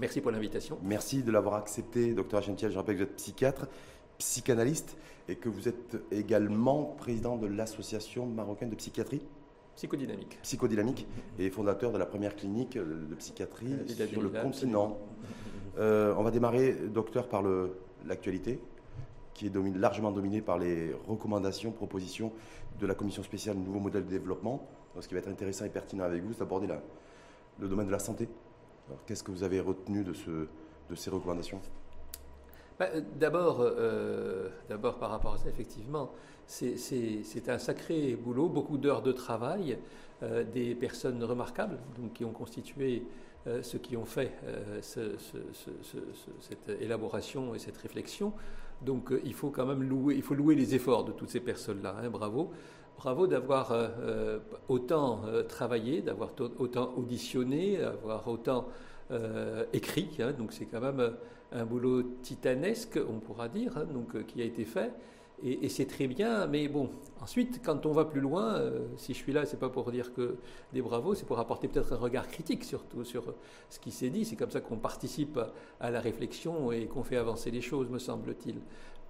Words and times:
Merci 0.00 0.20
pour 0.20 0.30
l'invitation. 0.30 0.78
Merci 0.82 1.22
de 1.22 1.30
l'avoir 1.30 1.54
accepté, 1.54 2.12
docteur 2.14 2.40
Achentiel. 2.40 2.72
Je 2.72 2.76
rappelle 2.76 2.96
que 2.96 3.02
vous 3.02 3.08
êtes 3.08 3.16
psychiatre, 3.16 3.66
psychanalyste 4.18 4.96
et 5.28 5.36
que 5.36 5.48
vous 5.48 5.68
êtes 5.68 5.96
également 6.10 6.82
président 6.98 7.36
de 7.36 7.46
l'Association 7.46 8.26
marocaine 8.26 8.70
de 8.70 8.74
psychiatrie 8.74 9.22
Psychodynamique. 9.76 10.38
Psychodynamique 10.42 11.06
et 11.38 11.50
fondateur 11.50 11.92
de 11.92 11.98
la 11.98 12.06
première 12.06 12.34
clinique 12.34 12.78
de 12.78 13.14
psychiatrie 13.14 13.76
sur 14.08 14.22
le 14.22 14.30
continent. 14.30 14.96
Euh, 15.78 16.14
on 16.16 16.22
va 16.22 16.30
démarrer, 16.30 16.72
docteur, 16.72 17.28
par 17.28 17.42
l'actualité, 18.06 18.58
qui 19.34 19.46
est 19.48 19.76
largement 19.76 20.12
dominée 20.12 20.40
par 20.40 20.58
les 20.58 20.94
recommandations, 21.06 21.72
propositions 21.72 22.32
de 22.80 22.86
la 22.86 22.94
commission 22.94 23.22
spéciale 23.22 23.58
Nouveau 23.58 23.80
modèle 23.80 24.06
de 24.06 24.10
développement. 24.10 24.66
ce 24.98 25.06
qui 25.06 25.12
va 25.12 25.20
être 25.20 25.28
intéressant 25.28 25.66
et 25.66 25.68
pertinent 25.68 26.04
avec 26.04 26.22
vous, 26.22 26.32
c'est 26.32 26.38
d'aborder 26.38 26.68
le 27.58 27.68
domaine 27.68 27.86
de 27.86 27.92
la 27.92 27.98
santé. 27.98 28.28
Qu'est-ce 29.06 29.22
que 29.22 29.30
vous 29.30 29.42
avez 29.42 29.60
retenu 29.60 30.04
de, 30.04 30.12
ce, 30.12 30.46
de 30.90 30.94
ces 30.94 31.10
recommandations? 31.10 31.60
Bah, 32.78 32.88
D'abord, 33.18 33.58
euh, 33.60 34.48
d'abord, 34.68 34.98
par 34.98 35.10
rapport 35.10 35.34
à 35.34 35.38
ça, 35.38 35.48
effectivement, 35.48 36.10
c'est 36.46 37.48
un 37.48 37.58
sacré 37.58 38.14
boulot, 38.14 38.48
beaucoup 38.48 38.78
d'heures 38.78 39.02
de 39.02 39.12
travail, 39.12 39.78
euh, 40.22 40.44
des 40.44 40.74
personnes 40.74 41.22
remarquables 41.22 41.78
donc, 41.98 42.14
qui 42.14 42.24
ont 42.24 42.32
constitué 42.32 43.02
euh, 43.46 43.62
ceux 43.62 43.78
qui 43.78 43.96
ont 43.96 44.06
fait 44.06 44.32
euh, 44.44 44.80
cette 44.80 46.68
élaboration 46.80 47.54
et 47.54 47.58
cette 47.58 47.76
réflexion. 47.76 48.32
Donc 48.82 49.12
il 49.24 49.34
faut 49.34 49.50
quand 49.50 49.66
même 49.66 49.82
louer, 49.82 50.14
il 50.14 50.22
faut 50.22 50.34
louer 50.34 50.54
les 50.54 50.74
efforts 50.74 51.04
de 51.04 51.12
toutes 51.12 51.30
ces 51.30 51.40
personnes-là. 51.40 51.96
Hein, 52.02 52.08
bravo. 52.10 52.50
Bravo 52.96 53.26
d'avoir 53.26 53.74
autant 54.68 55.20
travaillé, 55.48 56.00
d'avoir 56.00 56.30
autant 56.58 56.94
auditionné, 56.96 57.76
d'avoir 57.76 58.26
autant 58.26 58.68
écrit. 59.72 60.08
Hein. 60.18 60.32
donc 60.32 60.52
c'est 60.52 60.64
quand 60.64 60.80
même 60.80 61.12
un 61.52 61.64
boulot 61.64 62.02
titanesque, 62.22 62.98
on 63.08 63.20
pourra 63.20 63.48
dire, 63.48 63.76
hein, 63.76 63.86
qui 64.26 64.40
a 64.40 64.44
été 64.44 64.64
fait. 64.64 64.92
Et, 65.42 65.68
c'est 65.68 65.84
très 65.84 66.06
bien, 66.06 66.46
mais 66.46 66.66
bon, 66.66 66.88
ensuite, 67.20 67.60
quand 67.62 67.84
on 67.84 67.92
va 67.92 68.06
plus 68.06 68.22
loin, 68.22 68.54
euh, 68.54 68.86
si 68.96 69.12
je 69.12 69.18
suis 69.18 69.34
là, 69.34 69.44
c'est 69.44 69.58
pas 69.58 69.68
pour 69.68 69.90
dire 69.92 70.14
que 70.14 70.36
des 70.72 70.80
bravos, 70.80 71.14
c'est 71.14 71.26
pour 71.26 71.38
apporter 71.38 71.68
peut-être 71.68 71.92
un 71.92 71.98
regard 71.98 72.26
critique 72.26 72.64
surtout 72.64 73.04
sur 73.04 73.34
ce 73.68 73.78
qui 73.78 73.90
s'est 73.90 74.08
dit. 74.08 74.24
C'est 74.24 74.36
comme 74.36 74.50
ça 74.50 74.62
qu'on 74.62 74.78
participe 74.78 75.38
à 75.78 75.90
la 75.90 76.00
réflexion 76.00 76.72
et 76.72 76.86
qu'on 76.86 77.02
fait 77.02 77.18
avancer 77.18 77.50
les 77.50 77.60
choses, 77.60 77.90
me 77.90 77.98
semble-t-il. 77.98 78.60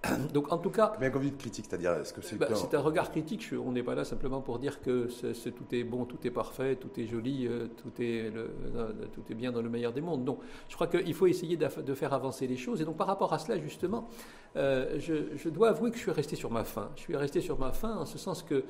Donc 0.33 0.51
en 0.51 0.57
tout 0.57 0.69
cas. 0.69 0.93
Mais 0.99 1.09
dites 1.09 1.37
critique, 1.37 1.65
c'est-à-dire 1.67 1.93
est-ce 1.93 2.13
que 2.13 2.21
c'est. 2.21 2.37
Bah, 2.37 2.47
c'est 2.53 2.73
un 2.75 2.79
regard 2.79 3.11
critique. 3.11 3.49
on 3.53 3.71
n'est 3.71 3.83
pas 3.83 3.95
là 3.95 4.05
simplement 4.05 4.41
pour 4.41 4.59
dire 4.59 4.81
que 4.81 5.07
tout 5.49 5.75
est 5.75 5.83
bon, 5.83 6.05
tout 6.05 6.19
est 6.25 6.31
parfait, 6.31 6.75
tout 6.75 6.99
est 6.99 7.07
joli, 7.07 7.47
euh, 7.47 7.67
tout, 7.67 8.01
est 8.01 8.31
euh, 8.35 8.91
tout 9.13 9.23
est 9.29 9.35
bien 9.35 9.51
dans 9.51 9.61
le 9.61 9.69
meilleur 9.69 9.93
des 9.93 10.01
mondes. 10.01 10.23
Donc 10.23 10.39
je 10.69 10.75
crois 10.75 10.87
qu'il 10.87 11.13
faut 11.13 11.27
essayer 11.27 11.57
de, 11.57 11.93
faire 11.93 12.13
avancer 12.13 12.47
les 12.47 12.57
choses. 12.57 12.81
Et 12.81 12.85
donc 12.85 12.97
par 12.97 13.07
rapport 13.07 13.33
à 13.33 13.39
cela, 13.39 13.59
justement, 13.59 14.07
euh, 14.55 14.99
je, 14.99 15.49
dois 15.49 15.69
avouer 15.69 15.91
que 15.91 15.97
je 15.97 16.01
suis 16.01 16.11
resté 16.11 16.35
sur 16.35 16.51
ma 16.51 16.63
faim. 16.63 16.89
Je 16.95 17.01
suis 17.01 17.15
resté 17.15 17.41
sur 17.41 17.59
ma 17.59 17.71
faim 17.71 17.97
en 17.99 18.05
ce 18.05 18.17
sens 18.17 18.43
que 18.43 18.63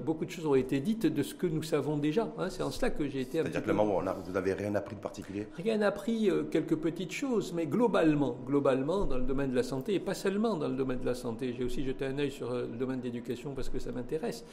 beaucoup 0.00 0.24
de 0.24 0.30
choses 0.30 0.46
ont 0.46 0.54
été 0.54 0.80
dites 0.80 1.06
de 1.06 1.22
ce 1.22 1.34
que 1.34 1.46
nous 1.46 1.62
savons 1.62 1.98
déjà. 1.98 2.32
Hein. 2.38 2.48
C'est 2.50 2.62
en 2.62 2.70
cela 2.70 2.90
que 2.90 3.06
j'ai 3.08 3.20
été. 3.20 3.38
C'est-à-dire 3.38 3.62
que 3.62 3.70
moment, 3.72 4.00
vous 4.24 4.32
n'avez 4.32 4.54
rien 4.54 4.74
appris 4.74 4.96
de 4.96 5.00
particulier 5.00 5.46
Rien 5.56 5.82
appris, 5.82 6.30
quelques 6.50 6.76
petites 6.76 7.12
choses, 7.12 7.52
mais 7.54 7.66
globalement, 7.66 8.36
globalement, 8.46 9.04
dans 9.04 9.18
le 9.18 9.24
domaine 9.24 9.50
de 9.50 9.56
la 9.56 9.62
santé, 9.62 9.94
et 9.94 10.00
pas 10.00 10.14
seulement 10.14 10.56
dans 10.56 10.68
le 10.68 10.74
domaine 10.74 11.00
de 11.00 11.06
la 11.06 11.14
santé. 11.14 11.54
J'ai 11.56 11.64
aussi 11.64 11.84
jeté 11.84 12.06
un 12.06 12.18
œil 12.18 12.30
sur 12.30 12.50
euh, 12.50 12.62
le 12.62 12.76
domaine 12.76 13.00
de 13.00 13.04
l'éducation 13.04 13.52
parce 13.54 13.68
que 13.68 13.78
ça 13.78 13.92
m'intéresse. 13.92 14.44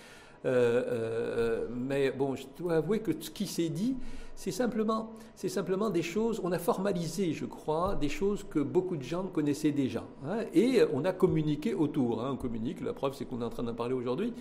Euh, 0.46 0.84
euh, 0.88 1.68
mais 1.74 2.12
bon, 2.12 2.36
je 2.36 2.46
dois 2.58 2.76
avouer 2.76 3.00
que 3.00 3.12
ce 3.20 3.32
qui 3.32 3.48
s'est 3.48 3.70
dit, 3.70 3.96
c'est 4.36 4.52
simplement, 4.52 5.12
c'est 5.36 5.50
simplement 5.50 5.90
des 5.90 6.02
choses, 6.02 6.42
on 6.44 6.52
a 6.52 6.60
formalisé, 6.60 7.34
je 7.34 7.46
crois, 7.46 7.96
des 7.96 8.10
choses 8.10 8.44
que 8.44 8.60
beaucoup 8.60 8.98
de 8.98 9.04
gens 9.04 9.24
connaissaient 9.24 9.72
déjà. 9.72 10.04
Hein, 10.28 10.40
et 10.54 10.82
on 10.94 11.06
a 11.06 11.14
communiqué 11.14 11.74
autour. 11.74 12.24
Hein, 12.24 12.32
on 12.34 12.38
communique, 12.38 12.82
la 12.82 12.94
preuve 12.94 13.14
c'est 13.14 13.26
qu'on 13.26 13.42
est 13.42 13.46
en 13.46 13.50
train 13.50 13.64
d'en 13.64 13.74
parler 13.74 13.94
aujourd'hui. 13.94 14.34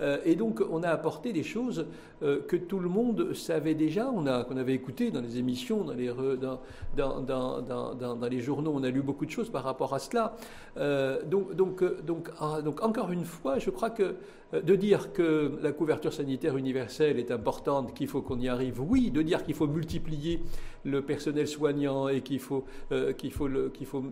Euh, 0.00 0.18
et 0.24 0.36
donc 0.36 0.62
on 0.70 0.82
a 0.82 0.88
apporté 0.88 1.32
des 1.32 1.42
choses 1.42 1.86
euh, 2.22 2.40
que 2.48 2.56
tout 2.56 2.78
le 2.78 2.88
monde 2.88 3.34
savait 3.34 3.74
déjà, 3.74 4.10
on 4.10 4.26
a, 4.26 4.44
qu'on 4.44 4.56
avait 4.56 4.74
écouté 4.74 5.10
dans 5.10 5.20
les 5.20 5.38
émissions, 5.38 5.84
dans 5.84 5.92
les, 5.92 6.08
dans, 6.08 6.60
dans, 6.96 7.60
dans, 7.60 7.94
dans, 7.94 8.28
les 8.28 8.40
journaux, 8.40 8.72
on 8.74 8.82
a 8.84 8.90
lu 8.90 9.02
beaucoup 9.02 9.26
de 9.26 9.30
choses 9.30 9.50
par 9.50 9.64
rapport 9.64 9.92
à 9.94 9.98
cela. 9.98 10.34
Euh, 10.78 11.22
donc, 11.24 11.54
donc, 11.54 12.04
donc, 12.04 12.30
ah, 12.40 12.62
donc 12.62 12.82
encore 12.82 13.12
une 13.12 13.24
fois, 13.24 13.58
je 13.58 13.70
crois 13.70 13.90
que 13.90 14.14
de 14.52 14.76
dire 14.76 15.14
que 15.14 15.58
la 15.62 15.72
couverture 15.72 16.12
sanitaire 16.12 16.58
universelle 16.58 17.18
est 17.18 17.30
importante, 17.30 17.94
qu'il 17.94 18.06
faut 18.06 18.20
qu'on 18.20 18.38
y 18.38 18.48
arrive, 18.48 18.82
oui, 18.82 19.10
de 19.10 19.22
dire 19.22 19.41
qu'il 19.42 19.54
faut 19.54 19.66
multiplier 19.66 20.40
le 20.84 21.02
personnel 21.02 21.46
soignant 21.46 22.08
et 22.08 22.22
qu'il 22.22 22.40
faut, 22.40 22.64
euh, 22.90 23.12
qu'il 23.12 23.32
faut, 23.32 23.48
qu'il 23.72 23.86
faut 23.86 24.02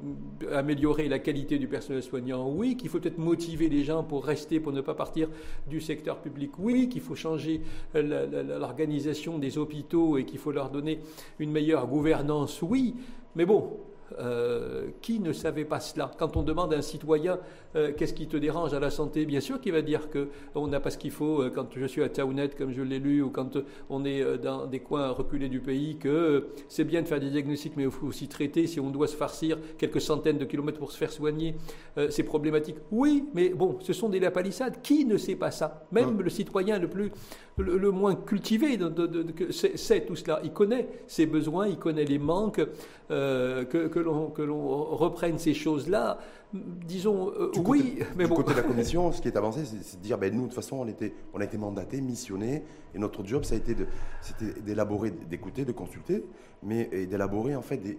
améliorer 0.53 1.09
la 1.09 1.19
qualité 1.19 1.59
du 1.59 1.67
personnel 1.67 2.03
soignant, 2.03 2.49
oui, 2.49 2.77
qu'il 2.77 2.89
faut 2.89 3.01
peut-être 3.01 3.19
motiver 3.19 3.69
les 3.69 3.83
gens 3.83 4.05
pour 4.05 4.25
rester, 4.25 4.61
pour 4.61 4.73
ne 4.73 4.81
pas 4.81 4.95
partir 4.95 5.29
du 5.69 5.81
secteur 5.81 6.19
public, 6.19 6.53
oui, 6.59 6.89
qu'il 6.89 7.01
faut 7.01 7.17
changer 7.17 7.61
l'organisation 7.95 9.39
des 9.39 9.59
hôpitaux 9.59 10.19
et 10.19 10.25
qu'il 10.25 10.39
faut 10.39 10.53
leur 10.53 10.71
donner 10.71 11.01
une 11.39 11.51
meilleure 11.51 11.87
gouvernance, 11.87 12.63
oui, 12.63 12.95
mais 13.35 13.45
bon, 13.45 13.79
euh, 14.19 14.89
qui 15.03 15.21
ne 15.21 15.33
savait 15.33 15.65
pas 15.65 15.81
cela 15.81 16.11
Quand 16.19 16.37
on 16.37 16.43
demande 16.43 16.75
à 16.75 16.77
un 16.77 16.83
citoyen 16.83 17.39
euh, 17.77 17.93
qu'est-ce 17.97 18.15
qui 18.15 18.27
te 18.27 18.37
dérange 18.37 18.75
à 18.75 18.81
la 18.81 18.91
santé, 18.91 19.25
bien 19.25 19.41
sûr 19.41 19.61
qu'il 19.61 19.73
va 19.73 19.83
dire 19.83 20.09
qu'on 20.11 20.67
n'a 20.67 20.81
pas 20.81 20.91
ce 20.91 20.99
qu'il 20.99 21.13
faut 21.13 21.43
euh, 21.43 21.51
quand 21.55 21.69
je 21.77 21.87
suis 21.87 22.03
à 22.03 22.09
Taounet, 22.09 22.49
comme 22.51 22.73
je 22.73 22.83
l'ai 22.83 22.99
lu, 22.99 23.23
ou 23.23 23.31
quand 23.31 23.59
on 23.89 24.05
est 24.05 24.39
dans 24.39 24.67
des 24.67 24.81
coins 24.81 25.11
reculés 25.11 25.49
du 25.49 25.61
pays, 25.61 25.97
que 25.97 26.49
c'est 26.69 26.85
bien 26.85 27.03
de 27.03 27.07
faire 27.07 27.21
des 27.21 27.31
diagnostics, 27.31 27.75
mais 27.77 27.85
il 27.85 27.91
faut 27.91 28.07
aussi 28.07 28.27
traiter 28.27 28.67
si 28.67 28.81
on 28.81 28.91
doit 28.91 29.07
se 29.07 29.17
farcir 29.17 29.59
quelques 29.79 30.01
centaines 30.01 30.39
de 30.39 30.45
kilomètres 30.45 30.79
pour 30.79 30.91
se 30.91 30.99
faire 30.99 31.13
soigner. 31.13 31.55
c'est 32.09 32.25
problématique. 32.25 32.77
Oui, 32.91 33.25
mais 33.35 33.51
bon, 33.51 33.79
ce 33.81 33.93
sont 33.93 34.09
des 34.09 34.19
lapalissades. 34.21 34.83
Qui 34.83 35.05
ne 35.05 35.17
sait 35.17 35.37
pas 35.37 35.51
ça? 35.51 35.87
Même 35.93 36.21
le 36.21 36.31
citoyen 36.31 36.79
le 36.79 36.89
plus, 36.89 37.13
le, 37.61 37.91
moins 37.91 38.15
cultivé 38.15 38.77
de, 38.77 38.89
de, 38.89 39.53
sait, 39.53 40.05
tout 40.05 40.17
cela. 40.17 40.41
Il 40.45 40.53
connaît 40.53 40.89
ses 41.07 41.27
besoins, 41.27 41.69
il 41.69 41.79
connaît 41.79 42.05
les 42.05 42.19
manques, 42.19 42.61
que, 43.11 43.87
que 43.89 44.01
que 44.29 44.43
l'on 44.43 44.85
reprenne 44.97 45.39
ces 45.39 45.55
choses-là. 45.55 46.19
Disons, 46.53 47.31
euh, 47.31 47.53
oui, 47.65 48.01
mais 48.17 48.25
du 48.25 48.31
côté 48.31 48.53
de 48.53 48.57
la 48.57 48.63
commission, 48.67 49.13
ce 49.13 49.23
qui 49.23 49.29
est 49.29 49.37
avancé, 49.37 49.65
c'est 49.65 49.99
de 49.99 50.03
dire, 50.03 50.19
ben, 50.19 50.35
nous, 50.35 50.43
de 50.43 50.47
toute 50.47 50.55
façon, 50.55 50.79
on, 50.79 50.89
était, 50.89 51.15
on 51.33 51.41
a 51.41 51.45
été 51.45 51.57
mandatés, 51.59 52.01
missionnés, 52.01 52.65
et 52.93 52.99
notre 52.99 53.25
job, 53.25 53.45
ça 53.45 53.55
a 53.55 53.59
été 53.59 53.77
d'élaborer, 54.61 55.13
d'écouter, 55.13 55.65
de 55.65 55.71
consulter, 55.71 56.25
mais 56.65 57.07
d'élaborer, 57.07 57.55
en 57.55 57.63
fait, 57.63 57.77
des, 57.77 57.99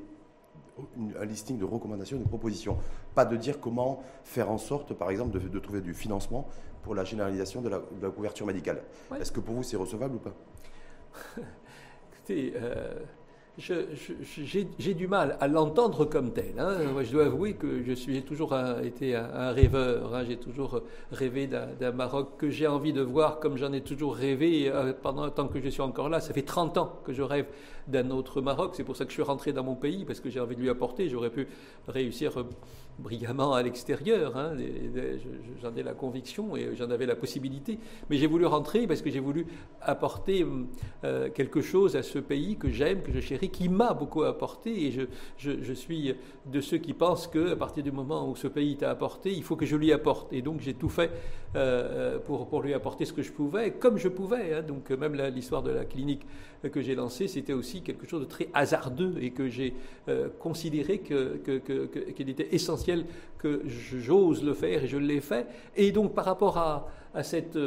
un 1.20 1.26
listing 1.26 1.58
de 1.58 1.66
recommandations, 1.66 2.18
de 2.18 2.28
propositions. 2.28 2.78
Pas 3.16 3.26
de 3.26 3.38
dire 3.38 3.60
comment 3.60 4.04
faire 4.26 4.52
en 4.52 4.58
sorte, 4.58 4.94
par 4.94 5.10
exemple, 5.12 5.40
de, 5.40 5.60
trouver 5.60 5.82
du 5.82 5.94
financement 5.94 6.48
pour 6.84 6.96
la 6.96 7.04
généralisation 7.04 7.62
de 7.62 7.70
la, 7.70 8.10
couverture 8.10 8.46
médicale. 8.46 8.82
Est-ce 9.20 9.32
que 9.32 9.40
pour 9.40 9.56
vous, 9.56 9.64
c'est 9.64 9.78
recevable 9.78 10.16
ou 10.16 10.20
pas? 10.20 10.34
Écoutez, 12.14 12.54
euh, 12.56 13.00
j'ai 13.58 14.94
du 14.94 15.08
mal 15.08 15.38
à 15.40 15.48
l'entendre 15.48 16.06
comme 16.06 16.32
tel. 16.32 16.54
Hein. 16.58 16.78
je 17.04 17.12
dois 17.12 17.26
avouer 17.26 17.54
que 17.54 17.84
je 17.84 17.92
suis 17.92 18.22
toujours 18.24 18.56
été 18.84 19.16
un, 19.16 19.52
rêveur. 19.52 20.16
Hein. 20.16 20.24
J'ai 20.28 20.38
toujours 20.38 20.82
rêvé 21.12 21.48
d'un 21.48 21.92
Maroc 21.92 22.38
que 22.38 22.50
j'ai 22.50 22.68
envie 22.68 22.94
de 22.94 23.02
voir 23.02 23.40
comme 23.40 23.58
j'en 23.58 23.74
ai 23.74 23.82
toujours 23.82 24.16
rêvé 24.16 24.70
euh, 24.70 24.94
pendant 25.00 25.26
le 25.26 25.32
temps 25.32 25.48
que 25.48 25.60
je 25.60 25.68
suis 25.68 25.82
encore 25.82 26.08
là. 26.08 26.22
Ça 26.22 26.34
fait 26.34 26.44
30 26.44 26.78
ans 26.78 27.00
que 27.04 27.12
je 27.12 27.22
rêve 27.22 27.46
d'un 27.88 28.10
autre 28.12 28.42
Maroc. 28.42 28.72
C'est 28.76 28.86
pour 28.86 28.96
ça 28.96 29.04
que 29.04 29.12
je 29.12 29.16
suis 29.16 29.24
rentré 29.24 29.52
dans 29.52 29.64
mon 29.64 29.76
pays, 29.76 30.06
parce 30.06 30.22
que 30.22 30.30
j'ai 30.30 30.40
envie 30.40 30.56
de 30.56 30.62
lui 30.62 30.70
apporter. 30.70 31.10
J'aurais 31.10 31.30
pu 31.30 31.48
réussir 31.88 32.34
brillamment 33.02 33.54
à 33.54 33.64
l'extérieur. 33.64 34.38
Hein. 34.38 34.56
J'en 35.62 35.76
ai 35.76 35.84
la 35.84 35.94
conviction 35.94 36.56
et 36.56 36.76
j'en 36.76 36.90
avais 36.90 37.06
la 37.06 37.16
possibilité. 37.16 37.80
Mais 38.10 38.18
j'ai 38.18 38.28
voulu 38.28 38.46
rentrer 38.46 38.88
parce 38.88 39.02
que 39.02 39.10
j'ai 39.10 39.20
voulu 39.20 39.48
apporter 39.82 40.46
euh, 41.04 41.30
quelque 41.30 41.62
chose 41.62 41.96
à 41.96 42.04
ce 42.04 42.20
pays 42.20 42.58
que 42.58 42.70
j'aime, 42.70 43.02
que 43.02 43.12
je 43.12 43.20
chéris, 43.20 43.50
qui 43.50 43.70
m'a 43.70 43.94
beaucoup 43.94 44.24
apporté. 44.24 44.86
Et 44.86 44.92
je, 44.92 45.02
je, 45.38 45.74
suis 45.74 46.16
de 46.46 46.62
ceux 46.62 46.78
qui 46.78 46.94
pensent 46.94 47.28
qu'à 47.28 47.56
partir 47.56 47.84
du 47.84 47.92
moment 47.92 48.30
où 48.30 48.36
ce 48.36 48.48
pays 48.48 48.78
t'a 48.78 48.92
apporté, 48.92 49.34
il 49.34 49.44
faut 49.44 49.56
que 49.56 49.66
je 49.66 49.76
lui 49.76 49.92
apporte. 49.92 50.32
Et 50.32 50.42
donc 50.42 50.62
j'ai 50.62 50.74
tout 50.74 50.90
fait 50.90 51.12
euh, 51.56 52.20
pour, 52.20 52.48
pour 52.48 52.62
lui 52.62 52.74
apporter 52.74 53.06
ce 53.06 53.14
que 53.14 53.22
je 53.22 53.32
pouvais, 53.32 53.72
comme 53.72 53.98
je 53.98 54.08
pouvais. 54.08 54.54
Hein. 54.54 54.62
Donc 54.62 54.90
même 54.92 55.16
l'histoire 55.34 55.64
de 55.64 55.72
la 55.72 55.86
clinique 55.86 56.26
que 56.72 56.82
j'ai 56.82 56.96
lancée, 56.96 57.28
c'était 57.28 57.54
aussi 57.54 57.82
quelque 57.82 58.08
chose 58.08 58.22
de 58.22 58.26
très 58.26 58.50
hasardeux 58.54 59.16
et 59.20 59.32
que 59.32 59.50
j'ai 59.50 59.74
euh, 60.08 60.30
considéré 60.40 61.00
qu'il 61.00 61.42
que, 61.44 61.58
que, 61.58 62.22
était 62.22 62.56
essentiel 62.56 63.06
que 63.38 63.64
j'ose 63.66 64.44
le 64.44 64.54
faire 64.54 64.84
et 64.84 64.88
je 64.88 64.98
l'ai 64.98 65.22
fait. 65.22 65.48
Et 65.76 65.92
donc 65.92 66.14
par 66.14 66.26
rapport 66.26 66.58
à, 66.58 66.88
à 67.14 67.24
cette 67.24 67.58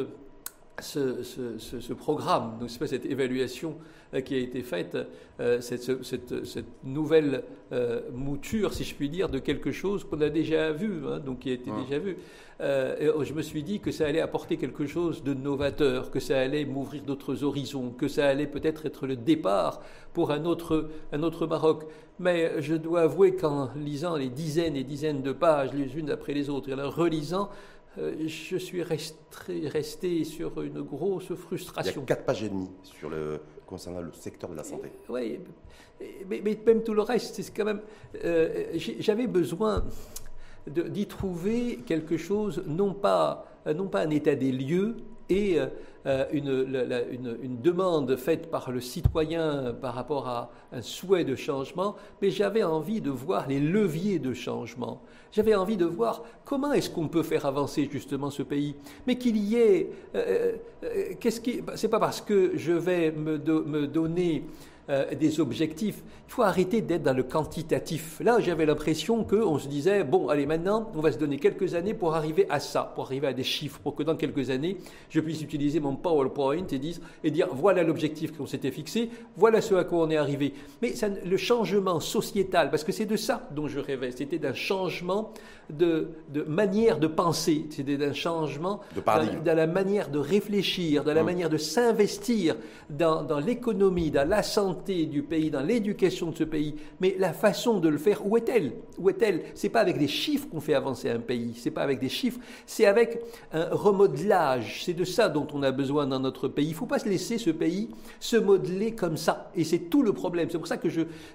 ce, 0.81 1.93
programme, 1.93 2.59
donc 2.59 2.79
pas 2.79 2.87
cette 2.87 3.07
évaluation 3.07 3.71
euh, 3.71 3.77
qui 4.21 4.35
a 4.35 4.39
été 4.39 4.63
faite, 4.63 4.97
euh, 5.41 5.61
cette, 5.61 6.65
nouvelle 6.85 7.43
euh, 7.73 8.03
mouture, 8.13 8.73
si 8.73 8.85
je 8.85 8.95
puis 8.95 9.09
dire, 9.09 9.29
de 9.29 9.39
quelque 9.39 9.73
chose 9.73 10.05
qu'on 10.05 10.21
a 10.21 10.29
déjà 10.29 10.73
vu, 10.73 11.07
hein, 11.07 11.19
donc 11.19 11.41
qui 11.41 11.51
a 11.51 11.55
été 11.55 11.71
déjà 11.71 11.99
vu. 11.99 12.17
je 12.61 13.33
me 13.33 13.43
suis 13.43 13.63
dit 13.63 13.81
que 13.81 13.91
ça 13.91 14.07
allait 14.07 14.21
apporter 14.21 14.57
quelque 14.57 14.87
chose 14.87 15.23
de 15.23 15.35
novateur, 15.35 16.11
que 16.11 16.21
ça 16.21 16.39
allait 16.39 16.65
m'ouvrir 16.65 17.03
d'autres 17.03 17.45
horizons, 17.45 17.91
que 17.91 18.09
ça 18.09 18.27
allait 18.27 18.47
peut-être 18.47 18.87
être 18.87 19.07
le 19.07 19.17
départ 19.17 19.81
pour 20.13 20.31
un 20.31 20.45
autre, 20.45 20.91
un 21.13 21.23
autre 21.23 21.47
Maroc. 21.47 21.85
Mais 22.21 22.63
je 22.63 22.75
dois 22.75 23.03
avouer 23.03 23.35
qu'en 23.35 23.71
lisant 23.75 24.17
les 24.17 24.29
dizaines 24.29 24.77
et 24.77 24.85
dizaines 24.85 25.23
de 25.23 25.33
pages, 25.33 25.73
les 25.73 25.99
unes 25.99 26.11
après 26.11 26.33
les 26.33 26.49
autres, 26.49 26.69
et 26.69 26.75
en 26.75 26.89
relisant, 26.89 27.51
euh, 27.99 28.27
je 28.27 28.57
suis 28.57 28.83
resté, 28.83 29.69
resté, 29.69 30.25
sur 30.25 30.61
une 30.63 30.83
grosse 30.83 31.33
frustration. 31.35 32.03
Il 32.03 32.11
y 32.11 32.13
a 32.13 32.17
4 32.17 32.25
pages 32.25 32.43
et 32.43 32.49
demie 32.49 32.71
sur 32.83 33.09
le, 33.09 33.41
concernant 33.67 34.01
le 34.01 34.13
secteur 34.13 34.51
de 34.51 34.57
la 34.57 34.65
santé. 34.65 34.91
Oui, 35.09 35.41
mais, 36.29 36.43
même 36.67 36.83
tout 36.83 36.95
le 36.95 37.03
reste, 37.03 37.35
c'est 37.35 37.55
quand 37.55 37.65
même. 37.65 37.81
Euh, 38.25 38.67
j'avais 39.01 39.27
besoin 39.27 39.85
d'y 40.67 41.07
trouver 41.07 41.81
quelque 41.87 42.17
chose, 42.17 42.63
non 42.67 42.95
pas, 42.95 43.47
non 43.75 43.87
pas 43.87 44.03
un 44.03 44.11
état 44.11 44.35
des 44.35 44.53
lieux, 44.53 44.97
et 45.31 45.59
euh, 46.07 46.25
une, 46.33 47.39
une, 47.43 47.63
demande 47.63 48.15
faite 48.17 48.51
par 48.51 48.71
le 48.71 48.81
citoyen 48.83 49.75
par 49.81 49.95
rapport 49.95 50.29
à 50.29 50.51
un 50.73 50.83
souhait 50.83 51.25
de 51.25 51.35
changement, 51.35 51.97
mais 52.21 52.31
j'avais 52.31 52.63
envie 52.63 53.01
de 53.01 53.11
voir 53.11 53.49
les 53.49 53.59
leviers 53.59 54.19
de 54.19 54.35
changement. 54.35 55.01
J'avais 55.33 55.55
envie 55.55 55.79
de 55.79 55.87
voir 55.87 56.23
comment 56.45 56.75
est-ce 56.75 56.91
qu'on 56.91 57.09
peut 57.09 57.23
faire 57.23 57.47
avancer 57.47 57.89
justement 57.91 58.29
ce 58.29 58.43
pays, 58.43 58.77
mais 59.07 59.17
qu'il 59.17 59.39
y 59.39 59.57
ait. 59.57 59.91
Euh, 60.15 60.57
euh, 60.85 61.15
qu'est-ce 61.19 61.41
qui 61.41 61.63
C'est 61.77 61.89
pas 61.89 62.01
parce 62.01 62.21
que 62.21 62.53
je 62.55 62.73
vais 62.73 63.11
me, 63.11 63.39
me 63.39 63.87
donner 63.87 64.45
euh, 64.91 65.15
des 65.15 65.41
objectifs. 65.41 66.03
Il 66.29 66.33
faut 66.33 66.43
arrêter 66.43 66.83
d'être 66.83 67.03
dans 67.03 67.15
le 67.15 67.23
quantitatif. 67.23 68.21
Là, 68.21 68.39
j'avais 68.41 68.67
l'impression 68.67 69.25
qu'on 69.25 69.59
se 69.59 69.67
disait, 69.67 70.05
bon, 70.05 70.29
allez, 70.29 70.45
maintenant, 70.45 70.91
on 70.95 71.01
va 71.01 71.11
se 71.11 71.17
donner 71.17 71.39
quelques 71.39 71.75
années 71.75 71.95
pour 71.95 72.15
arriver 72.15 72.47
à 72.51 72.61
ça, 72.61 72.93
pour 72.95 73.05
arriver 73.05 73.29
à 73.29 73.33
des 73.33 73.45
chiffres, 73.45 73.81
pour 73.81 73.95
que 73.95 74.03
dans 74.03 74.17
quelques 74.17 74.51
années, 74.51 74.77
je 75.09 75.21
puisse 75.21 75.41
utiliser 75.41 75.81
mon 75.81 75.97
PowerPoint 75.97 76.67
et 76.71 76.79
dire, 76.79 76.97
et 77.23 77.31
dire 77.31 77.49
voilà 77.53 77.83
l'objectif 77.83 78.37
qu'on 78.37 78.47
s'était 78.47 78.71
fixé, 78.71 79.09
voilà 79.37 79.63
ce 79.63 79.75
à 79.75 79.85
quoi 79.85 80.01
on 80.01 80.11
est 80.11 80.19
arrivé. 80.19 80.53
Mais 80.83 80.95
ça, 80.95 81.09
le 81.09 81.37
changement 81.39 81.99
sociétal, 82.01 82.71
parce 82.71 82.85
que 82.85 82.93
c'est 82.93 83.07
de 83.07 83.17
ça 83.17 83.49
dont 83.55 83.69
je 83.69 83.81
rêvais, 83.81 84.11
c'était 84.11 84.39
d'un 84.39 84.55
changement 84.55 85.33
de, 85.71 86.09
de, 86.29 86.43
manière 86.43 86.99
de 86.99 87.07
penser, 87.07 87.67
c'était 87.71 87.97
d'un 87.97 88.13
changement 88.13 88.81
dans, 89.07 89.57
la 89.57 89.67
manière 89.67 90.11
de 90.11 90.19
réfléchir, 90.19 91.05
dans 91.05 91.15
la 91.15 91.23
mmh. 91.23 91.27
manière 91.27 91.49
de 91.49 91.57
s'investir 91.57 92.57
dans, 92.91 93.23
dans 93.23 93.39
l'économie, 93.39 94.11
dans 94.11 94.29
la 94.29 94.43
santé, 94.43 94.74
du 94.87 95.23
pays, 95.23 95.51
dans 95.51 95.63
l'éducation 95.63 96.31
de 96.31 96.37
ce 96.37 96.45
pays, 96.45 96.75
mais 97.01 97.17
la 97.19 97.33
façon 97.33 97.81
de 97.81 97.89
le 97.89 97.99
faire, 97.99 98.27
où 98.27 98.37
est-elle? 98.37 98.73
Où 98.99 99.09
est-elle? 99.09 99.43
C'est 99.55 99.69
pas 99.69 99.81
avec 99.81 99.99
des 99.99 100.09
chiffres 100.09 100.49
qu'on 100.49 100.61
fait 100.61 100.75
avancer 100.75 101.11
un 101.11 101.21
pays, 101.21 101.55
c'est 101.57 101.71
pas 101.71 101.83
avec 101.83 102.01
des 102.01 102.09
chiffres, 102.09 102.39
c'est 102.67 102.87
avec 102.87 103.21
un 103.53 103.69
remodelage. 103.71 104.83
C'est 104.85 104.95
de 104.95 105.05
ça 105.05 105.29
dont 105.29 105.47
on 105.53 105.63
a 105.63 105.73
besoin 105.73 106.07
dans 106.07 106.21
notre 106.21 106.49
pays. 106.49 106.69
Il 106.69 106.75
faut 106.75 106.87
pas 106.87 106.99
se 106.99 107.09
laisser 107.09 107.39
ce 107.39 107.51
pays 107.51 107.89
se 108.21 108.37
modeler 108.37 108.95
comme 108.95 109.17
ça, 109.17 109.51
et 109.55 109.65
c'est 109.65 109.91
tout 109.91 110.03
le 110.03 110.13
problème. 110.13 110.49
C'est 110.51 110.59
pour 110.59 110.67
ça 110.67 110.77
que 110.77 110.89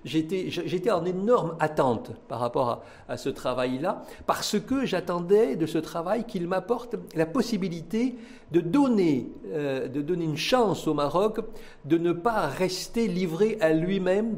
j'étais 0.03 0.91
en 0.91 1.05
énorme 1.05 1.55
attente 1.59 2.11
par 2.27 2.39
rapport 2.39 2.83
à, 3.07 3.17
ce 3.17 3.29
travail-là, 3.29 4.03
parce 4.27 4.59
que 4.59 4.85
j'attendais 4.85 5.55
de 5.55 5.65
ce 5.65 5.77
travail 5.77 6.25
qu'il 6.25 6.47
m'apporte 6.47 6.95
la 7.15 7.25
possibilité 7.25 8.15
de 8.51 8.61
donner, 8.61 9.31
euh, 9.51 9.87
de 9.87 10.01
donner 10.01 10.25
une 10.25 10.37
chance 10.37 10.87
au 10.87 10.93
Maroc 10.93 11.39
de 11.85 11.97
ne 11.97 12.11
pas 12.11 12.47
rester 12.47 13.07
livré 13.07 13.57
à 13.61 13.73
lui-même, 13.73 14.37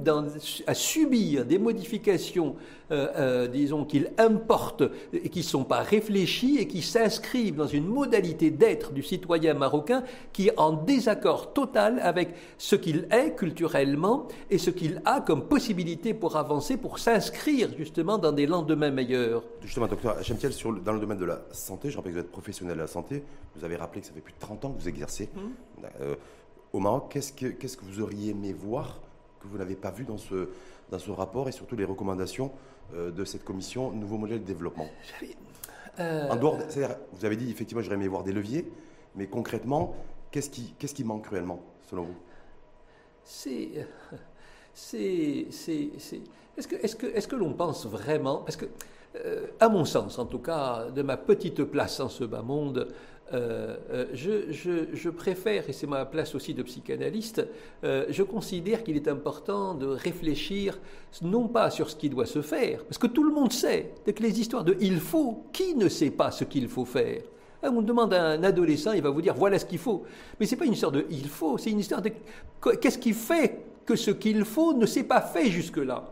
à 0.67 0.73
subir 0.73 1.45
des 1.45 1.57
modifications 1.57 2.55
euh, 2.91 3.07
euh, 3.15 3.47
disons, 3.47 3.85
qu'il 3.85 4.11
importe 4.17 4.83
et 5.13 5.29
qui 5.29 5.39
ne 5.39 5.43
sont 5.43 5.63
pas 5.63 5.81
réfléchis 5.81 6.57
et 6.57 6.67
qui 6.67 6.81
s'inscrivent 6.81 7.55
dans 7.55 7.67
une 7.67 7.87
modalité 7.87 8.51
d'être 8.51 8.91
du 8.91 9.01
citoyen 9.01 9.53
marocain 9.53 10.03
qui 10.33 10.47
est 10.47 10.59
en 10.59 10.73
désaccord 10.73 11.53
total 11.53 11.99
avec 11.99 12.35
ce 12.57 12.75
qu'il 12.75 13.07
est 13.11 13.35
culturellement 13.35 14.27
et 14.49 14.57
ce 14.57 14.69
qu'il 14.69 15.01
a 15.05 15.21
comme 15.21 15.47
possibilité 15.47 16.13
pour 16.13 16.35
avancer, 16.35 16.77
pour 16.77 16.99
s'inscrire 16.99 17.69
justement 17.77 18.17
dans 18.17 18.31
des 18.31 18.45
lendemains 18.45 18.91
meilleurs. 18.91 19.43
Justement, 19.61 19.87
docteur 19.87 20.21
Chemtiel, 20.23 20.51
dans 20.83 20.93
le 20.93 20.99
domaine 20.99 21.17
de 21.19 21.25
la 21.25 21.41
santé, 21.51 21.89
je 21.89 21.97
rappelle 21.97 22.11
que 22.11 22.17
vous 22.17 22.23
êtes 22.25 22.31
professionnel 22.31 22.75
de 22.75 22.81
la 22.81 22.87
santé, 22.87 23.23
vous 23.55 23.63
avez 23.63 23.77
rappelé 23.77 24.01
que 24.01 24.07
ça 24.07 24.13
fait 24.13 24.21
plus 24.21 24.33
de 24.33 24.39
30 24.39 24.65
ans 24.65 24.71
que 24.71 24.81
vous 24.81 24.89
exercez. 24.89 25.29
Mmh. 25.33 25.85
Euh, 26.01 26.15
au 26.73 26.79
Maroc, 26.79 27.11
qu'est-ce 27.11 27.33
que, 27.33 27.47
qu'est-ce 27.47 27.77
que 27.77 27.85
vous 27.85 28.01
auriez 28.01 28.31
aimé 28.31 28.53
voir 28.53 28.99
que 29.41 29.47
vous 29.47 29.57
n'avez 29.57 29.75
pas 29.75 29.91
vu 29.91 30.03
dans 30.03 30.17
ce, 30.17 30.49
dans 30.91 30.99
ce 30.99 31.09
rapport 31.09 31.47
et 31.47 31.51
surtout 31.51 31.75
les 31.75 31.85
recommandations 31.85 32.51
euh, 32.93 33.11
de 33.11 33.25
cette 33.25 33.43
commission 33.43 33.91
Nouveau 33.91 34.17
modèle 34.17 34.41
de 34.41 34.45
développement 34.45 34.87
euh, 35.99 36.29
En 36.29 36.35
dehors, 36.35 36.57
vous 37.13 37.25
avez 37.25 37.37
dit 37.37 37.49
effectivement 37.49 37.81
j'aurais 37.81 37.95
aimé 37.95 38.07
voir 38.07 38.23
des 38.23 38.33
leviers, 38.33 38.69
mais 39.15 39.27
concrètement, 39.27 39.95
qu'est-ce 40.29 40.49
qui, 40.49 40.75
qu'est-ce 40.77 40.93
qui 40.93 41.03
manque 41.03 41.25
cruellement 41.25 41.61
selon 41.89 42.03
vous? 42.03 42.15
C'est. 44.73 45.47
C'est. 45.49 45.91
Est-ce 46.57 46.67
que, 46.67 46.75
est 46.75 46.97
que, 46.97 47.07
est 47.07 47.27
que 47.27 47.35
l'on 47.35 47.53
pense 47.53 47.85
vraiment 47.85 48.37
Parce 48.37 48.55
que, 48.55 48.65
euh, 49.17 49.47
à 49.59 49.67
mon 49.67 49.83
sens, 49.83 50.17
en 50.17 50.25
tout 50.25 50.39
cas, 50.39 50.89
de 50.89 51.01
ma 51.01 51.17
petite 51.17 51.63
place 51.65 51.99
en 51.99 52.07
ce 52.09 52.23
bas 52.23 52.41
monde, 52.41 52.87
euh, 53.33 53.77
euh, 53.91 54.05
je, 54.93 55.09
préfère, 55.09 55.69
et 55.69 55.73
c'est 55.73 55.87
ma 55.87 56.05
place 56.05 56.35
aussi 56.35 56.53
de 56.53 56.63
psychanalyste, 56.63 57.47
euh, 57.83 58.05
je 58.09 58.23
considère 58.23 58.83
qu'il 58.83 58.97
est 58.97 59.07
important 59.07 59.73
de 59.73 59.85
réfléchir 59.85 60.77
non 61.21 61.47
pas 61.47 61.69
sur 61.69 61.89
ce 61.89 61.95
qui 61.95 62.09
doit 62.09 62.25
se 62.25 62.41
faire, 62.41 62.83
parce 62.83 62.97
que 62.97 63.07
tout 63.07 63.23
le 63.23 63.33
monde 63.33 63.53
sait, 63.53 63.93
que 64.05 64.21
les 64.21 64.39
histoires 64.39 64.65
de 64.65 64.75
il 64.81 64.99
faut, 64.99 65.45
qui 65.53 65.75
ne 65.75 65.87
sait 65.87 66.11
pas 66.11 66.31
ce 66.31 66.43
qu'il 66.43 66.67
faut 66.67 66.83
faire? 66.83 67.21
Hein, 67.63 67.71
on 67.73 67.81
demande 67.81 68.13
à 68.13 68.31
un 68.31 68.43
adolescent, 68.43 68.91
il 68.91 69.01
va 69.01 69.09
vous 69.09 69.21
dire 69.21 69.35
voilà 69.35 69.59
ce 69.59 69.65
qu'il 69.65 69.79
faut. 69.79 70.03
Mais 70.39 70.45
ce 70.45 70.51
n'est 70.51 70.59
pas 70.59 70.65
une 70.65 70.73
histoire 70.73 70.91
de 70.91 71.05
il 71.09 71.27
faut, 71.27 71.57
c'est 71.57 71.71
une 71.71 71.79
histoire 71.79 72.01
de 72.01 72.11
qu'est-ce 72.81 72.97
qui 72.97 73.13
fait 73.13 73.59
que 73.85 73.95
ce 73.95 74.11
qu'il 74.11 74.43
faut 74.43 74.73
ne 74.73 74.85
s'est 74.85 75.03
pas 75.03 75.21
fait 75.21 75.49
jusque-là? 75.49 76.11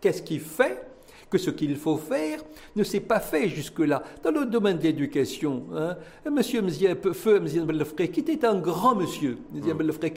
Qu'est-ce 0.00 0.22
qui 0.22 0.38
fait 0.38 0.89
que 1.30 1.38
ce 1.38 1.50
qu'il 1.50 1.76
faut 1.76 1.96
faire 1.96 2.40
ne 2.76 2.82
s'est 2.82 3.00
pas 3.00 3.20
fait 3.20 3.48
jusque-là. 3.48 4.02
Dans 4.22 4.32
le 4.32 4.44
domaine 4.44 4.78
de 4.78 4.82
l'éducation, 4.82 5.64
hein, 5.74 5.96
Monsieur 6.30 6.62
Feu 7.14 7.40
qui 8.12 8.20
était 8.20 8.44
un 8.44 8.56
grand 8.56 8.94
monsieur, 8.94 9.38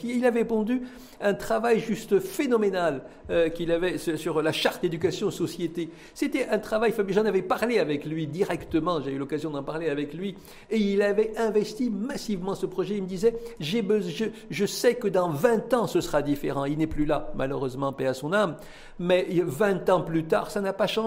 il 0.04 0.26
avait 0.26 0.46
pondu 0.46 0.82
un 1.22 1.34
travail 1.34 1.80
juste 1.80 2.20
phénoménal 2.20 3.04
euh, 3.30 3.50
qu'il 3.50 3.72
avait 3.72 3.98
sur 3.98 4.42
la 4.42 4.52
charte 4.52 4.82
d'éducation 4.82 5.32
société. 5.32 5.90
C'était 6.14 6.48
un 6.50 6.60
travail, 6.60 6.94
j'en 7.10 7.26
avais 7.26 7.44
parlé 7.44 7.80
avec 7.80 8.06
lui 8.06 8.28
directement, 8.28 9.02
j'ai 9.02 9.12
eu 9.12 9.18
l'occasion 9.18 9.52
d'en 9.52 9.64
parler 9.64 9.90
avec 9.90 10.14
lui, 10.14 10.36
et 10.70 10.78
il 10.78 11.02
avait 11.02 11.34
investi 11.38 11.90
massivement 11.90 12.56
ce 12.56 12.66
projet. 12.66 12.96
Il 12.96 13.04
me 13.04 13.08
disait, 13.08 13.36
je, 13.60 14.26
je 14.50 14.66
sais 14.66 14.96
que 14.96 15.08
dans 15.08 15.30
20 15.30 15.74
ans 15.74 15.88
ce 15.88 16.02
sera 16.02 16.22
différent. 16.22 16.66
Il 16.66 16.80
n'est 16.80 16.88
plus 16.88 17.06
là, 17.06 17.32
malheureusement, 17.36 17.94
paix 17.94 18.08
à 18.08 18.14
son 18.14 18.34
âme, 18.34 18.58
mais 19.00 19.28
20 19.44 19.90
ans 19.90 20.02
plus 20.02 20.26
tard, 20.26 20.50
ça 20.50 20.60
n'a 20.60 20.74
pas 20.74 20.88
changé 20.88 21.03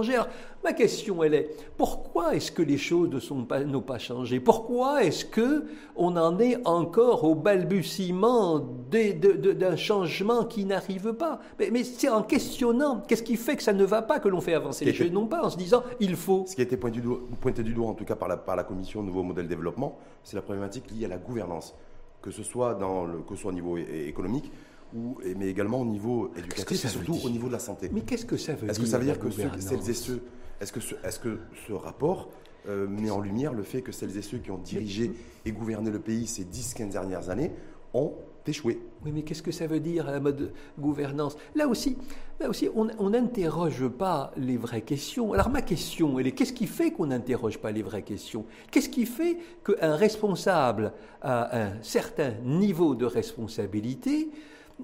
ma 0.64 0.72
question, 0.72 1.22
elle 1.22 1.34
est, 1.34 1.50
pourquoi 1.76 2.34
est-ce 2.34 2.50
que 2.50 2.62
les 2.62 2.78
choses 2.78 3.10
n'ont 3.30 3.80
pas, 3.80 3.98
changé? 3.98 4.40
Pourquoi 4.40 5.04
est-ce 5.04 5.24
que 5.24 5.64
on 5.96 6.16
en 6.16 6.38
est 6.38 6.58
encore 6.66 7.24
au 7.24 7.34
balbutiement 7.34 8.58
d'un 8.58 9.76
changement 9.76 10.44
qui 10.44 10.64
n'arrive 10.64 11.12
pas? 11.12 11.40
Mais, 11.58 11.84
c'est 11.84 12.08
en 12.08 12.22
questionnant, 12.22 13.02
qu'est-ce 13.06 13.22
qui 13.22 13.36
fait 13.36 13.56
que 13.56 13.62
ça 13.62 13.72
ne 13.72 13.84
va 13.84 14.02
pas 14.02 14.18
que 14.18 14.28
l'on 14.28 14.40
fait 14.40 14.54
avancer 14.54 14.84
les 14.84 14.94
choses, 14.94 15.12
non 15.12 15.26
pas 15.26 15.44
en 15.44 15.50
se 15.50 15.56
disant, 15.56 15.82
il 16.00 16.16
faut... 16.16 16.44
Ce 16.46 16.54
qui 16.54 16.60
a 16.60 16.64
été 16.64 16.76
pointé 16.76 17.00
du 17.00 17.02
doigt, 17.02 17.20
pointé 17.40 17.62
du 17.62 17.72
doigt 17.72 17.88
en 17.88 17.94
tout 17.94 18.04
cas 18.04 18.16
par 18.16 18.28
la, 18.28 18.36
par 18.36 18.56
la 18.56 18.64
Commission 18.64 19.02
Nouveau 19.02 19.22
Modèle 19.22 19.48
Développement, 19.48 19.98
c'est 20.22 20.36
la 20.36 20.42
problématique 20.42 20.90
liée 20.90 21.04
à 21.04 21.08
la 21.08 21.18
gouvernance, 21.18 21.74
que 22.22 22.30
ce 22.30 22.42
soit, 22.42 22.74
dans 22.74 23.04
le, 23.04 23.18
que 23.18 23.34
ce 23.34 23.42
soit 23.42 23.50
au 23.50 23.54
niveau 23.54 23.76
économique, 23.76 24.50
mais 24.92 25.48
également 25.48 25.80
au 25.80 25.84
niveau 25.84 26.30
éducatif 26.36 26.84
et 26.84 26.88
surtout 26.88 27.18
au 27.24 27.30
niveau 27.30 27.48
de 27.48 27.52
la 27.52 27.58
santé. 27.58 27.90
Mais 27.92 28.02
qu'est-ce 28.02 28.26
que 28.26 28.36
ça 28.36 28.52
veut 28.52 28.62
dire 28.62 28.70
Est-ce 28.70 28.80
que 28.80 28.86
ça 28.86 28.98
veut 28.98 29.04
dire 29.04 29.18
que 29.18 29.30
celles 29.30 29.90
et 29.90 29.94
ceux, 29.94 30.22
est-ce 30.60 30.72
que, 30.72 30.80
ce, 30.80 30.94
est-ce 31.04 31.18
que 31.18 31.38
ce 31.66 31.72
rapport 31.72 32.30
euh, 32.68 32.88
met 32.88 33.10
en 33.10 33.20
lumière 33.20 33.52
le 33.52 33.62
fait 33.62 33.82
que 33.82 33.92
celles 33.92 34.16
et 34.16 34.22
ceux 34.22 34.38
qui 34.38 34.50
ont 34.50 34.58
dirigé 34.58 35.12
et 35.44 35.52
gouverné 35.52 35.90
le 35.90 36.00
pays 36.00 36.26
ces 36.26 36.44
10-15 36.44 36.90
dernières 36.90 37.30
années 37.30 37.52
ont 37.94 38.14
échoué 38.46 38.80
Oui, 39.04 39.12
mais 39.12 39.22
qu'est-ce 39.22 39.42
que 39.42 39.52
ça 39.52 39.66
veut 39.66 39.80
dire 39.80 40.06
la 40.06 40.20
mode 40.20 40.52
gouvernance? 40.78 41.36
Là 41.54 41.68
aussi, 41.68 41.96
là 42.40 42.48
aussi 42.48 42.68
on 42.74 43.10
n'interroge 43.10 43.86
pas 43.88 44.32
les 44.36 44.56
vraies 44.56 44.82
questions. 44.82 45.32
Alors 45.32 45.50
ma 45.50 45.62
question, 45.62 46.18
elle 46.18 46.26
est 46.26 46.32
qu'est-ce 46.32 46.52
qui 46.52 46.66
fait 46.66 46.90
qu'on 46.90 47.06
n'interroge 47.06 47.58
pas 47.58 47.70
les 47.70 47.82
vraies 47.82 48.02
questions? 48.02 48.44
Qu'est-ce 48.70 48.88
qui 48.88 49.06
fait 49.06 49.38
qu'un 49.64 49.96
responsable 49.96 50.92
à 51.22 51.66
un 51.66 51.82
certain 51.82 52.32
niveau 52.44 52.94
de 52.94 53.04
responsabilité 53.04 54.30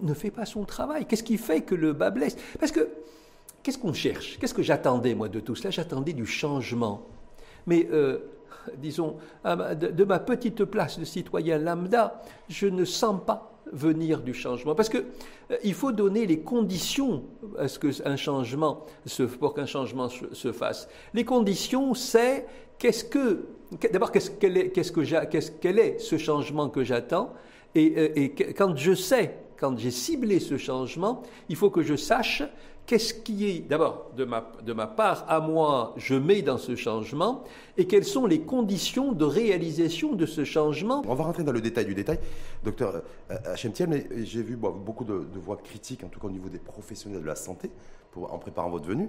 ne 0.01 0.15
fait 0.15 0.31
pas 0.31 0.47
son 0.47 0.65
travail 0.65 1.07
Qu'est-ce 1.07 1.23
qui 1.23 1.39
fait 1.39 1.63
que 1.63 1.75
le 1.75 1.93
bas 1.93 2.11
blesse? 2.11 2.37
Parce 2.59 2.73
que, 2.73 2.89
qu'est-ce 3.63 3.79
qu'on 3.79 3.93
cherche? 3.93 4.39
Qu'est-ce 4.39 4.55
que 4.55 4.63
j'attendais, 4.63 5.15
moi, 5.15 5.29
de 5.29 5.41
tout 5.41 5.55
cela? 5.55 5.71
J'attendais 5.71 6.13
du 6.13 6.27
changement. 6.27 7.07
Mais 7.67 7.89
euh, 7.93 8.19
disons, 8.79 9.17
de, 9.45 10.05
ma 10.05 10.19
petite 10.19 10.65
place 10.65 10.99
de 10.99 11.05
citoyen 11.05 11.59
lambda, 11.59 12.23
je 12.49 12.67
ne 12.67 12.85
sens 12.85 13.21
pas 13.25 13.53
venir 13.73 14.21
du 14.23 14.35
changement. 14.35 14.75
Parce 14.75 14.89
qu'il 14.89 15.05
euh, 15.51 15.73
faut 15.73 15.93
donner 15.93 16.27
les 16.27 16.41
conditions 16.41 17.25
à 17.59 17.69
ce 17.69 17.79
qu'un 17.79 18.17
changement 18.17 18.85
se, 19.07 19.23
pour 19.23 19.55
qu'un 19.55 19.67
changement 19.67 20.09
se, 20.09 20.53
fasse. 20.53 20.89
Les 21.15 21.25
conditions, 21.25 21.95
c'est 21.95 22.47
qu'est-ce 22.79 23.05
que, 23.05 23.47
d'abord, 23.93 24.11
qu'est-ce, 24.11 24.31
qu'est-ce 24.31 24.93
que 24.93 25.25
qu'est-ce, 25.27 25.53
quel 25.61 25.79
est 25.79 25.99
ce 25.99 26.19
changement 26.19 26.69
que 26.69 26.85
j'attends? 26.85 27.33
Et, 27.75 27.95
euh, 27.97 28.13
et 28.17 28.31
quand 28.53 28.77
je 28.77 28.95
sais, 28.95 29.37
quand 29.63 29.79
j'ai 29.79 29.93
ciblé 29.93 30.41
ce 30.41 30.59
changement, 30.59 31.23
il 31.49 31.55
faut 31.55 31.71
que 31.71 31.85
je 31.85 31.95
sache 31.95 32.43
qu'est-ce 32.85 33.15
qui 33.15 33.49
est, 33.49 33.61
d'abord, 33.61 34.11
de 34.17 34.25
ma, 34.25 34.51
de 34.67 34.73
ma 34.73 34.89
part 34.89 35.25
à 35.29 35.39
moi, 35.39 35.95
je 35.97 36.17
mets 36.17 36.43
dans 36.43 36.59
ce 36.59 36.75
changement, 36.75 37.45
et 37.77 37.87
quelles 37.87 38.05
sont 38.05 38.27
les 38.27 38.41
conditions 38.41 39.13
de 39.13 39.25
réalisation 39.25 40.15
de 40.17 40.27
ce 40.27 40.43
changement. 40.43 41.05
On 41.07 41.15
va 41.15 41.23
rentrer 41.23 41.45
dans 41.45 41.53
le 41.53 41.61
détail 41.61 41.85
du 41.85 41.95
détail. 41.95 42.19
Docteur 42.65 43.03
Hachem 43.31 43.73
euh, 43.81 44.01
j'ai 44.25 44.43
vu 44.43 44.57
beaucoup 44.57 45.05
de, 45.05 45.25
voix 45.39 45.57
critiques, 45.59 46.03
en 46.03 46.09
tout 46.09 46.19
cas 46.19 46.27
au 46.27 46.33
niveau 46.33 46.49
des 46.49 46.59
professionnels 46.59 47.23
de 47.23 47.27
la 47.27 47.37
santé, 47.37 47.71
pour, 48.11 48.35
en 48.35 48.39
préparant 48.39 48.69
votre 48.69 48.89
venue, 48.89 49.09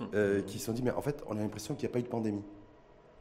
hum. 0.00 0.08
euh, 0.14 0.42
qui 0.42 0.58
se 0.58 0.66
sont 0.66 0.72
dit, 0.72 0.82
mais 0.82 0.90
en 0.90 1.00
fait, 1.00 1.22
on 1.28 1.36
a 1.36 1.40
l'impression 1.40 1.76
qu'il 1.76 1.86
n'y 1.86 1.92
a 1.92 1.94
pas 1.94 2.00
eu 2.00 2.02
de 2.02 2.08
pandémie. 2.08 2.42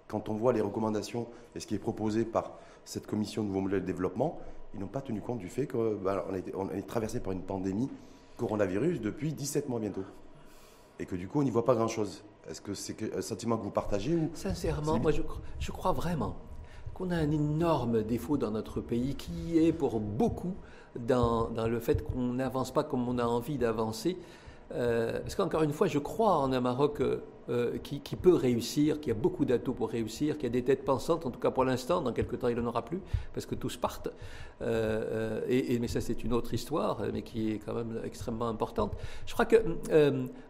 Quand 0.07 0.29
on 0.29 0.33
voit 0.33 0.51
les 0.51 0.61
recommandations 0.61 1.27
et 1.55 1.59
ce 1.59 1.67
qui 1.67 1.75
est 1.75 1.79
proposé 1.79 2.25
par 2.25 2.53
cette 2.85 3.05
commission 3.05 3.43
de 3.43 3.49
nouveau 3.49 3.61
modèle 3.61 3.81
de 3.81 3.85
développement, 3.85 4.39
ils 4.73 4.79
n'ont 4.79 4.87
pas 4.87 5.01
tenu 5.01 5.21
compte 5.21 5.39
du 5.39 5.49
fait 5.49 5.67
qu'on 5.67 5.95
bah, 5.95 6.25
est 6.73 6.87
traversé 6.87 7.19
par 7.19 7.33
une 7.33 7.41
pandémie 7.41 7.89
coronavirus 8.37 9.01
depuis 9.01 9.33
17 9.33 9.69
mois 9.69 9.79
bientôt. 9.79 10.05
Et 10.99 11.05
que 11.05 11.15
du 11.15 11.27
coup, 11.27 11.39
on 11.39 11.43
n'y 11.43 11.51
voit 11.51 11.65
pas 11.65 11.75
grand-chose. 11.75 12.23
Est-ce 12.49 12.61
que 12.61 12.73
c'est 12.73 13.15
un 13.15 13.21
sentiment 13.21 13.57
que 13.57 13.63
vous 13.63 13.71
partagez 13.71 14.15
ou 14.15 14.31
Sincèrement, 14.33 14.99
moi 14.99 15.11
je, 15.11 15.21
je 15.59 15.71
crois 15.71 15.91
vraiment 15.91 16.35
qu'on 16.93 17.11
a 17.11 17.15
un 17.15 17.31
énorme 17.31 18.03
défaut 18.03 18.37
dans 18.37 18.51
notre 18.51 18.81
pays 18.81 19.15
qui 19.15 19.59
est 19.59 19.73
pour 19.73 19.99
beaucoup 19.99 20.55
dans, 20.99 21.49
dans 21.49 21.67
le 21.67 21.79
fait 21.79 22.03
qu'on 22.03 22.33
n'avance 22.33 22.71
pas 22.71 22.83
comme 22.83 23.07
on 23.07 23.17
a 23.17 23.25
envie 23.25 23.57
d'avancer. 23.57 24.17
Euh, 24.75 25.19
parce 25.19 25.35
qu'encore 25.35 25.63
une 25.63 25.73
fois, 25.73 25.87
je 25.87 25.99
crois 25.99 26.37
en 26.37 26.51
un 26.53 26.61
Maroc 26.61 27.01
euh, 27.01 27.23
euh, 27.49 27.77
qui, 27.79 28.15
peut 28.15 28.33
réussir, 28.33 29.01
qui 29.01 29.11
a 29.11 29.13
beaucoup 29.13 29.45
d'atouts 29.45 29.73
pour 29.73 29.89
réussir, 29.89 30.37
qui 30.37 30.45
a 30.45 30.49
des 30.49 30.63
têtes 30.63 30.85
pensantes, 30.85 31.25
en 31.25 31.31
tout 31.31 31.39
cas 31.39 31.51
pour 31.51 31.65
l'instant, 31.65 32.01
dans 32.01 32.13
quelques 32.13 32.39
temps 32.39 32.47
il 32.47 32.57
n'en 32.57 32.67
aura 32.67 32.85
plus, 32.85 33.01
parce 33.33 33.45
que 33.45 33.55
tous 33.55 33.77
partent. 33.77 34.09
et, 34.61 35.79
mais 35.79 35.87
ça 35.87 36.01
c'est 36.01 36.23
une 36.23 36.33
autre 36.33 36.53
histoire, 36.53 37.01
mais 37.11 37.23
qui 37.23 37.51
est 37.51 37.57
quand 37.57 37.73
même 37.73 37.99
extrêmement 38.05 38.47
importante. 38.47 38.93
Je 39.25 39.33
crois 39.33 39.45
que 39.45 39.57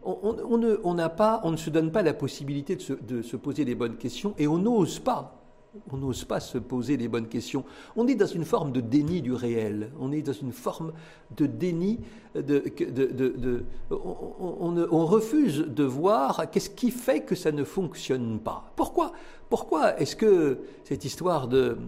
on, 0.04 0.58
ne, 0.58 0.76
on, 0.84 1.08
pas, 1.08 1.40
on 1.44 1.50
ne 1.50 1.56
se 1.56 1.70
donne 1.70 1.90
pas 1.90 2.02
la 2.02 2.14
possibilité 2.14 2.76
de 2.76 2.82
se, 2.82 2.92
de 2.92 3.22
se 3.22 3.36
poser 3.36 3.64
les 3.64 3.74
bonnes 3.74 3.96
questions, 3.96 4.34
et 4.38 4.46
on 4.46 4.58
n'ose 4.58 4.98
pas 4.98 5.41
on 5.90 5.96
n'ose 5.96 6.24
pas 6.24 6.40
se 6.40 6.58
poser 6.58 6.96
les 6.96 7.08
bonnes 7.08 7.28
questions. 7.28 7.64
On 7.96 8.06
est 8.06 8.14
dans 8.14 8.26
une 8.26 8.44
forme 8.44 8.72
de 8.72 8.80
déni 8.80 9.22
du 9.22 9.32
réel. 9.32 9.90
On 9.98 10.12
est 10.12 10.22
dans 10.22 10.32
une 10.32 10.52
forme 10.52 10.92
de 11.36 11.46
déni. 11.46 12.00
De, 12.34 12.64
on, 13.90 15.06
refuse 15.06 15.58
de 15.58 15.84
voir 15.84 16.50
qu'est-ce 16.50 16.70
qui 16.70 16.90
fait 16.90 17.20
que 17.20 17.34
ça 17.34 17.52
ne 17.52 17.64
fonctionne 17.64 18.38
pas. 18.38 18.72
Pourquoi? 18.76 19.12
Pourquoi 19.48 19.98
est-ce 19.98 20.16
que 20.16 20.58
cette 20.84 21.04
histoire 21.04 21.48
de 21.48 21.78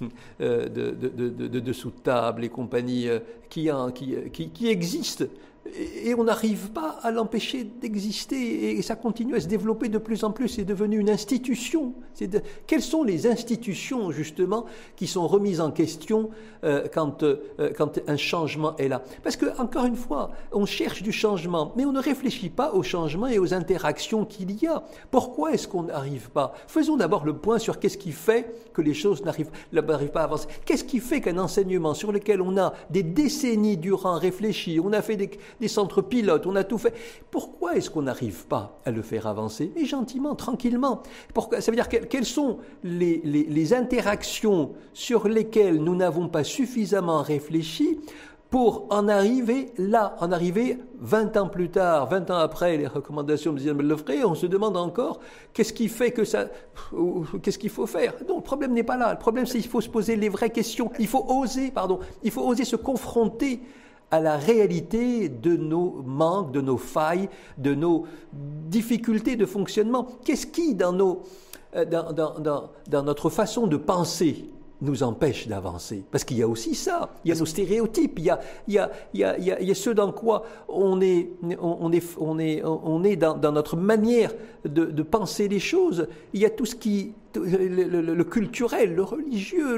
euh, 0.40 0.68
de, 0.68 1.72
sous-table 1.72 2.44
et 2.44 2.48
compagnie 2.48 3.08
euh, 3.08 3.20
qui, 3.48 3.70
qui, 4.32 4.50
qui 4.50 4.68
existe 4.68 5.28
et 6.04 6.14
on 6.14 6.24
n'arrive 6.24 6.70
pas 6.70 6.98
à 7.02 7.10
l'empêcher 7.10 7.64
d'exister 7.64 8.76
et 8.76 8.82
ça 8.82 8.96
continue 8.96 9.34
à 9.34 9.40
se 9.40 9.46
développer 9.46 9.88
de 9.88 9.98
plus 9.98 10.24
en 10.24 10.30
plus. 10.30 10.48
C'est 10.48 10.64
devenu 10.64 10.98
une 10.98 11.10
institution. 11.10 11.94
quelles 12.66 12.82
sont 12.82 13.02
les 13.02 13.26
institutions 13.26 14.10
justement 14.10 14.66
qui 14.96 15.06
sont 15.06 15.26
remises 15.26 15.60
en 15.60 15.70
question 15.70 16.30
euh, 16.64 16.86
quand, 16.92 17.22
euh, 17.22 17.38
quand 17.76 17.98
un 18.06 18.16
changement 18.16 18.76
est 18.76 18.88
là? 18.88 19.02
Parce 19.22 19.36
que 19.36 19.46
encore 19.60 19.84
une 19.84 19.96
fois, 19.96 20.30
on 20.52 20.66
cherche 20.66 21.02
du 21.02 21.12
changement, 21.12 21.72
mais 21.76 21.84
on 21.84 21.92
ne 21.92 22.00
réfléchit 22.00 22.50
pas 22.50 22.72
au 22.72 22.82
changement 22.82 23.26
et 23.26 23.38
aux 23.38 23.54
interactions 23.54 24.24
qu'il 24.24 24.62
y 24.62 24.66
a. 24.66 24.84
Pourquoi 25.10 25.52
est-ce 25.52 25.68
qu'on 25.68 25.84
n'arrive 25.84 26.30
pas? 26.30 26.54
Faisons 26.66 26.96
d'abord 26.96 27.24
le 27.24 27.36
point 27.36 27.58
sur 27.58 27.78
qu'est-ce 27.78 27.98
qui 27.98 28.12
fait 28.12 28.54
que 28.72 28.82
les 28.82 28.94
choses 28.94 29.24
n'arrivent 29.24 29.50
pas 30.10 30.20
à 30.20 30.24
avancer. 30.24 30.48
Qu'est-ce 30.64 30.84
qui 30.84 31.00
fait 31.00 31.20
qu'un 31.20 31.38
enseignement 31.38 31.94
sur 31.94 32.12
lequel 32.12 32.40
on 32.40 32.56
a 32.58 32.74
des 32.90 33.02
décennies 33.02 33.76
durant 33.76 34.18
réfléchi, 34.18 34.80
on 34.82 34.92
a 34.92 35.02
fait 35.02 35.16
des 35.16 35.30
des 35.60 35.68
centres 35.68 36.02
pilotes, 36.02 36.46
on 36.46 36.56
a 36.56 36.64
tout 36.64 36.78
fait. 36.78 36.94
Pourquoi 37.30 37.76
est-ce 37.76 37.90
qu'on 37.90 38.02
n'arrive 38.02 38.46
pas 38.46 38.78
à 38.84 38.90
le 38.90 39.02
faire 39.02 39.26
avancer? 39.26 39.72
Mais 39.74 39.84
gentiment, 39.84 40.34
tranquillement. 40.34 41.02
Pourquoi? 41.34 41.60
Ça 41.60 41.70
veut 41.70 41.76
dire 41.76 41.88
quelles 41.88 42.24
sont 42.24 42.58
les, 42.84 43.20
les 43.24 43.74
interactions 43.74 44.72
sur 44.92 45.28
lesquelles 45.28 45.82
nous 45.82 45.96
n'avons 45.96 46.28
pas 46.28 46.44
suffisamment 46.44 47.22
réfléchi 47.22 47.98
pour 48.50 48.86
en 48.90 49.08
arriver 49.08 49.72
là, 49.76 50.16
en 50.20 50.30
arriver 50.30 50.78
20 51.00 51.36
ans 51.36 51.48
plus 51.48 51.68
tard, 51.68 52.08
20 52.08 52.30
ans 52.30 52.38
après 52.38 52.76
les 52.76 52.86
recommandations 52.86 53.52
de 53.52 53.60
Mme 53.60 53.82
Lefray, 53.82 54.24
on 54.24 54.34
se 54.34 54.46
demande 54.46 54.76
encore 54.76 55.20
qu'est-ce 55.52 55.72
qui 55.72 55.88
fait 55.88 56.12
que 56.12 56.24
ça, 56.24 56.46
qu'est-ce 57.42 57.58
qu'il 57.58 57.70
faut 57.70 57.86
faire? 57.86 58.14
Non, 58.28 58.36
le 58.36 58.42
problème 58.42 58.72
n'est 58.72 58.84
pas 58.84 58.96
là. 58.96 59.12
Le 59.12 59.18
problème, 59.18 59.46
c'est 59.46 59.58
qu'il 59.58 59.70
faut 59.70 59.80
se 59.80 59.88
poser 59.88 60.16
les 60.16 60.28
vraies 60.28 60.50
questions. 60.50 60.90
Il 60.98 61.08
faut 61.08 61.24
oser, 61.28 61.70
pardon, 61.70 61.98
il 62.22 62.30
faut 62.30 62.46
oser 62.46 62.64
se 62.64 62.76
confronter 62.76 63.60
à 64.10 64.20
la 64.20 64.36
réalité 64.36 65.28
de 65.28 65.56
nos 65.56 66.02
manques, 66.04 66.52
de 66.52 66.60
nos 66.60 66.76
failles, 66.76 67.28
de 67.58 67.74
nos 67.74 68.04
difficultés 68.32 69.36
de 69.36 69.46
fonctionnement. 69.46 70.06
Qu'est-ce 70.24 70.46
qui, 70.46 70.74
dans, 70.74 70.92
nos, 70.92 71.22
euh, 71.74 71.84
dans, 71.84 73.02
notre 73.02 73.30
façon 73.30 73.66
de 73.66 73.76
penser, 73.76 74.50
nous 74.80 75.02
empêche 75.02 75.48
d'avancer? 75.48 76.04
Parce 76.10 76.22
qu'il 76.22 76.36
y 76.36 76.42
a 76.42 76.48
aussi 76.48 76.74
ça. 76.74 77.10
Il 77.24 77.30
y 77.30 77.32
a 77.32 77.38
nos 77.38 77.46
stéréotypes. 77.46 78.18
Il 78.18 78.26
y 78.26 78.30
a, 78.30 78.40
il 78.68 78.74
y 78.74 78.78
a, 78.78 78.90
il 79.12 79.20
y 79.20 79.24
a, 79.24 79.60
il 79.60 79.68
y 79.68 79.70
a 79.70 79.74
ce 79.74 79.90
dans 79.90 80.12
quoi 80.12 80.44
on 80.68 81.00
est, 81.00 81.30
on 81.60 81.92
est, 81.92 82.02
on 82.18 82.38
est, 82.38 82.62
on 82.64 83.02
est 83.02 83.16
dans, 83.16 83.36
dans 83.36 83.52
notre 83.52 83.76
manière 83.76 84.32
de, 84.64 84.84
de, 84.84 85.02
penser 85.02 85.48
les 85.48 85.60
choses. 85.60 86.06
Il 86.32 86.40
y 86.40 86.46
a 86.46 86.50
tout 86.50 86.66
ce 86.66 86.76
qui, 86.76 87.12
le, 87.36 88.14
le, 88.14 88.24
culturel, 88.24 88.94
le 88.94 89.02
religieux, 89.02 89.76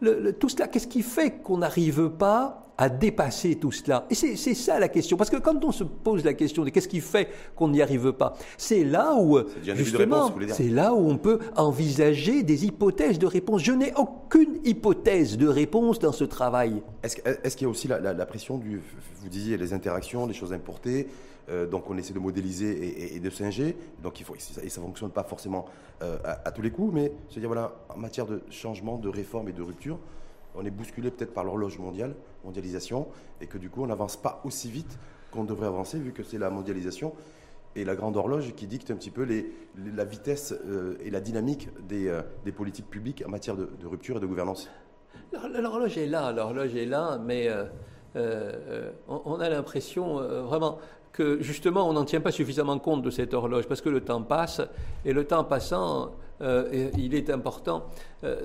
le, 0.00 0.32
tout 0.32 0.48
cela. 0.48 0.68
Qu'est-ce 0.68 0.86
qui 0.86 1.02
fait 1.02 1.42
qu'on 1.42 1.58
n'arrive 1.58 2.10
pas 2.10 2.72
à 2.78 2.88
dépasser 2.88 3.56
tout 3.56 3.72
cela? 3.72 4.06
Et 4.10 4.14
c'est 4.14 4.54
ça 4.54 4.78
la 4.78 4.88
question. 4.88 5.16
Parce 5.16 5.30
que 5.30 5.36
quand 5.36 5.64
on 5.64 5.72
se 5.72 5.84
pose 5.84 6.24
la 6.24 6.34
question 6.34 6.64
de 6.64 6.70
qu'est-ce 6.70 6.88
qui 6.88 7.00
fait 7.00 7.28
qu'on 7.54 7.68
n'y 7.68 7.80
arrive 7.80 8.12
pas, 8.12 8.34
c'est 8.58 8.84
là 8.84 9.14
où, 9.16 9.38
justement, 9.62 10.32
c'est 10.48 10.68
là 10.68 10.92
où 10.94 11.08
on 11.08 11.16
peut 11.16 11.38
envisager 11.56 12.42
des 12.42 12.66
hypothèses 12.66 13.18
de 13.18 13.26
réponse. 13.26 13.62
Je 13.62 13.72
n'ai 13.72 13.92
aucune 13.94 14.58
hypothèse 14.64 15.36
de 15.38 15.48
réponse 15.48 15.98
dans 15.98 16.12
ce 16.12 16.24
travail. 16.24 16.82
Est-ce 17.02 17.18
est 17.18 17.56
qu'il 17.56 17.66
y 17.66 17.68
a 17.68 17.70
aussi 17.70 17.88
la, 17.88 18.26
pression 18.26 18.58
du, 18.58 18.80
vous 19.22 19.28
disiez, 19.28 19.56
les 19.56 19.72
interactions, 19.72 20.26
les 20.26 20.34
choses 20.34 20.52
importées 20.52 21.08
euh, 21.48 21.66
donc 21.66 21.88
on 21.90 21.96
essaie 21.96 22.14
de 22.14 22.18
modéliser 22.18 23.14
et, 23.16 23.20
de 23.20 23.30
singer. 23.30 23.76
Donc 24.02 24.20
il 24.20 24.24
faut, 24.24 24.34
et 24.34 24.68
ça 24.68 24.80
ne 24.80 24.86
fonctionne 24.86 25.10
pas 25.10 25.22
forcément 25.22 25.66
euh, 26.02 26.18
à, 26.24 26.50
tous 26.50 26.62
les 26.62 26.70
coups, 26.70 26.92
mais 26.92 27.12
se 27.28 27.38
dire 27.38 27.48
voilà, 27.48 27.72
en 27.88 27.98
matière 27.98 28.26
de 28.26 28.42
changement, 28.50 28.98
de 28.98 29.08
réforme 29.08 29.48
et 29.48 29.52
de 29.52 29.62
rupture, 29.62 29.98
on 30.54 30.64
est 30.64 30.70
bousculé 30.70 31.10
peut-être 31.10 31.32
par 31.32 31.44
l'horloge 31.44 31.78
mondiale, 31.78 32.14
mondialisation, 32.44 33.08
et 33.40 33.46
que 33.46 33.58
du 33.58 33.70
coup 33.70 33.82
on 33.82 33.86
n'avance 33.86 34.16
pas 34.16 34.40
aussi 34.44 34.70
vite 34.70 34.98
qu'on 35.30 35.44
devrait 35.44 35.66
avancer, 35.66 35.98
vu 35.98 36.12
que 36.12 36.22
c'est 36.22 36.38
la 36.38 36.50
mondialisation 36.50 37.12
et 37.74 37.84
la 37.84 37.94
grande 37.94 38.16
horloge 38.16 38.54
qui 38.54 38.66
dicte 38.66 38.90
un 38.90 38.96
petit 38.96 39.10
peu 39.10 39.26
la 39.76 40.04
vitesse 40.04 40.54
euh, 40.66 40.96
et 41.04 41.10
la 41.10 41.20
dynamique 41.20 41.68
des, 41.86 42.10
politiques 42.52 42.88
publiques 42.88 43.22
en 43.26 43.30
matière 43.30 43.54
de, 43.54 43.68
rupture 43.84 44.16
et 44.16 44.20
de 44.20 44.26
gouvernance. 44.26 44.68
L'horloge 45.32 45.98
est 45.98 46.06
là, 46.06 46.32
l'horloge 46.32 46.74
est 46.74 46.86
là, 46.86 47.18
mais 47.22 47.50
on, 49.08 49.40
a 49.40 49.48
l'impression 49.50 50.16
vraiment 50.46 50.78
que 51.16 51.42
justement 51.42 51.88
on 51.88 51.94
n'en 51.94 52.04
tient 52.04 52.20
pas 52.20 52.30
suffisamment 52.30 52.78
compte 52.78 53.02
de 53.02 53.10
cette 53.10 53.32
horloge 53.34 53.66
parce 53.66 53.80
que 53.80 53.88
le 53.88 54.02
temps 54.02 54.22
passe 54.22 54.60
et 55.04 55.12
le 55.12 55.24
temps 55.24 55.44
passant, 55.44 56.12
euh, 56.42 56.90
il 56.98 57.14
est 57.14 57.30
important 57.30 57.86
euh, 58.22 58.44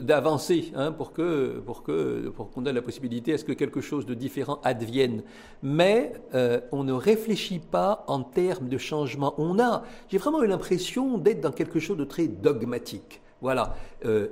d'avancer 0.00 0.72
hein, 0.74 0.90
pour 0.90 1.12
que 1.12 1.60
pour 1.60 2.50
qu'on 2.50 2.66
ait 2.66 2.72
la 2.72 2.82
possibilité 2.82 3.34
à 3.34 3.38
ce 3.38 3.44
que 3.44 3.52
quelque 3.52 3.80
chose 3.80 4.04
de 4.06 4.14
différent 4.14 4.58
advienne. 4.64 5.22
Mais 5.62 6.14
euh, 6.34 6.60
on 6.72 6.82
ne 6.82 6.92
réfléchit 6.92 7.60
pas 7.60 8.04
en 8.08 8.22
termes 8.22 8.68
de 8.68 8.78
changement. 8.78 9.34
On 9.38 9.60
a, 9.60 9.84
j'ai 10.08 10.18
vraiment 10.18 10.42
eu 10.42 10.48
l'impression 10.48 11.16
d'être 11.16 11.40
dans 11.40 11.52
quelque 11.52 11.78
chose 11.78 11.96
de 11.96 12.04
très 12.04 12.26
dogmatique. 12.26 13.20
Voilà, 13.40 13.74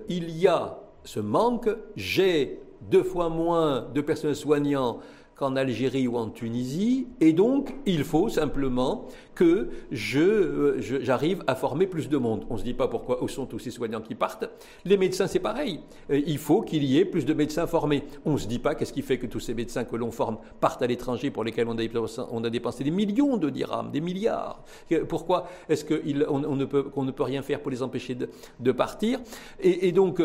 il 0.08 0.30
y 0.30 0.46
a 0.46 0.78
ce 1.02 1.18
manque. 1.18 1.68
J'ai 1.96 2.60
deux 2.80 3.02
fois 3.02 3.28
moins 3.28 3.88
de 3.92 4.00
personnel 4.00 4.36
soignant 4.36 5.00
qu'en 5.40 5.56
Algérie 5.56 6.06
ou 6.06 6.18
en 6.18 6.28
Tunisie, 6.28 7.08
et 7.18 7.32
donc 7.32 7.74
il 7.86 8.04
faut 8.04 8.28
simplement 8.28 9.06
que 9.40 9.70
je, 9.90 10.98
j'arrive 11.00 11.42
à 11.46 11.54
former 11.54 11.86
plus 11.86 12.10
de 12.10 12.18
monde. 12.18 12.44
On 12.50 12.54
ne 12.54 12.58
se 12.58 12.64
dit 12.64 12.74
pas 12.74 12.88
pourquoi 12.88 13.24
où 13.24 13.28
sont 13.28 13.46
tous 13.46 13.58
ces 13.58 13.70
soignants 13.70 14.02
qui 14.02 14.14
partent. 14.14 14.44
Les 14.84 14.98
médecins, 14.98 15.26
c'est 15.26 15.38
pareil. 15.38 15.80
Il 16.10 16.36
faut 16.36 16.60
qu'il 16.60 16.84
y 16.84 16.98
ait 16.98 17.06
plus 17.06 17.24
de 17.24 17.32
médecins 17.32 17.66
formés. 17.66 18.04
On 18.26 18.34
ne 18.34 18.36
se 18.36 18.46
dit 18.46 18.58
pas 18.58 18.74
qu'est-ce 18.74 18.92
qui 18.92 19.00
fait 19.00 19.16
que 19.16 19.26
tous 19.26 19.40
ces 19.40 19.54
médecins 19.54 19.84
que 19.84 19.96
l'on 19.96 20.10
forme 20.10 20.36
partent 20.60 20.82
à 20.82 20.86
l'étranger 20.86 21.30
pour 21.30 21.42
lesquels 21.42 21.66
on 21.68 22.44
a, 22.44 22.50
dépensé 22.50 22.84
des 22.84 22.90
millions 22.90 23.38
de 23.38 23.48
dirhams, 23.48 23.90
des 23.90 24.02
milliards. 24.02 24.62
Pourquoi 25.08 25.48
est-ce 25.70 25.86
qu'on 25.86 26.44
on 26.44 26.56
ne, 26.56 26.64
peut, 26.66 27.22
rien 27.22 27.40
faire 27.40 27.60
pour 27.62 27.70
les 27.70 27.82
empêcher 27.82 28.14
de, 28.14 28.72
partir? 28.72 29.20
Et, 29.58 29.90
donc, 29.92 30.20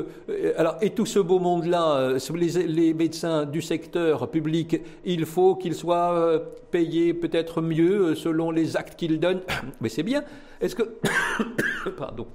alors, 0.57 0.75
et 0.81 0.89
tout 0.89 1.05
ce 1.05 1.19
beau 1.19 1.39
monde-là, 1.39 2.17
les, 2.33 2.67
les 2.67 2.93
médecins 2.93 3.45
du 3.45 3.61
secteur 3.61 4.29
public, 4.29 4.81
il 5.05 5.25
faut 5.25 5.55
qu'ils 5.55 5.75
soient 5.75 6.11
euh, 6.13 6.39
payés 6.71 7.13
peut-être 7.13 7.61
mieux 7.61 8.07
euh, 8.07 8.15
selon 8.15 8.51
les 8.51 8.75
actes 8.75 9.04
qu'ils 9.07 9.19
donnent. 9.19 9.41
Mais 9.81 9.89
c'est 9.89 10.03
bien. 10.03 10.23
Est-ce 10.61 10.75
que, 10.75 10.99
pardon, 11.97 12.27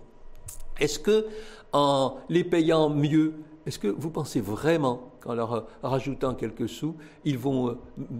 est-ce 0.78 0.98
que 0.98 1.26
en 1.72 2.16
les 2.28 2.44
payant 2.44 2.90
mieux, 2.90 3.34
est-ce 3.66 3.78
que 3.78 3.88
vous 3.88 4.10
pensez 4.10 4.40
vraiment 4.40 5.12
qu'en 5.20 5.34
leur 5.34 5.52
euh, 5.52 5.60
rajoutant 5.82 6.34
quelques 6.34 6.68
sous, 6.68 6.96
ils 7.24 7.38
vont 7.38 7.78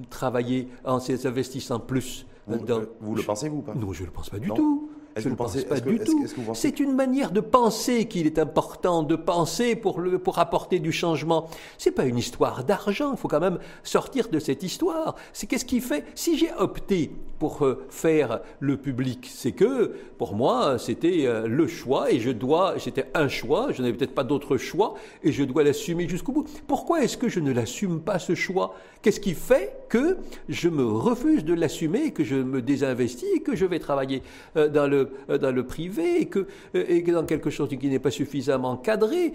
travailler 0.08 0.68
en 0.84 1.00
s'investissant 1.00 1.80
plus 1.80 2.26
vous, 2.46 2.58
vous 3.00 3.14
le 3.14 3.22
pensez, 3.22 3.48
vous 3.48 3.58
ou 3.58 3.62
pas? 3.62 3.74
Non, 3.74 3.92
je 3.92 4.02
ne 4.02 4.06
le 4.06 4.12
pense 4.12 4.30
pas 4.30 4.38
du 4.38 4.48
tout. 4.48 4.89
Je 5.16 5.28
ne 5.28 5.34
pense 5.34 5.56
pas 5.64 5.80
du 5.80 5.98
tout. 5.98 6.26
C'est 6.54 6.80
une 6.80 6.94
manière 6.94 7.30
de 7.30 7.40
penser 7.40 8.06
qu'il 8.06 8.26
est 8.26 8.38
important 8.38 9.02
de 9.02 9.16
penser 9.16 9.76
pour, 9.76 10.00
le, 10.00 10.18
pour 10.18 10.38
apporter 10.38 10.78
du 10.78 10.92
changement. 10.92 11.48
C'est 11.78 11.90
pas 11.90 12.04
une 12.04 12.18
histoire 12.18 12.64
d'argent. 12.64 13.12
Il 13.12 13.18
faut 13.18 13.28
quand 13.28 13.40
même 13.40 13.58
sortir 13.82 14.28
de 14.28 14.38
cette 14.38 14.62
histoire. 14.62 15.16
C'est 15.32 15.46
qu'est-ce 15.46 15.64
qui 15.64 15.80
fait 15.80 16.04
Si 16.14 16.38
j'ai 16.38 16.52
opté 16.58 17.10
pour 17.38 17.64
euh, 17.64 17.86
faire 17.88 18.40
le 18.58 18.76
public, 18.76 19.30
c'est 19.32 19.52
que 19.52 19.96
pour 20.18 20.34
moi 20.34 20.78
c'était 20.78 21.26
euh, 21.26 21.48
le 21.48 21.66
choix 21.66 22.12
et 22.12 22.20
je 22.20 22.30
dois. 22.30 22.74
C'était 22.78 23.06
un 23.14 23.28
choix. 23.28 23.72
Je 23.72 23.82
n'avais 23.82 23.94
peut-être 23.96 24.14
pas 24.14 24.24
d'autre 24.24 24.58
choix 24.58 24.94
et 25.22 25.32
je 25.32 25.42
dois 25.44 25.64
l'assumer 25.64 26.08
jusqu'au 26.08 26.32
bout. 26.32 26.46
Pourquoi 26.66 27.02
est-ce 27.02 27.16
que 27.16 27.28
je 27.28 27.40
ne 27.40 27.52
l'assume 27.52 28.00
pas 28.00 28.18
ce 28.18 28.34
choix? 28.34 28.74
Qu'est-ce 29.02 29.20
qui 29.20 29.32
fait 29.32 29.86
que 29.88 30.18
je 30.48 30.68
me 30.68 30.84
refuse 30.84 31.42
de 31.44 31.54
l'assumer, 31.54 32.12
que 32.12 32.22
je 32.22 32.36
me 32.36 32.60
désinvestis 32.60 33.40
que 33.42 33.56
je 33.56 33.64
vais 33.64 33.78
travailler 33.78 34.22
euh, 34.56 34.68
dans 34.68 34.86
le 34.86 35.10
euh, 35.30 35.38
dans 35.38 35.52
le 35.52 35.64
privé 35.64 36.20
et 36.20 36.26
que, 36.26 36.40
euh, 36.74 36.84
et 36.86 37.02
que 37.02 37.10
dans 37.10 37.24
quelque 37.24 37.48
chose 37.48 37.70
qui 37.70 37.88
n'est 37.88 37.98
pas 37.98 38.10
suffisamment 38.10 38.76
cadré? 38.76 39.32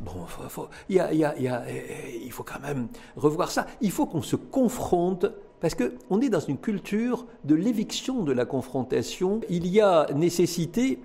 Bon, 0.00 0.26
il 0.88 2.32
faut 2.32 2.44
quand 2.44 2.60
même 2.60 2.86
revoir 3.16 3.50
ça. 3.50 3.66
Il 3.80 3.90
faut 3.90 4.06
qu'on 4.06 4.22
se 4.22 4.36
confronte 4.36 5.26
parce 5.60 5.74
qu'on 5.74 6.20
est 6.20 6.30
dans 6.30 6.40
une 6.40 6.58
culture 6.58 7.26
de 7.44 7.54
l'éviction 7.54 8.22
de 8.22 8.32
la 8.32 8.44
confrontation. 8.44 9.40
Il 9.50 9.66
y 9.66 9.80
a 9.80 10.06
nécessité 10.14 11.00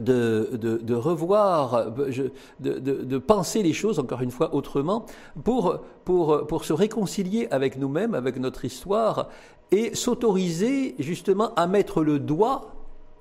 de, 0.00 0.50
de, 0.52 0.94
revoir, 0.94 1.90
de, 1.90 2.32
de, 2.60 3.18
penser 3.18 3.62
les 3.62 3.72
choses, 3.72 3.98
encore 3.98 4.22
une 4.22 4.30
fois, 4.30 4.54
autrement, 4.54 5.06
pour, 5.44 5.80
pour, 6.04 6.46
pour 6.46 6.64
se 6.64 6.72
réconcilier 6.72 7.48
avec 7.50 7.78
nous-mêmes, 7.78 8.14
avec 8.14 8.38
notre 8.38 8.64
histoire, 8.64 9.28
et 9.70 9.94
s'autoriser 9.94 10.94
justement 10.98 11.54
à 11.54 11.66
mettre 11.66 12.02
le 12.02 12.18
doigt 12.18 12.72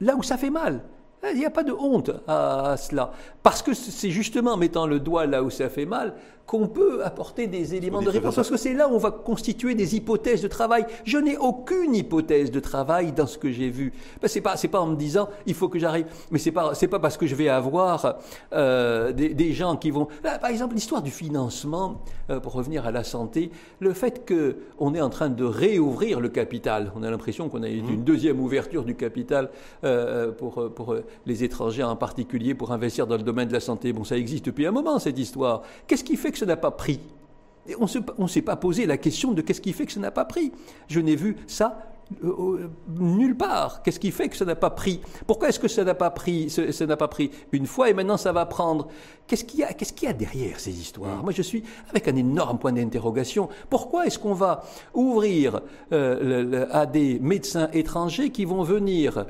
là 0.01 0.15
où 0.15 0.23
ça 0.23 0.37
fait 0.37 0.49
mal. 0.49 0.83
Il 1.31 1.39
n'y 1.39 1.45
a 1.45 1.49
pas 1.49 1.63
de 1.63 1.71
honte 1.71 2.11
à 2.27 2.75
cela. 2.77 3.11
Parce 3.41 3.61
que 3.61 3.73
c'est 3.73 4.11
justement 4.11 4.53
en 4.53 4.57
mettant 4.57 4.85
le 4.85 4.99
doigt 4.99 5.25
là 5.25 5.41
où 5.41 5.49
ça 5.49 5.69
fait 5.69 5.85
mal 5.85 6.13
qu'on 6.45 6.67
peut 6.67 7.03
apporter 7.03 7.47
des 7.47 7.75
éléments 7.75 8.01
de 8.01 8.09
réponse. 8.09 8.35
Parce 8.35 8.49
que 8.49 8.57
c'est 8.57 8.73
là 8.73 8.87
où 8.87 8.93
on 8.93 8.99
va 8.99 9.11
constituer 9.11 9.73
des 9.73 9.95
hypothèses 9.95 10.41
de 10.41 10.47
travail. 10.47 10.85
Je 11.03 11.17
n'ai 11.17 11.37
aucune 11.37 11.95
hypothèse 11.95 12.51
de 12.51 12.59
travail 12.59 13.11
dans 13.11 13.25
ce 13.25 13.37
que 13.37 13.51
j'ai 13.51 13.69
vu. 13.69 13.93
Ben, 14.21 14.27
c'est 14.27 14.41
pas, 14.41 14.55
c'est 14.55 14.67
pas 14.67 14.79
en 14.79 14.87
me 14.87 14.95
disant 14.95 15.27
il 15.47 15.55
faut 15.55 15.69
que 15.69 15.79
j'arrive. 15.79 16.05
Mais 16.29 16.37
c'est 16.37 16.51
pas, 16.51 16.75
c'est 16.75 16.87
pas 16.87 16.99
parce 16.99 17.17
que 17.17 17.25
je 17.25 17.33
vais 17.35 17.49
avoir 17.49 18.17
euh, 18.53 19.11
des, 19.11 19.33
des, 19.33 19.53
gens 19.53 19.75
qui 19.75 19.89
vont. 19.89 20.07
par 20.21 20.49
exemple, 20.49 20.75
l'histoire 20.75 21.01
du 21.01 21.11
financement, 21.11 22.01
euh, 22.29 22.39
pour 22.39 22.53
revenir 22.53 22.85
à 22.85 22.91
la 22.91 23.03
santé, 23.03 23.49
le 23.79 23.93
fait 23.93 24.25
que 24.25 24.57
on 24.77 24.93
est 24.93 25.01
en 25.01 25.09
train 25.09 25.29
de 25.29 25.43
réouvrir 25.43 26.19
le 26.19 26.29
capital. 26.29 26.91
On 26.95 27.01
a 27.03 27.09
l'impression 27.09 27.49
qu'on 27.49 27.63
a 27.63 27.69
eu 27.69 27.81
mmh. 27.81 27.89
une 27.89 28.03
deuxième 28.03 28.39
ouverture 28.39 28.83
du 28.83 28.95
capital 28.95 29.49
euh, 29.83 30.31
pour 30.31 30.71
pour 30.75 30.95
les 31.25 31.43
étrangers 31.43 31.83
en 31.83 31.95
particulier 31.95 32.53
pour 32.53 32.71
investir 32.71 33.07
dans 33.07 33.17
le 33.17 33.23
domaine 33.23 33.47
de 33.47 33.53
la 33.53 33.59
santé. 33.59 33.93
Bon, 33.93 34.03
ça 34.03 34.17
existe 34.17 34.45
depuis 34.45 34.67
un 34.67 34.71
moment 34.71 34.99
cette 34.99 35.17
histoire. 35.17 35.63
Qu'est-ce 35.87 36.03
qui 36.03 36.17
fait 36.17 36.34
que 36.35 36.39
ça 36.39 36.45
n'a 36.45 36.57
pas 36.57 36.71
pris 36.71 36.99
on 37.79 38.23
ne 38.23 38.27
s'est 38.27 38.41
pas 38.41 38.55
posé 38.55 38.85
la 38.85 38.97
question 38.97 39.31
de 39.31 39.41
qu'est-ce 39.41 39.61
qui 39.61 39.73
fait 39.73 39.85
que 39.85 39.91
ça 39.91 39.99
n'a 39.99 40.11
pas 40.11 40.25
pris. 40.25 40.51
Je 40.87 40.99
n'ai 40.99 41.15
vu 41.15 41.37
ça 41.47 41.94
nulle 42.99 43.35
part. 43.35 43.81
Qu'est-ce 43.81 43.99
qui 43.99 44.11
fait 44.11 44.29
que 44.29 44.37
ça 44.37 44.45
n'a 44.45 44.55
pas 44.55 44.69
pris? 44.69 45.01
Pourquoi 45.25 45.49
est-ce 45.49 45.59
que 45.59 45.67
ça 45.67 45.83
n'a 45.83 45.95
pas 45.95 46.11
pris 46.11 46.49
Ça 46.49 46.85
n'a 46.85 46.97
pas 46.97 47.07
pris 47.07 47.31
une 47.51 47.65
fois 47.65 47.89
et 47.89 47.93
maintenant 47.93 48.17
ça 48.17 48.31
va 48.31 48.45
prendre? 48.45 48.87
Qu'est-ce 49.27 49.43
qu'il 49.43 49.61
y 49.61 49.63
a 49.63 49.73
Qu'est-ce 49.73 49.93
qu'il 49.93 50.07
y 50.07 50.11
a 50.11 50.13
derrière 50.13 50.59
ces 50.59 50.71
histoires? 50.71 51.23
Moi, 51.23 51.33
je 51.33 51.41
suis 51.41 51.63
avec 51.89 52.07
un 52.07 52.15
énorme 52.15 52.59
point 52.59 52.71
d'interrogation. 52.71 53.49
Pourquoi 53.69 54.05
est-ce 54.05 54.19
qu'on 54.19 54.33
va 54.33 54.63
ouvrir 54.93 55.61
euh, 55.91 56.67
à 56.71 56.85
des 56.85 57.19
médecins 57.19 57.69
étrangers 57.73 58.29
qui 58.29 58.45
vont 58.45 58.61
venir 58.61 59.25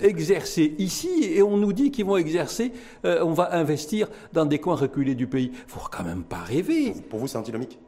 exercer, 0.00 0.74
ici 0.78 1.24
et 1.24 1.42
on 1.42 1.56
nous 1.56 1.72
dit 1.72 1.90
qu'ils 1.90 2.06
vont 2.06 2.16
exercer 2.16 2.72
On 3.04 3.32
va 3.32 3.54
investir 3.54 4.08
dans 4.32 4.46
des 4.46 4.58
coins 4.58 4.76
reculés 4.76 5.16
du 5.16 5.26
pays? 5.26 5.50
Faut 5.66 5.80
quand 5.90 6.04
même 6.04 6.22
pas 6.22 6.38
rêver. 6.40 6.94
Pour 7.10 7.18
vous, 7.18 7.26
c'est 7.26 7.38
antinomique? 7.38 7.78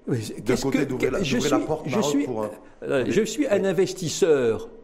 D'un 0.44 0.56
côté 0.56 0.86
d'ouvrir 0.86 1.12
la, 1.12 1.20
la, 1.20 1.58
porte 1.60 1.84
je 1.86 2.00
suis, 2.00 2.24
pour 2.24 2.46
je 2.82 3.22
suis 3.22 3.46
un 3.46 3.64
investisseur. 3.64 4.23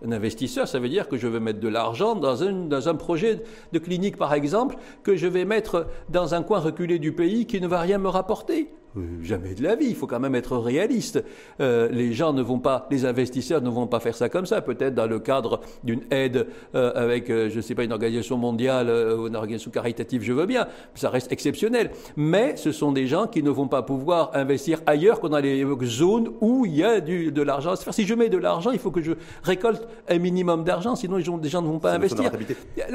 Un 0.02 0.12
investisseur, 0.12 0.68
ça 0.68 0.78
veut 0.78 0.88
dire 0.88 1.08
que 1.08 1.16
je 1.16 1.26
veux 1.26 1.40
mettre 1.40 1.60
de 1.60 1.68
l'argent 1.68 2.14
dans 2.14 2.42
un, 2.42 2.52
dans 2.52 2.88
un 2.88 2.94
projet 2.94 3.42
de 3.72 3.78
clinique, 3.78 4.16
par 4.16 4.34
exemple, 4.34 4.76
que 5.02 5.16
je 5.16 5.26
vais 5.26 5.44
mettre 5.44 5.86
dans 6.08 6.34
un 6.34 6.42
coin 6.42 6.60
reculé 6.60 6.98
du 6.98 7.12
pays 7.12 7.46
qui 7.46 7.60
ne 7.60 7.66
va 7.66 7.80
rien 7.80 7.98
me 7.98 8.08
rapporter. 8.08 8.70
Euh, 8.96 9.22
jamais 9.22 9.54
de 9.54 9.62
la 9.62 9.76
vie. 9.76 9.86
Il 9.88 9.94
faut 9.94 10.08
quand 10.08 10.18
même 10.18 10.34
être 10.34 10.56
réaliste. 10.56 11.22
Euh, 11.60 11.88
les 11.90 12.12
gens 12.12 12.32
ne 12.32 12.42
vont 12.42 12.58
pas, 12.58 12.88
les 12.90 13.04
investisseurs 13.04 13.62
ne 13.62 13.70
vont 13.70 13.86
pas 13.86 14.00
faire 14.00 14.16
ça 14.16 14.28
comme 14.28 14.46
ça. 14.46 14.60
Peut-être 14.62 14.94
dans 14.94 15.06
le 15.06 15.20
cadre 15.20 15.60
d'une 15.84 16.02
aide 16.10 16.48
euh, 16.74 16.92
avec, 16.94 17.28
je 17.28 17.54
ne 17.54 17.60
sais 17.60 17.74
pas, 17.76 17.84
une 17.84 17.92
organisation 17.92 18.36
mondiale 18.36 18.90
ou 19.16 19.28
une 19.28 19.36
organisation 19.36 19.70
caritative, 19.70 20.22
je 20.22 20.32
veux 20.32 20.46
bien. 20.46 20.66
Ça 20.94 21.08
reste 21.08 21.30
exceptionnel. 21.30 21.90
Mais 22.16 22.56
ce 22.56 22.72
sont 22.72 22.90
des 22.90 23.06
gens 23.06 23.26
qui 23.28 23.42
ne 23.42 23.50
vont 23.50 23.68
pas 23.68 23.82
pouvoir 23.82 24.32
investir 24.34 24.80
ailleurs 24.86 25.20
que 25.20 25.28
dans 25.28 25.38
les 25.38 25.64
zones 25.84 26.30
où 26.40 26.66
il 26.66 26.74
y 26.74 26.84
a 26.84 27.00
du, 27.00 27.30
de 27.30 27.42
l'argent 27.42 27.72
à 27.72 27.76
se 27.76 27.84
faire. 27.84 27.94
Si 27.94 28.06
je 28.06 28.14
mets 28.14 28.28
de 28.28 28.38
l'argent, 28.38 28.72
il 28.72 28.78
faut 28.78 28.90
que 28.90 29.02
je 29.02 29.12
récolte 29.44 29.86
un 30.08 30.18
minimum 30.18 30.64
d'argent, 30.64 30.96
sinon 30.96 31.16
les 31.16 31.22
gens, 31.22 31.62
ne 31.62 31.68
vont 31.68 31.78
pas 31.78 31.92
investir. 31.92 32.32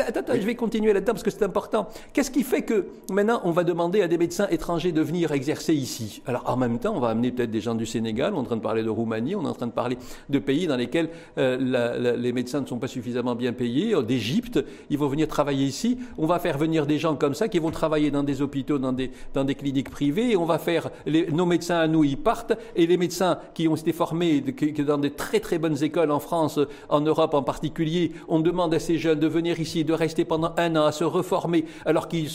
Attends, 0.07 0.19
attends, 0.19 0.33
je 0.35 0.45
vais 0.45 0.55
continuer 0.55 0.91
là-dedans 0.91 1.13
parce 1.13 1.23
que 1.23 1.31
c'est 1.31 1.43
important. 1.43 1.87
Qu'est-ce 2.11 2.31
qui 2.31 2.43
fait 2.43 2.63
que 2.63 2.87
maintenant 3.09 3.41
on 3.45 3.51
va 3.51 3.63
demander 3.63 4.01
à 4.01 4.07
des 4.07 4.17
médecins 4.17 4.47
étrangers 4.49 4.91
de 4.91 5.01
venir 5.01 5.31
exercer 5.31 5.73
ici 5.73 5.84
Alors 6.25 6.43
en 6.45 6.57
même 6.57 6.79
temps, 6.79 6.93
on 6.95 6.99
va 6.99 7.09
amener 7.09 7.31
peut-être 7.31 7.51
des 7.51 7.61
gens 7.61 7.75
du 7.75 7.85
Sénégal, 7.85 8.33
on 8.33 8.37
est 8.37 8.39
en 8.41 8.43
train 8.43 8.55
de 8.57 8.61
parler 8.61 8.83
de 8.83 8.89
Roumanie, 8.89 9.35
on 9.35 9.43
est 9.43 9.47
en 9.47 9.53
train 9.53 9.67
de 9.67 9.71
parler 9.71 9.97
de 10.29 10.39
pays 10.39 10.67
dans 10.67 10.75
lesquels 10.75 11.09
euh, 11.37 12.15
les 12.17 12.33
médecins 12.33 12.61
ne 12.61 12.65
sont 12.65 12.77
pas 12.77 12.87
suffisamment 12.87 13.35
bien 13.35 13.53
payés, 13.53 13.93
euh, 13.93 14.01
d'Égypte, 14.01 14.63
ils 14.89 14.97
vont 14.97 15.07
venir 15.07 15.27
travailler 15.27 15.65
ici. 15.65 15.97
On 16.17 16.25
va 16.25 16.39
faire 16.39 16.57
venir 16.57 16.85
des 16.85 16.97
gens 16.97 17.15
comme 17.15 17.33
ça 17.33 17.47
qui 17.47 17.59
vont 17.59 17.71
travailler 17.71 18.11
dans 18.11 18.23
des 18.23 18.41
hôpitaux, 18.41 18.77
dans 18.77 18.93
des, 18.93 19.11
cliniques 19.55 19.89
privées, 19.89 20.35
on 20.35 20.45
va 20.45 20.57
faire, 20.57 20.89
nos 21.31 21.45
médecins 21.45 21.77
à 21.79 21.87
nous, 21.87 22.03
ils 22.03 22.17
partent, 22.17 22.53
et 22.75 22.87
les 22.87 22.97
médecins 22.97 23.39
qui 23.53 23.67
ont 23.67 23.75
été 23.75 23.93
formés 23.93 24.43
dans 24.85 24.97
des 24.97 25.11
très 25.11 25.39
très 25.39 25.59
bonnes 25.59 25.81
écoles 25.83 26.11
en 26.11 26.19
France, 26.19 26.59
en 26.89 27.01
Europe 27.01 27.33
en 27.33 27.43
particulier, 27.43 28.11
on 28.27 28.39
demande 28.39 28.73
à 28.73 28.79
ces 28.79 28.97
jeunes 28.97 29.19
de 29.19 29.27
venir 29.27 29.59
ici, 29.59 29.83
de 29.83 29.93
rester 29.93 30.25
pendant 30.25 30.53
un 30.57 30.75
an, 30.75 30.85
à 30.85 30.91
se 30.91 31.03
reformer, 31.03 31.65
alors 31.85 32.07
qu'ils 32.07 32.29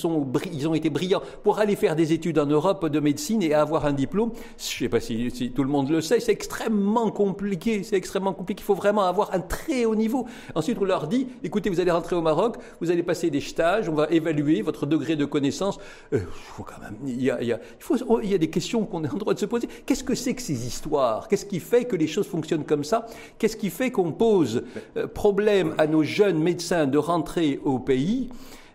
ils 0.53 0.69
ont 0.69 0.75
été 0.75 0.91
brillants, 0.91 1.23
pour 1.43 1.59
aller 1.59 1.77
faire 1.77 1.97
des 1.97 2.13
études 2.13 2.39
en 2.39 2.47
Europe 2.47 2.87
de 2.87 3.01
médecine 3.01 3.40
et 3.43 3.55
avoir 3.55 3.87
un 3.87 3.93
diplôme, 3.93 4.33
je 4.59 4.65
ne 4.65 4.79
sais 4.79 4.89
pas 4.89 5.01
si, 5.01 5.53
tout 5.55 5.63
le 5.63 5.71
monde 5.71 5.91
le 5.91 6.01
sait, 6.01 6.21
c'est 6.21 6.33
extrêmement 6.33 7.11
compliqué. 7.11 7.83
C'est 7.83 7.97
extrêmement 7.97 8.33
compliqué. 8.33 8.63
Il 8.63 8.65
faut 8.65 8.75
vraiment 8.75 9.03
avoir 9.03 9.35
un 9.35 9.41
très 9.41 9.85
haut 9.85 9.95
niveau. 9.95 10.27
Ensuite, 10.55 10.79
on 10.81 10.85
leur 10.85 11.07
dit, 11.07 11.27
écoutez, 11.43 11.71
vous 11.71 11.81
allez 11.81 11.91
rentrer 11.91 12.17
au 12.17 12.23
Maroc, 12.23 12.57
vous 12.81 12.91
allez 12.91 13.03
passer 13.03 13.31
des 13.31 13.41
stages, 13.41 13.89
on 13.89 13.95
va 13.95 14.09
évaluer 14.11 14.63
votre 14.63 14.87
degré 14.87 15.17
de 15.17 15.25
connaissance. 15.25 15.79
Il 16.13 17.23
y 17.23 17.31
a 17.31 18.39
des 18.39 18.51
questions 18.51 18.85
qu'on 18.85 19.05
est 19.05 19.13
en 19.13 19.17
droit 19.17 19.35
de 19.35 19.39
se 19.39 19.47
poser. 19.47 19.69
Qu'est-ce 19.87 20.05
que 20.05 20.15
c'est 20.15 20.35
que 20.35 20.43
ces 20.43 20.67
histoires? 20.67 21.29
Qu'est-ce 21.29 21.47
qui 21.47 21.61
fait 21.61 21.85
que 21.85 21.97
les 21.97 22.07
choses 22.07 22.27
fonctionnent 22.27 22.65
comme 22.65 22.85
ça? 22.85 23.07
Qu'est-ce 23.39 23.57
qui 23.57 23.71
fait 23.71 23.91
qu'on 23.91 24.13
pose 24.13 24.65
euh, 24.97 25.07
problème 25.07 25.75
à 25.79 25.87
nos 25.87 26.03
jeunes 26.03 26.43
médecins 26.43 26.87
de 26.87 26.99
rentrer 26.99 27.61
au 27.65 27.79
pays? 27.79 28.31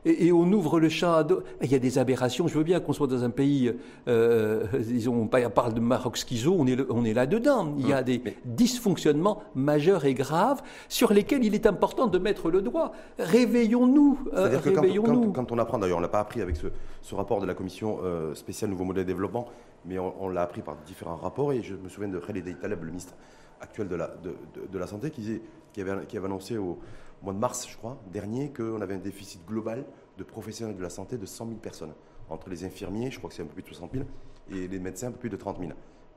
Et, 0.05 0.31
on 0.31 0.51
ouvre 0.51 0.79
le 0.79 0.89
champ 0.89 1.13
à 1.13 1.27
Il 1.61 1.71
y 1.71 1.75
a 1.75 1.79
des 1.79 1.97
aberrations. 1.97 2.47
Je 2.47 2.57
veux 2.57 2.63
bien 2.63 2.79
qu'on 2.79 2.93
soit 2.93 3.07
dans 3.07 3.23
un 3.23 3.31
pays, 3.31 3.73
euh, 4.07 4.65
disons, 4.79 5.15
on 5.15 5.49
parle 5.49 5.73
de 5.73 5.79
Maroc 5.79 6.17
schizo, 6.17 6.55
on 6.57 6.67
est, 6.67 6.77
on 6.89 7.03
est 7.03 7.13
là-dedans. 7.13 7.73
Il 7.79 7.87
y 7.87 7.93
a 7.93 7.99
hum, 7.99 8.03
des 8.03 8.21
dysfonctionnements 8.45 9.41
majeurs 9.55 10.05
et 10.05 10.13
graves 10.13 10.61
sur 10.89 11.11
lesquels 11.11 11.43
il 11.43 11.55
est 11.55 11.65
important 11.65 12.07
de 12.07 12.19
mettre 12.19 12.49
le 12.49 12.61
doigt. 12.61 12.91
Réveillons-nous. 13.17 14.19
Euh, 14.33 14.59
réveillons-nous. 14.59 15.31
Quand, 15.31 15.45
quand, 15.45 15.51
on 15.51 15.57
apprend, 15.57 15.79
d'ailleurs, 15.79 15.97
on 15.97 16.01
l'a 16.01 16.07
pas 16.07 16.19
appris 16.19 16.41
avec 16.41 16.55
ce, 16.55 16.67
ce, 17.01 17.15
rapport 17.15 17.41
de 17.41 17.47
la 17.47 17.55
commission 17.55 17.99
euh, 18.03 18.35
spéciale 18.35 18.69
Nouveau 18.69 18.83
Modèle 18.83 19.05
de 19.05 19.11
Développement, 19.11 19.47
mais 19.85 19.97
on, 19.97 20.29
l'a 20.29 20.43
appris 20.43 20.61
par 20.61 20.75
différents 20.85 21.15
rapports. 21.15 21.51
Et 21.51 21.63
je 21.63 21.73
me 21.73 21.89
souviens 21.89 22.09
de 22.09 22.19
Khaled 22.19 22.59
Taleb, 22.59 22.83
le 22.83 22.89
ministre 22.89 23.13
actuel 23.59 23.87
de 23.87 23.95
la, 23.95 24.11
de, 24.23 24.77
la 24.77 24.87
Santé, 24.87 25.09
qui, 25.09 25.41
qui, 25.73 25.81
avait, 25.81 26.05
qui 26.05 26.17
avait 26.17 26.27
annoncé 26.27 26.57
au 26.57 26.77
mois 27.25 27.33
de 27.33 27.39
mars, 27.39 27.67
je 27.69 27.77
crois, 27.77 27.97
dernier, 28.11 28.51
qu'on 28.51 28.79
avait 28.81 28.93
un 28.93 28.99
déficit 28.99 29.45
global 29.45 29.85
de 30.17 30.23
professionnels 30.23 30.77
de 30.77 30.81
la 30.81 30.89
santé 30.89 31.17
de 31.17 31.25
100 31.25 31.47
000 31.47 31.57
personnes. 31.57 31.93
Entre 32.29 32.49
les 32.49 32.63
infirmiers, 32.63 33.11
je 33.11 33.17
crois 33.17 33.29
que 33.29 33.35
c'est 33.35 33.43
un 33.43 33.47
peu 33.47 33.53
plus 33.53 33.63
de 33.63 33.67
60 33.67 33.91
000, 33.93 34.05
et 34.51 34.67
les 34.67 34.79
médecins, 34.79 35.07
un 35.07 35.11
peu 35.11 35.19
plus 35.19 35.29
de 35.29 35.37
30 35.37 35.59
000. 35.59 35.71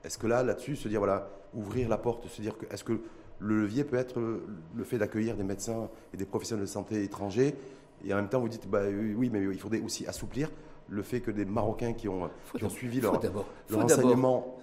Est-ce 0.05 0.17
que 0.19 0.27
là, 0.27 0.43
là-dessus, 0.43 0.77
se 0.77 0.89
dire, 0.89 1.01
voilà, 1.01 1.29
ouvrir 1.55 1.89
la 1.89 1.99
porte, 1.99 2.27
se 2.29 2.41
dire 2.41 2.57
que, 2.57 2.67
est-ce 2.73 2.85
que 2.85 3.01
le 3.41 3.61
levier 3.63 3.85
peut 3.85 3.97
être 3.97 4.21
le 4.75 4.85
fait 4.85 4.99
d'accueillir 4.99 5.37
des 5.37 5.45
médecins 5.45 5.89
et 6.13 6.17
des 6.17 6.25
professionnels 6.25 6.65
de 6.65 6.71
santé 6.71 7.03
étrangers, 7.03 7.55
et 8.05 8.13
en 8.13 8.17
même 8.17 8.29
temps, 8.29 8.41
vous 8.41 8.49
dites, 8.49 8.69
bah, 8.69 8.83
oui, 9.17 9.31
mais 9.33 9.43
il 9.43 9.59
faudrait 9.59 9.81
aussi 9.81 10.07
assouplir 10.07 10.51
le 10.89 11.03
fait 11.03 11.21
que 11.21 11.31
des 11.31 11.45
Marocains 11.45 11.93
qui 11.93 12.09
ont, 12.09 12.31
suivi 12.69 13.01
leur, 13.01 13.21
enseignement 13.75 14.59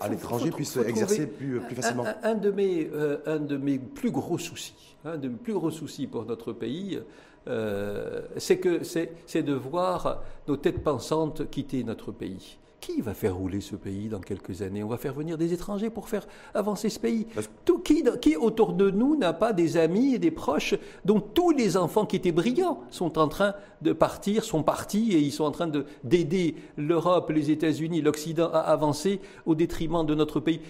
à 0.00 0.08
l'étranger 0.08 0.50
puissent 0.50 0.76
exercer 0.76 1.26
plus, 1.26 1.60
facilement. 1.74 2.04
Un, 2.22 2.34
de 2.34 2.50
mes, 2.50 2.88
euh, 2.92 3.18
un 3.26 3.38
de 3.38 3.56
mes 3.56 3.78
plus 3.78 4.10
gros 4.10 4.38
soucis, 4.38 4.96
un 5.04 5.16
de 5.16 5.28
mes 5.28 5.36
plus 5.36 5.54
gros 5.54 5.70
soucis 5.70 6.06
pour 6.06 6.24
notre 6.24 6.52
pays, 6.52 7.00
euh, 7.46 8.22
c'est 8.38 9.42
de 9.42 9.52
voir 9.52 10.22
nos 10.48 10.56
têtes 10.56 10.82
pensantes 10.82 11.48
quitter 11.50 11.84
notre 11.84 12.12
pays. 12.12 12.58
Qui 12.84 13.00
va 13.00 13.14
faire 13.14 13.34
rouler 13.34 13.62
ce 13.62 13.76
pays 13.76 14.10
dans 14.10 14.20
quelques 14.20 14.60
années? 14.60 14.84
On 14.84 14.88
va 14.88 14.98
faire 14.98 15.14
venir 15.14 15.38
des 15.38 15.54
étrangers 15.54 15.88
pour 15.88 16.06
faire 16.06 16.26
avancer 16.52 16.90
ce 16.90 17.00
pays. 17.00 17.26
Tout, 17.64 17.78
qui, 17.78 18.04
qui 18.20 18.36
autour 18.36 18.74
de 18.74 18.90
nous 18.90 19.16
n'a 19.16 19.32
pas 19.32 19.54
des 19.54 19.78
amis 19.78 20.14
et 20.14 20.18
des 20.18 20.30
proches 20.30 20.74
dont 21.06 21.18
tous 21.18 21.50
les 21.50 21.78
enfants 21.78 22.04
qui 22.04 22.16
étaient 22.16 22.30
brillants 22.30 22.82
sont 22.90 23.16
en 23.18 23.26
train 23.26 23.54
de 23.80 23.94
partir, 23.94 24.44
sont 24.44 24.62
partis 24.62 25.12
et 25.12 25.18
ils 25.18 25.32
sont 25.32 25.44
en 25.44 25.50
train 25.50 25.70
d'aider 26.04 26.56
l'Europe, 26.76 27.30
les 27.30 27.50
États-Unis, 27.50 28.02
l'Occident 28.02 28.50
à 28.52 28.58
avancer 28.58 29.18
au 29.46 29.54
détriment 29.54 30.04
de 30.04 30.14
notre 30.14 30.38
pays. 30.38 30.60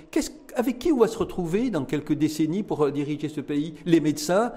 avec 0.55 0.79
qui 0.79 0.92
on 0.92 0.98
va 0.98 1.09
se 1.09 1.18
retrouver 1.18 1.70
dans 1.70 1.85
quelques 1.85 2.14
décennies 2.14 2.62
pour 2.62 2.92
diriger 2.92 3.29
ce 3.29 3.40
pays? 3.40 3.74
Les 3.87 3.98
médecins, 3.98 4.53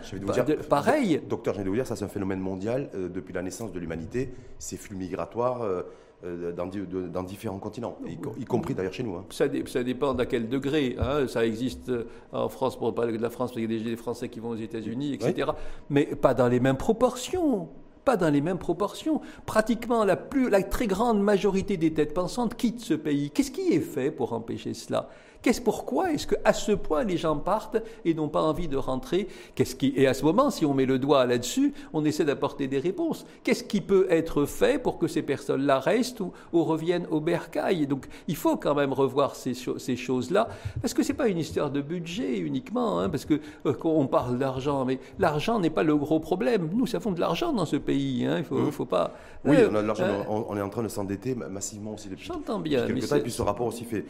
pareil. 0.70 1.22
Docteur, 1.28 1.56
je 1.56 1.58
viens 1.58 1.66
de 1.66 1.70
vous 1.70 1.76
dire, 1.76 1.88
ça 1.88 1.96
c'est 1.96 2.06
un 2.06 2.08
phénomène 2.08 2.40
mondial 2.40 2.92
euh, 2.94 3.10
depuis 3.10 3.34
la 3.34 3.42
naissance 3.42 3.72
de 3.72 3.80
l'humanité. 3.80 4.32
Ces 4.60 4.78
flux 4.78 4.96
migratoires. 4.96 5.64
Euh, 5.64 5.82
euh, 6.24 6.52
dans, 6.52 7.24
différents 7.24 7.60
continents, 7.60 7.96
y, 8.08 8.46
compris 8.46 8.74
d'ailleurs 8.74 8.94
chez 8.94 9.04
nous. 9.04 9.16
Hein. 9.16 9.26
Ça, 9.30 9.46
ça, 9.68 9.84
dépend 9.84 10.16
d'à 10.16 10.26
quel 10.26 10.50
degré. 10.50 10.96
Hein. 11.00 11.28
Ça 11.28 11.46
existe 11.46 11.90
euh, 11.90 12.08
en 12.32 12.50
France, 12.50 12.76
pour 12.76 12.94
parler 12.96 13.16
de 13.16 13.22
la 13.22 13.30
France, 13.30 13.52
il 13.56 13.72
y 13.72 13.80
a 13.80 13.84
des 13.84 13.96
Français 13.96 14.28
qui 14.28 14.40
vont 14.40 14.50
aux 14.50 14.56
États-Unis, 14.56 15.14
etc. 15.14 15.52
Mais 15.92 16.06
pas 16.06 16.34
dans 16.34 16.48
les 16.48 16.60
mêmes 16.60 16.78
proportions 16.78 17.70
pas 18.04 18.16
dans 18.16 18.30
les 18.30 18.40
mêmes 18.40 18.58
proportions. 18.58 19.20
Pratiquement 19.46 20.06
la, 20.06 20.16
plus, 20.16 20.50
la 20.50 20.64
très 20.64 20.88
grande 20.88 21.22
majorité 21.22 21.76
des 21.76 21.92
têtes 21.92 22.14
pensantes 22.14 22.56
quittent 22.56 22.80
ce 22.80 22.94
pays. 22.94 23.32
Qu'est-ce 23.32 23.52
qui 23.52 23.74
est 23.74 23.82
fait 23.82 24.12
pour 24.12 24.32
empêcher 24.32 24.74
cela? 24.74 25.10
Qu'est-ce 25.48 25.62
pourquoi 25.62 26.12
est-ce 26.12 26.28
qu'à 26.28 26.52
ce 26.52 26.74
point 26.74 27.06
les 27.06 27.16
gens 27.16 27.38
partent 27.38 27.78
et 28.04 28.14
n'ont 28.14 28.28
pas 28.28 28.42
envie 28.42 28.68
de 28.68 28.76
rentrer? 28.76 29.30
Qu'est-ce 29.56 29.78
qui 29.78 29.94
et 29.96 30.06
à 30.06 30.14
ce 30.14 30.26
moment, 30.26 30.50
si 30.50 30.66
on 30.66 30.74
met 30.74 30.86
le 30.86 31.00
doigt 31.00 31.26
là-dessus, 31.26 31.74
on 31.94 32.04
essaie 32.04 32.26
d'apporter 32.26 32.68
des 32.68 32.80
réponses. 32.80 33.26
Qu'est-ce 33.46 33.64
qui 33.64 33.80
peut 33.80 34.08
être 34.10 34.46
fait 34.46 34.78
pour 34.78 34.98
que 34.98 35.08
ces 35.08 35.22
personnes-là 35.22 35.80
restent 35.80 36.20
ou, 36.20 36.34
reviennent 36.52 37.08
au 37.12 37.22
bercail? 37.22 37.88
Donc, 37.88 38.08
il 38.28 38.36
faut 38.36 38.58
quand 38.58 38.76
même 38.76 38.92
revoir 38.92 39.38
ces, 39.38 39.54
ces 39.54 39.96
choses-là, 39.96 40.50
parce 40.82 40.94
que 40.94 41.02
c'est 41.02 41.14
pas 41.14 41.30
une 41.30 41.38
histoire 41.38 41.72
de 41.72 41.80
budget 41.80 42.40
uniquement, 42.40 43.00
hein, 43.00 43.08
parce 43.08 43.24
que 43.24 43.36
euh, 43.66 43.74
on 43.86 44.08
parle 44.08 44.38
d'argent, 44.38 44.84
mais 44.84 45.00
l'argent 45.18 45.62
n'est 45.62 45.70
pas 45.70 45.84
le 45.84 45.96
gros 45.96 46.20
problème. 46.20 46.70
Nous, 46.74 46.88
ça 46.88 47.00
font 47.00 47.14
de 47.14 47.22
l'argent 47.22 47.54
dans 47.54 47.66
ce 47.66 47.78
pays. 47.78 48.26
Hein, 48.26 48.40
il 48.40 48.44
faut, 48.44 48.58
mmh. 48.58 48.72
faut 48.74 48.86
pas. 48.86 49.14
Oui, 49.46 49.56
euh, 49.56 49.70
on, 49.72 49.76
a 49.76 49.82
de 49.82 49.88
l'argent, 49.88 50.04
euh, 50.04 50.24
on, 50.28 50.58
est 50.58 50.62
en 50.62 50.70
train 50.70 50.84
de 50.84 50.90
s'endetter 50.90 51.36
massivement 51.36 51.94
aussi 51.94 52.10
depuis. 52.10 52.26
J'entends 52.26 52.60
bien. 52.60 52.86
Quelques 52.86 53.02
mais 53.02 53.08
temps, 53.08 53.16
et 53.16 53.22
puis 53.22 53.32
ce 53.32 53.42
rapport 53.42 53.68
aussi 53.68 53.86
fait 53.86 54.04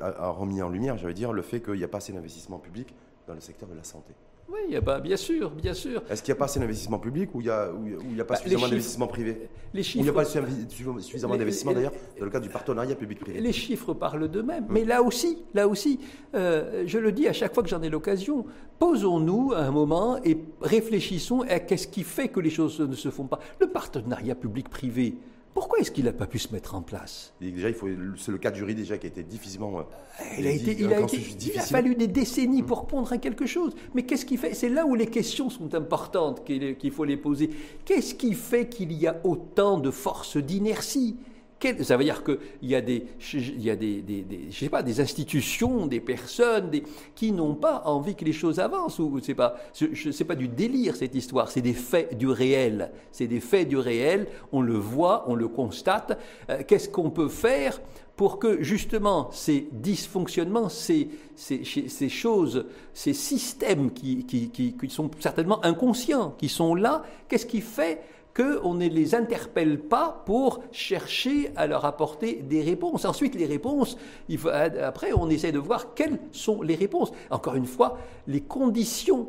a, 0.00 0.30
remis 0.30 0.62
en 0.62 0.68
lumière, 0.76 0.96
j'allais 0.96 1.14
dire, 1.14 1.32
le 1.32 1.42
fait 1.42 1.60
qu'il 1.60 1.74
n'y 1.74 1.84
a 1.84 1.88
pas 1.88 1.98
assez 1.98 2.12
d'investissement 2.12 2.58
public 2.58 2.94
dans 3.26 3.34
le 3.34 3.40
secteur 3.40 3.68
de 3.68 3.74
la 3.74 3.84
santé. 3.84 4.14
Oui, 4.48 4.60
il 4.68 4.74
y 4.74 4.76
a 4.76 4.82
pas, 4.82 5.00
bien 5.00 5.16
sûr, 5.16 5.50
bien 5.50 5.74
sûr. 5.74 6.02
Est-ce 6.08 6.22
qu'il 6.22 6.32
n'y 6.32 6.36
a 6.36 6.38
pas 6.38 6.44
assez 6.44 6.60
d'investissement 6.60 7.00
public 7.00 7.34
ou 7.34 7.40
il 7.40 7.44
n'y 7.44 7.50
a, 7.50 7.62
a, 7.62 8.24
pas 8.24 8.34
bah, 8.34 8.36
suffisamment 8.36 8.68
d'investissement 8.68 9.08
privé 9.08 9.48
les 9.74 9.82
chiffres, 9.82 9.98
il 9.98 10.04
n'y 10.04 10.08
a 10.08 10.12
pas 10.12 10.24
suffisamment 10.24 11.36
d'investissement 11.36 11.72
d'ailleurs 11.72 11.92
dans 12.18 12.24
le 12.24 12.30
cadre 12.30 12.46
du 12.46 12.52
partenariat 12.52 12.94
public-privé 12.94 13.40
Les 13.40 13.52
chiffres 13.52 13.92
parlent 13.92 14.28
d'eux-mêmes. 14.28 14.64
Hum. 14.64 14.70
Mais 14.70 14.84
là 14.84 15.02
aussi, 15.02 15.38
là 15.52 15.66
aussi 15.66 15.98
euh, 16.34 16.84
je 16.86 16.98
le 16.98 17.10
dis 17.10 17.26
à 17.26 17.32
chaque 17.32 17.54
fois 17.54 17.64
que 17.64 17.68
j'en 17.68 17.82
ai 17.82 17.88
l'occasion, 17.88 18.46
posons-nous 18.78 19.52
un 19.54 19.72
moment 19.72 20.18
et 20.24 20.38
réfléchissons 20.60 21.44
à 21.48 21.58
qu'est-ce 21.58 21.88
qui 21.88 22.04
fait 22.04 22.28
que 22.28 22.38
les 22.38 22.50
choses 22.50 22.80
ne 22.80 22.94
se 22.94 23.10
font 23.10 23.26
pas. 23.26 23.40
Le 23.60 23.66
partenariat 23.66 24.36
public-privé, 24.36 25.16
pourquoi 25.56 25.78
est-ce 25.78 25.90
qu'il 25.90 26.04
n'a 26.04 26.12
pas 26.12 26.26
pu 26.26 26.38
se 26.38 26.52
mettre 26.52 26.74
en 26.74 26.82
place? 26.82 27.32
Déjà, 27.40 27.70
il 27.70 27.74
faut, 27.74 27.88
c'est 28.18 28.30
le 28.30 28.36
cadre 28.36 28.58
juridique 28.58 28.84
déjà 28.84 28.98
qui 28.98 29.06
a 29.06 29.08
été 29.08 29.22
difficilement. 29.22 29.78
Euh, 29.78 29.84
il, 30.38 30.46
a 30.46 30.50
été, 30.50 30.76
il, 30.78 30.92
a 30.92 31.00
été, 31.00 31.16
il, 31.16 31.58
a 31.58 31.62
fallu 31.62 31.94
des 31.94 32.08
décennies 32.08 32.62
pour 32.62 32.82
mmh. 32.82 32.86
pondre 32.88 33.12
à 33.14 33.16
quelque 33.16 33.46
chose. 33.46 33.72
Mais 33.94 34.02
qu'est-ce 34.02 34.26
qui 34.26 34.36
fait? 34.36 34.52
C'est 34.52 34.68
là 34.68 34.84
où 34.84 34.94
les 34.94 35.06
questions 35.06 35.48
sont 35.48 35.74
importantes 35.74 36.44
qu'il 36.44 36.90
faut 36.90 37.04
les 37.04 37.16
poser. 37.16 37.48
Qu'est-ce 37.86 38.14
qui 38.14 38.34
fait 38.34 38.68
qu'il 38.68 38.92
y 38.92 39.06
a 39.06 39.18
autant 39.24 39.78
de 39.78 39.90
force 39.90 40.36
d'inertie? 40.36 41.16
Ça 41.82 41.96
veut 41.96 42.04
dire 42.04 42.22
qu'il 42.22 42.38
y 42.62 42.74
a, 42.74 42.80
des, 42.80 43.06
je 43.18 44.56
sais 44.58 44.68
pas, 44.68 44.82
des 44.82 45.00
institutions, 45.00 45.86
des 45.86 46.00
personnes 46.00 46.70
qui 47.14 47.32
n'ont 47.32 47.54
pas 47.54 47.82
envie 47.86 48.14
que 48.14 48.24
les 48.24 48.32
choses 48.32 48.60
avancent. 48.60 48.98
Ou 48.98 49.20
c'est 49.20 49.34
pas, 49.34 49.56
du 50.36 50.48
délire 50.48 50.96
cette 50.96 51.14
histoire, 51.14 51.50
c'est 51.50 51.62
des 51.62 51.72
faits 51.72 52.16
du 52.18 52.28
réel. 52.28 52.90
C'est 53.10 53.26
des 53.26 53.40
faits 53.40 53.68
du 53.68 53.78
réel. 53.78 54.26
On 54.52 54.60
le 54.60 54.76
voit, 54.76 55.24
on 55.28 55.34
le 55.34 55.48
constate. 55.48 56.18
Euh, 56.50 56.62
qu'est-ce 56.66 56.88
qu'on 56.88 57.10
peut 57.10 57.28
faire 57.28 57.80
pour 58.16 58.38
que 58.38 58.62
justement 58.62 59.30
ces 59.30 59.68
dysfonctionnements, 59.72 60.70
ces, 60.70 61.10
choses, 62.08 62.64
ces 62.94 63.12
systèmes 63.12 63.90
qui 63.92 64.88
sont 64.88 65.10
certainement 65.20 65.64
inconscients, 65.64 66.34
qui 66.38 66.48
sont 66.48 66.74
là, 66.74 67.02
qu'est-ce 67.28 67.44
qui 67.44 67.60
fait 67.60 68.00
qu'on 68.36 68.74
ne 68.74 68.86
les 68.86 69.14
interpelle 69.14 69.80
pas 69.80 70.22
pour 70.26 70.60
chercher 70.70 71.50
à 71.56 71.66
leur 71.66 71.86
apporter 71.86 72.42
des 72.42 72.60
réponses. 72.60 73.06
Ensuite, 73.06 73.34
les 73.34 73.46
réponses, 73.46 73.96
faut, 74.36 74.48
après, 74.48 75.12
on 75.14 75.30
essaie 75.30 75.52
de 75.52 75.58
voir 75.58 75.94
quelles 75.94 76.18
sont 76.32 76.60
les 76.60 76.74
réponses. 76.74 77.12
Encore 77.30 77.54
une 77.54 77.66
fois, 77.66 77.98
les 78.26 78.42
conditions. 78.42 79.28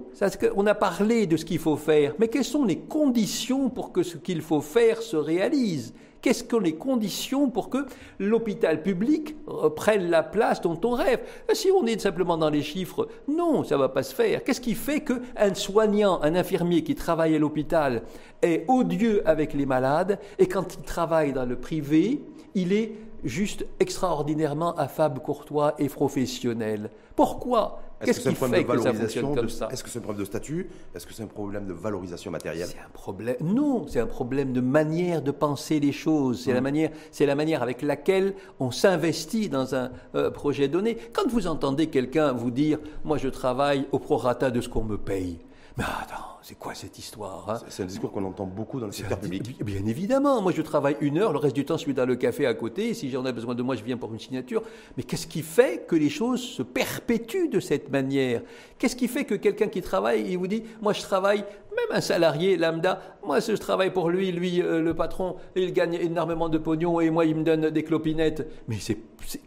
On 0.56 0.68
a 0.68 0.76
parlé 0.76 1.26
de 1.26 1.38
ce 1.38 1.46
qu'il 1.46 1.60
faut 1.60 1.78
faire, 1.78 2.16
mais 2.20 2.28
quelles 2.28 2.44
sont 2.44 2.66
les 2.66 2.80
conditions 2.80 3.70
pour 3.70 3.94
que 3.94 4.04
ce 4.04 4.18
qu'il 4.18 4.42
faut 4.42 4.62
faire 4.62 5.02
se 5.02 5.16
réalise? 5.16 5.94
Qu'est-ce 6.22 6.44
que 6.44 6.56
les 6.56 6.76
conditions 6.76 7.50
pour 7.50 7.70
que 7.70 7.86
l'hôpital 8.20 8.82
public 8.82 9.36
prenne 9.76 10.10
la 10.10 10.24
place 10.24 10.62
dont 10.62 10.80
on 10.84 10.92
rêve? 10.92 11.20
Si 11.54 11.70
on 11.72 11.86
est 11.86 12.00
simplement 12.00 12.38
dans 12.38 12.50
les 12.50 12.64
chiffres, 12.64 13.08
non, 13.28 13.64
ça 13.64 13.76
ne 13.76 13.82
va 13.82 13.90
pas 13.90 14.04
se 14.04 14.16
faire. 14.16 14.44
Qu'est-ce 14.44 14.62
qui 14.62 14.76
fait 14.76 15.02
qu'un 15.02 15.54
soignant, 15.54 16.22
un 16.22 16.36
infirmier 16.36 16.84
qui 16.84 16.96
travaille 16.96 17.36
à 17.36 17.40
l'hôpital 17.40 18.04
est 18.42 18.66
odieux 18.68 19.22
avec 19.28 19.54
les 19.54 19.66
malades 19.66 20.20
et 20.40 20.48
quand 20.48 20.76
il 20.76 20.84
travaille 20.84 21.34
dans 21.34 21.46
le 21.46 21.56
privé, 21.56 22.22
il 22.56 22.74
est 22.74 22.94
juste 23.24 23.66
extraordinairement 23.80 24.76
affable, 24.76 25.20
courtois 25.20 25.76
et 25.80 25.90
professionnel 25.90 26.90
Pourquoi? 27.16 27.82
Qu'est-ce 28.04 28.20
qui 28.30 28.36
fait 28.36 28.64
que 28.64 28.78
ça 28.80 28.94
fonctionne 28.94 29.36
comme 29.36 29.50
ça? 29.50 29.70
Est-ce 29.72 29.84
que 29.84 29.90
c'est 29.90 30.00
un 30.00 30.04
problème 30.04 30.22
de 30.24 30.26
statut? 30.26 30.70
Est-ce 30.94 31.08
que 31.08 31.14
c'est 31.14 31.24
un 31.24 31.28
problème 31.28 31.66
de 31.66 31.74
valorisation 31.74 32.30
matérielle? 32.30 32.68
C'est 32.68 32.80
un 32.80 32.90
problème. 32.94 33.38
Non, 33.42 33.88
c'est 33.88 34.00
un 34.00 34.06
problème 34.06 34.54
de 34.54 34.62
manière 34.62 35.22
de 35.22 35.32
penser 35.32 35.80
les 35.80 35.92
choses. 35.92 36.44
C'est 36.44 36.54
la 36.54 36.62
mmh. 36.62 36.64
manière, 36.64 36.90
c'est 37.12 37.26
la 37.26 37.36
manière 37.36 37.64
avec 37.64 37.82
laquelle 37.82 38.36
on 38.60 38.70
s'investit 38.70 39.50
dans 39.50 39.74
un 39.74 39.92
euh, 40.16 40.30
projet 40.30 40.68
donné. 40.68 40.98
Quand 41.14 41.28
vous 41.28 41.48
entendez 41.48 41.88
quelqu'un 41.88 42.34
vous 42.34 42.52
dire, 42.52 42.78
moi 43.04 43.18
je 43.18 43.30
travaille 43.30 43.88
au 43.92 44.00
prorata 44.00 44.52
de 44.52 44.62
ce 44.62 44.70
qu'on 44.70 44.84
me 44.84 44.98
paye, 44.98 45.40
mais 45.78 45.84
attends, 45.84 46.37
c'est 46.48 46.56
quoi 46.56 46.74
cette 46.74 46.98
histoire 46.98 47.46
hein? 47.50 47.60
C'est 47.68 47.84
un 47.84 47.88
discours 47.88 48.10
qu'on 48.10 48.24
entend 48.24 48.46
beaucoup 48.46 48.80
dans 48.80 48.86
le 48.86 48.94
secteur 48.94 49.20
public. 49.20 49.62
Bien 49.66 49.86
évidemment. 49.86 50.42
Moi, 50.42 50.54
je 50.56 50.62
travaille 50.62 50.96
une 51.02 51.18
heure, 51.18 51.34
le 51.34 51.40
reste 51.40 51.58
du 51.58 51.66
temps, 51.66 51.76
je 51.76 51.82
suis 51.82 51.94
dans 51.94 52.06
le 52.06 52.16
café 52.16 52.46
à 52.46 52.54
côté. 52.54 52.94
Si 52.94 53.12
j'en 53.12 53.26
ai 53.26 53.34
besoin 53.34 53.54
de 53.54 53.62
moi, 53.62 53.76
je 53.76 53.84
viens 53.84 53.98
pour 53.98 54.14
une 54.14 54.20
signature. 54.20 54.64
Mais 54.96 55.04
qu'est-ce 55.04 55.28
qui 55.28 55.42
fait 55.42 55.86
que 55.86 55.98
les 55.98 56.10
choses 56.10 56.40
se 56.40 56.64
perpétuent 56.64 57.50
de 57.50 57.60
cette 57.60 57.92
manière? 57.92 58.44
Qu'est-ce 58.78 58.96
qui 58.96 59.10
fait 59.10 59.26
que 59.26 59.36
quelqu'un 59.36 59.68
qui 59.68 59.82
travaille, 59.82 60.26
il 60.26 60.38
vous 60.38 60.48
dit, 60.48 60.64
moi, 60.82 60.94
je 60.94 61.02
travaille, 61.02 61.40
même 61.40 61.98
un 61.98 62.00
salarié 62.00 62.56
lambda, 62.56 63.02
moi, 63.26 63.42
je 63.42 63.52
travaille 63.54 63.92
pour 63.92 64.10
lui, 64.10 64.32
lui, 64.32 64.62
euh, 64.62 64.82
le 64.82 64.94
patron, 64.94 65.36
il 65.54 65.74
gagne 65.74 65.96
énormément 65.96 66.48
de 66.48 66.58
pognon 66.58 67.02
et 67.02 67.10
moi, 67.10 67.26
il 67.26 67.36
me 67.36 67.44
donne 67.44 67.72
des 67.72 67.84
clopinettes. 67.84 68.48
Mais 68.70 68.78
c'est 68.80 68.98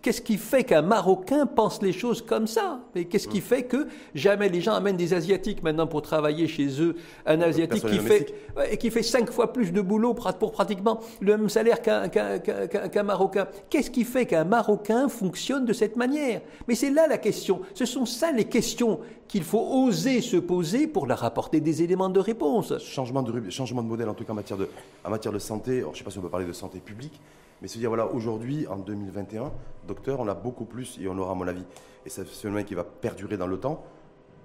qu'est-ce 0.02 0.20
qui 0.20 0.36
fait 0.36 0.64
qu'un 0.64 0.82
Marocain 0.82 1.46
pense 1.46 1.80
les 1.80 1.92
choses 1.92 2.22
comme 2.22 2.46
ça? 2.46 2.80
Et 2.94 3.06
qu'est-ce 3.06 3.28
qui 3.28 3.40
fait 3.40 3.62
que 3.62 3.88
jamais 4.14 4.48
les 4.48 4.60
gens 4.60 4.74
amènent 4.74 4.98
des 4.98 5.14
Asiatiques 5.14 5.62
maintenant 5.62 5.86
pour 5.86 6.02
travailler 6.02 6.46
chez 6.46 6.82
eux 6.82 6.89
Un 7.26 7.40
Asiatique 7.40 7.84
qui 7.86 7.98
fait, 7.98 8.34
et 8.70 8.76
qui 8.76 8.90
fait 8.90 9.02
cinq 9.02 9.30
fois 9.30 9.52
plus 9.52 9.72
de 9.72 9.80
boulot 9.80 10.14
pour 10.14 10.52
pratiquement 10.52 11.00
le 11.20 11.36
même 11.36 11.48
salaire 11.48 11.80
qu'un 11.82 13.02
Marocain. 13.02 13.46
Qu'est-ce 13.68 13.90
qui 13.90 14.04
fait 14.04 14.26
qu'un 14.26 14.44
Marocain 14.44 15.08
fonctionne 15.08 15.64
de 15.64 15.72
cette 15.72 15.96
manière? 15.96 16.40
Mais 16.68 16.74
c'est 16.74 16.90
là 16.90 17.06
la 17.06 17.18
question. 17.18 17.60
Ce 17.74 17.84
sont 17.84 18.06
ça 18.06 18.32
les 18.32 18.44
questions 18.44 19.00
qu'il 19.28 19.44
faut 19.44 19.64
oser 19.84 20.20
se 20.20 20.36
poser 20.36 20.86
pour 20.86 21.06
leur 21.06 21.22
apporter 21.24 21.60
des 21.60 21.82
éléments 21.82 22.08
de 22.08 22.18
réponse. 22.18 22.76
Changement 22.78 23.22
de, 23.22 23.48
changement 23.50 23.82
de 23.82 23.88
modèle, 23.88 24.08
en 24.08 24.14
tout 24.14 24.24
cas 24.24 24.32
en 24.32 24.36
matière 24.36 24.58
de, 24.58 24.68
en 25.04 25.10
matière 25.10 25.32
de 25.32 25.38
santé. 25.38 25.80
je 25.80 25.86
ne 25.86 25.94
sais 25.94 26.04
pas 26.04 26.10
si 26.10 26.18
on 26.18 26.22
peut 26.22 26.28
parler 26.28 26.46
de 26.46 26.52
santé 26.52 26.80
publique, 26.80 27.20
mais 27.62 27.68
se 27.68 27.78
dire, 27.78 27.88
voilà, 27.90 28.06
aujourd'hui, 28.06 28.66
en 28.66 28.76
2021, 28.76 29.52
docteur, 29.86 30.20
on 30.20 30.28
a 30.28 30.34
beaucoup 30.34 30.64
plus, 30.64 30.98
et 31.00 31.08
on 31.08 31.16
aura, 31.18 31.32
à 31.32 31.34
mon 31.34 31.46
avis, 31.46 31.64
et 32.04 32.10
c'est 32.10 32.22
un 32.22 32.24
phénomène 32.24 32.64
qui 32.64 32.74
va 32.74 32.84
perdurer 32.84 33.36
dans 33.36 33.46
le 33.46 33.58
temps, 33.58 33.84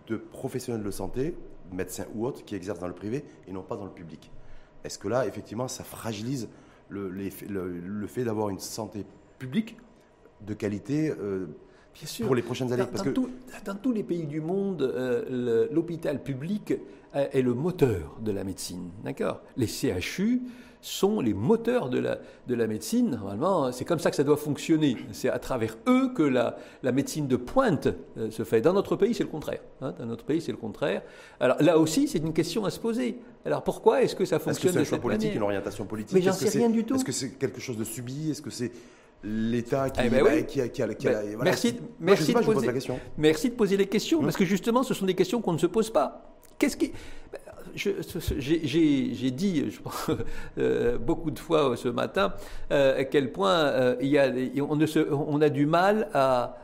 de 0.08 0.18
professionnels 0.18 0.84
de 0.84 0.92
santé, 0.92 1.36
médecins 1.72 2.06
ou 2.16 2.26
autres, 2.26 2.44
qui 2.46 2.56
exercent 2.56 2.80
dans 2.80 2.88
le 2.88 2.94
privé 2.94 3.26
et 3.48 3.52
non 3.52 3.64
pas 3.64 3.78
dans 3.78 3.86
le 3.86 3.92
public. 3.92 4.32
Est-ce 4.84 5.00
que 5.00 5.08
là, 5.08 5.26
effectivement, 5.26 5.68
ça 5.68 5.84
fragilise 5.84 6.48
le, 6.90 7.10
le, 7.10 8.08
fait 8.08 8.24
d'avoir 8.24 8.50
une 8.50 8.60
santé 8.60 9.06
publique 9.40 9.78
de 10.42 10.54
qualité 10.54 11.12
euh, 11.12 11.48
Bien 11.96 12.08
sûr. 12.08 12.26
pour 12.28 12.36
les 12.36 12.44
prochaines 12.44 12.72
années? 12.72 12.84
Dans, 12.84 12.90
parce 12.90 13.04
que... 13.04 13.10
dans 13.10 13.76
tous 13.76 13.92
les 13.92 14.04
pays 14.04 14.28
du 14.28 14.42
monde, 14.42 14.84
euh, 14.84 15.68
l'hôpital 15.72 16.22
public 16.22 16.74
est 17.14 17.42
le 17.42 17.54
moteur 17.54 18.18
de 18.22 18.32
la 18.32 18.44
médecine. 18.44 18.92
D'accord? 19.04 19.42
Les 19.56 19.68
CHU 19.68 20.42
sont 20.86 21.20
les 21.20 21.34
moteurs 21.34 21.90
de 21.90 21.98
la, 21.98 22.20
de 22.48 22.54
la 22.54 22.68
médecine. 22.68 23.10
Normalement, 23.10 23.72
c'est 23.72 23.86
comme 23.86 23.98
ça 23.98 24.12
que 24.12 24.16
ça 24.16 24.24
doit 24.24 24.38
fonctionner. 24.38 24.96
C'est 25.14 25.30
à 25.30 25.40
travers 25.40 25.78
eux 25.88 26.12
que 26.14 26.22
la, 26.22 26.58
la 26.84 26.92
médecine 26.92 27.28
de 27.28 27.38
pointe 27.38 27.88
euh, 28.18 28.30
se 28.30 28.44
fait. 28.44 28.62
Dans 28.62 28.74
notre 28.74 28.96
pays, 28.96 29.16
c'est 29.16 29.24
le 29.24 29.30
contraire. 29.30 29.62
Hein. 29.82 29.96
Dans 29.98 30.06
notre 30.06 30.26
pays, 30.26 30.42
c'est 30.42 30.52
le 30.52 30.58
contraire. 30.58 31.02
Alors 31.40 31.58
là 31.60 31.80
aussi, 31.80 32.08
c'est 32.08 32.20
une 32.20 32.34
question 32.34 32.66
à 32.66 32.70
se 32.70 32.80
poser. 32.80 33.18
Alors 33.46 33.64
pourquoi 33.64 34.04
est-ce 34.04 34.16
que 34.16 34.26
ça 34.26 34.38
fonctionne 34.38 34.70
Est-ce 34.70 34.78
que 34.78 34.86
c'est 34.86 34.94
un 34.94 34.98
choix 34.98 35.02
politique, 35.02 35.34
une 35.34 35.42
orientation 35.42 35.86
politique 35.86 36.14
Mais 36.14 36.22
j'en 36.22 36.34
sais 36.34 36.50
rien 36.50 36.70
du 36.70 36.84
tout. 36.84 36.96
Est-ce 36.96 37.06
que 37.06 37.12
c'est 37.12 37.32
quelque 37.32 37.60
chose 37.60 37.78
de 37.78 37.84
subi 37.84 38.30
Est-ce 38.30 38.44
que 38.44 38.52
c'est 38.52 38.72
l'État 39.24 39.90
qui, 39.90 40.02
eh 40.06 40.10
ben 40.10 40.46
qui, 40.46 40.62
a, 40.62 40.68
qui, 40.68 40.84
a, 40.84 40.94
qui 40.94 41.08
a, 41.08 41.14
ben, 41.14 41.38
merci, 41.42 41.80
merci, 42.00 42.32
de 42.32 42.40
poser, 42.40 42.92
merci 43.18 43.50
de 43.50 43.56
poser 43.56 43.76
les 43.76 43.88
questions, 43.88 44.20
hum. 44.20 44.26
parce 44.26 44.38
que 44.38 44.46
justement, 44.46 44.84
ce 44.84 44.94
sont 44.94 45.08
des 45.08 45.16
questions 45.16 45.42
qu'on 45.42 45.54
ne 45.54 45.58
se 45.58 45.66
pose 45.66 45.90
pas. 45.90 46.36
Qu'est-ce 46.60 46.78
qui 46.78 46.92
j'ai 47.76 49.32
dit 49.32 49.66
euh, 50.58 50.98
beaucoup 50.98 51.32
de 51.32 51.40
fois 51.40 51.76
ce 51.78 51.88
matin 51.88 52.34
euh, 52.72 53.00
à 53.00 53.04
quel 53.04 53.32
point 53.32 53.54
euh, 53.54 53.96
on, 54.60 55.42
a 55.42 55.50
du 55.50 55.66
mal 55.66 56.10
à, 56.14 56.58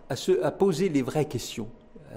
poser 0.57 0.89
les 0.89 1.01
vraies 1.01 1.25
questions. 1.25 1.67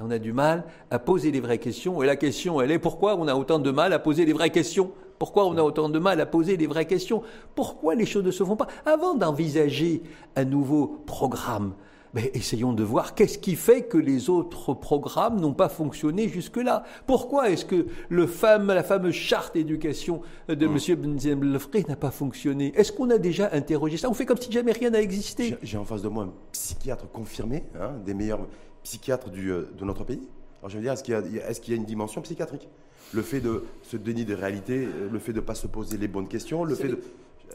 On 0.01 0.11
a 0.11 0.19
du 0.19 0.33
mal 0.33 0.65
à 0.91 0.99
poser 0.99 1.31
les 1.31 1.41
vraies 1.41 1.59
questions. 1.59 2.03
Et 2.03 2.07
la 2.07 2.17
question, 2.17 2.61
elle 2.61 2.73
est 2.73 2.79
pourquoi 2.79 3.17
on 3.17 3.29
a 3.29 3.35
autant 3.35 3.59
de 3.59 3.71
mal 3.71 3.93
à 3.93 3.99
poser 3.99 4.25
les 4.25 4.33
vraies 4.33 4.51
questions? 4.51 4.91
Pourquoi 5.19 5.47
on 5.47 5.57
a 5.57 5.63
autant 5.63 5.89
de 5.89 5.99
mal 5.99 6.21
à 6.21 6.27
poser 6.27 6.57
les 6.57 6.67
vraies 6.67 6.87
questions? 6.87 7.23
Pourquoi 7.55 7.95
les 7.95 8.07
choses 8.07 8.25
ne 8.25 8.33
se 8.33 8.43
font 8.43 8.57
pas? 8.57 8.67
Avant 8.85 9.15
d'envisager 9.15 10.03
un 10.35 10.45
nouveau 10.45 10.99
programme, 11.07 11.75
mais 12.15 12.31
essayons 12.35 12.73
de 12.73 12.85
voir 12.85 13.15
qu'est-ce 13.15 13.39
qui 13.39 13.57
fait 13.57 13.83
que 13.83 13.99
les 13.99 14.31
autres 14.31 14.73
programmes 14.73 15.41
n'ont 15.41 15.53
pas 15.53 15.69
fonctionné 15.69 16.29
jusque-là. 16.29 16.85
Pourquoi 17.07 17.51
est-ce 17.51 17.65
que 17.65 17.87
le 18.09 18.29
la 18.67 18.83
fameuse 18.83 19.15
charte 19.15 19.55
d'éducation 19.55 20.23
de 20.49 20.67
M. 20.67 20.97
Benzemlefré 20.97 21.85
n'a 21.89 21.97
pas 21.97 22.11
fonctionné? 22.11 22.73
Est-ce 22.77 22.93
qu'on 22.93 23.11
a 23.11 23.19
déjà 23.19 23.51
interrogé 23.53 23.97
ça? 23.97 24.09
On 24.09 24.15
fait 24.15 24.27
comme 24.27 24.39
si 24.39 24.53
jamais 24.53 24.73
rien 24.73 24.91
n'a 24.91 25.01
existé. 25.01 25.57
J'ai 25.63 25.77
en 25.77 25.85
face 25.85 26.03
de 26.03 26.09
moi 26.09 26.25
un 26.25 26.33
psychiatre 26.53 27.11
confirmé, 27.11 27.65
hein, 27.81 27.93
des 28.05 28.15
meilleurs 28.15 28.47
psychiatres 28.85 29.31
du, 29.31 29.51
euh, 29.51 29.71
de 29.77 29.85
notre 29.85 30.05
pays. 30.05 30.29
Alors 30.61 30.71
je 30.71 30.77
veux 30.77 30.83
dire, 30.83 30.93
est-ce 30.93 31.03
qu'il 31.03 31.15
y, 31.15 31.39
est 31.39 31.69
y, 31.69 31.73
a 31.73 31.77
une 31.77 31.85
dimension 31.85 32.23
psychiatrique? 32.23 32.69
Le 33.13 33.23
fait 33.23 33.41
de 33.41 33.65
se 33.83 33.97
dénier 33.97 34.25
de 34.25 34.35
réalité, 34.35 34.89
le 35.11 35.19
fait 35.19 35.33
de 35.33 35.41
ne 35.41 35.45
pas 35.45 35.55
se 35.55 35.67
poser 35.67 35.99
les 35.99 36.09
bonnes 36.09 36.29
questions, 36.29 36.65
le 36.65 36.75
fait 36.75 36.89
de... 36.89 36.99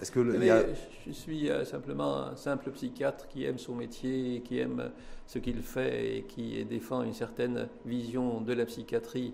Je 0.02 1.12
suis 1.12 1.50
euh, 1.50 1.66
simplement 1.66 2.18
un 2.18 2.36
simple 2.36 2.72
psychiatre 2.72 3.28
qui 3.28 3.46
aime 3.46 3.58
son 3.58 3.76
métier, 3.76 4.42
qui 4.42 4.60
aime 4.60 4.92
ce 5.28 5.40
qu'il 5.40 5.62
fait 5.62 6.18
et 6.18 6.22
qui 6.24 6.64
défend 6.66 7.04
une 7.04 7.14
certaine 7.14 7.68
vision 7.86 8.42
de 8.42 8.54
la 8.54 8.66
psychiatrie 8.66 9.34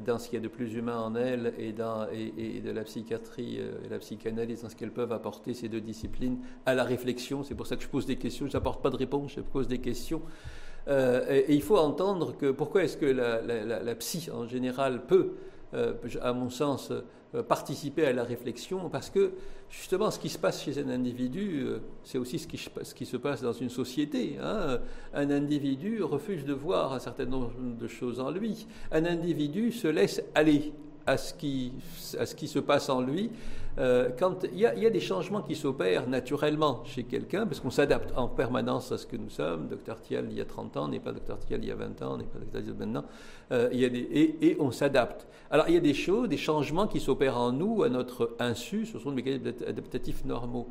dans 0.00 0.18
ce 0.18 0.28
qu'il 0.28 0.38
y 0.38 0.42
a 0.42 0.44
de 0.44 0.48
plus 0.48 0.74
humain 0.74 0.98
en 0.98 1.14
elle 1.14 1.54
et, 1.58 1.72
de 1.72 2.70
la 2.70 2.84
psychiatrie 2.84 3.58
euh, 3.60 3.84
et 3.84 3.88
la 3.88 3.98
psychanalyse 3.98 4.62
dans 4.62 4.68
ce 4.68 4.76
qu'elles 4.76 4.92
peuvent 4.92 5.12
apporter, 5.12 5.54
ces 5.54 5.68
deux 5.68 5.80
disciplines, 5.80 6.38
à 6.64 6.74
la 6.74 6.84
réflexion. 6.84 7.42
C'est 7.42 7.54
pour 7.54 7.66
ça 7.66 7.76
que 7.76 7.82
je 7.82 7.88
pose 7.88 8.06
des 8.06 8.16
questions, 8.16 8.46
je 8.46 8.52
n'apporte 8.52 8.82
pas 8.82 8.90
de 8.90 8.96
réponse, 8.96 9.32
je 9.36 9.40
pose 9.40 9.68
des 9.68 9.78
questions. 9.78 10.22
Euh, 10.88 11.42
et, 11.48 11.54
il 11.54 11.62
faut 11.62 11.78
entendre 11.78 12.36
que 12.36 12.50
pourquoi 12.50 12.84
est-ce 12.84 12.96
que 12.96 13.06
la, 13.06 13.94
psy 13.96 14.30
en 14.30 14.46
général 14.46 15.04
peut, 15.06 15.32
à 16.22 16.32
mon 16.32 16.48
sens, 16.48 16.92
participer 17.42 18.06
à 18.06 18.12
la 18.12 18.24
réflexion 18.24 18.88
parce 18.88 19.10
que 19.10 19.32
justement 19.70 20.10
ce 20.10 20.18
qui 20.18 20.28
se 20.28 20.38
passe 20.38 20.62
chez 20.62 20.78
un 20.78 20.88
individu, 20.88 21.62
euh, 21.64 21.78
c'est 22.04 22.18
aussi 22.18 22.38
ce 22.38 22.46
qui, 22.46 22.58
ce 22.58 22.94
qui, 22.94 23.06
se 23.06 23.16
passe 23.16 23.42
dans 23.42 23.52
une 23.52 23.70
société. 23.70 24.38
Hein. 24.40 24.78
Un 25.14 25.30
individu 25.30 26.02
refuse 26.02 26.44
de 26.44 26.52
voir 26.52 26.92
un 26.92 26.98
certain 26.98 27.26
nombre 27.26 27.52
de 27.58 27.88
choses 27.88 28.20
en 28.20 28.30
lui. 28.30 28.66
Un 28.92 29.04
individu 29.04 29.72
se 29.72 29.88
laisse 29.88 30.22
aller 30.34 30.72
à 31.06 31.16
ce 31.16 31.34
qui, 31.34 31.72
se 31.80 32.58
passe 32.58 32.88
en 32.88 33.00
lui 33.00 33.30
euh, 33.78 34.08
quand 34.18 34.44
il 34.44 34.58
y, 34.58 34.66
a, 34.66 34.90
des 34.90 35.00
changements 35.00 35.42
qui 35.42 35.54
s'opèrent 35.54 36.08
naturellement 36.08 36.82
chez 36.84 37.04
quelqu'un, 37.04 37.46
parce 37.46 37.60
qu'on 37.60 37.70
s'adapte 37.70 38.16
en 38.16 38.26
permanence 38.26 38.90
à 38.90 38.98
ce 38.98 39.06
que 39.06 39.16
nous 39.16 39.28
sommes. 39.28 39.68
Docteur 39.68 40.00
Thial 40.00 40.26
il 40.30 40.38
y 40.38 40.40
a 40.40 40.46
30 40.46 40.76
ans 40.78 40.88
n'est 40.88 40.98
pas 40.98 41.12
Docteur 41.12 41.38
Thial 41.38 41.60
il 41.62 41.68
y 41.68 41.72
a 41.72 41.76
20 41.76 42.02
ans, 42.02 42.16
n'est 42.16 42.24
pas 42.24 42.38
Docteur 42.38 42.62
Thial 42.62 42.74
maintenant. 42.74 43.04
Euh, 43.52 43.68
y 43.72 43.84
a 43.84 43.88
des, 43.90 44.36
et, 44.40 44.56
on 44.60 44.70
s'adapte. 44.70 45.26
Alors 45.50 45.68
il 45.68 45.74
y 45.74 45.78
a 45.78 45.80
des 45.80 45.94
choses, 45.94 46.28
des 46.28 46.38
changements 46.38 46.86
qui 46.86 47.00
s'opèrent 47.00 47.38
en 47.38 47.52
nous 47.52 47.82
à 47.82 47.88
notre 47.90 48.34
insu, 48.38 48.86
ce 48.86 48.98
sont 48.98 49.10
des 49.10 49.16
mécanismes 49.16 49.52
adaptatifs 49.66 50.24
normaux. 50.24 50.68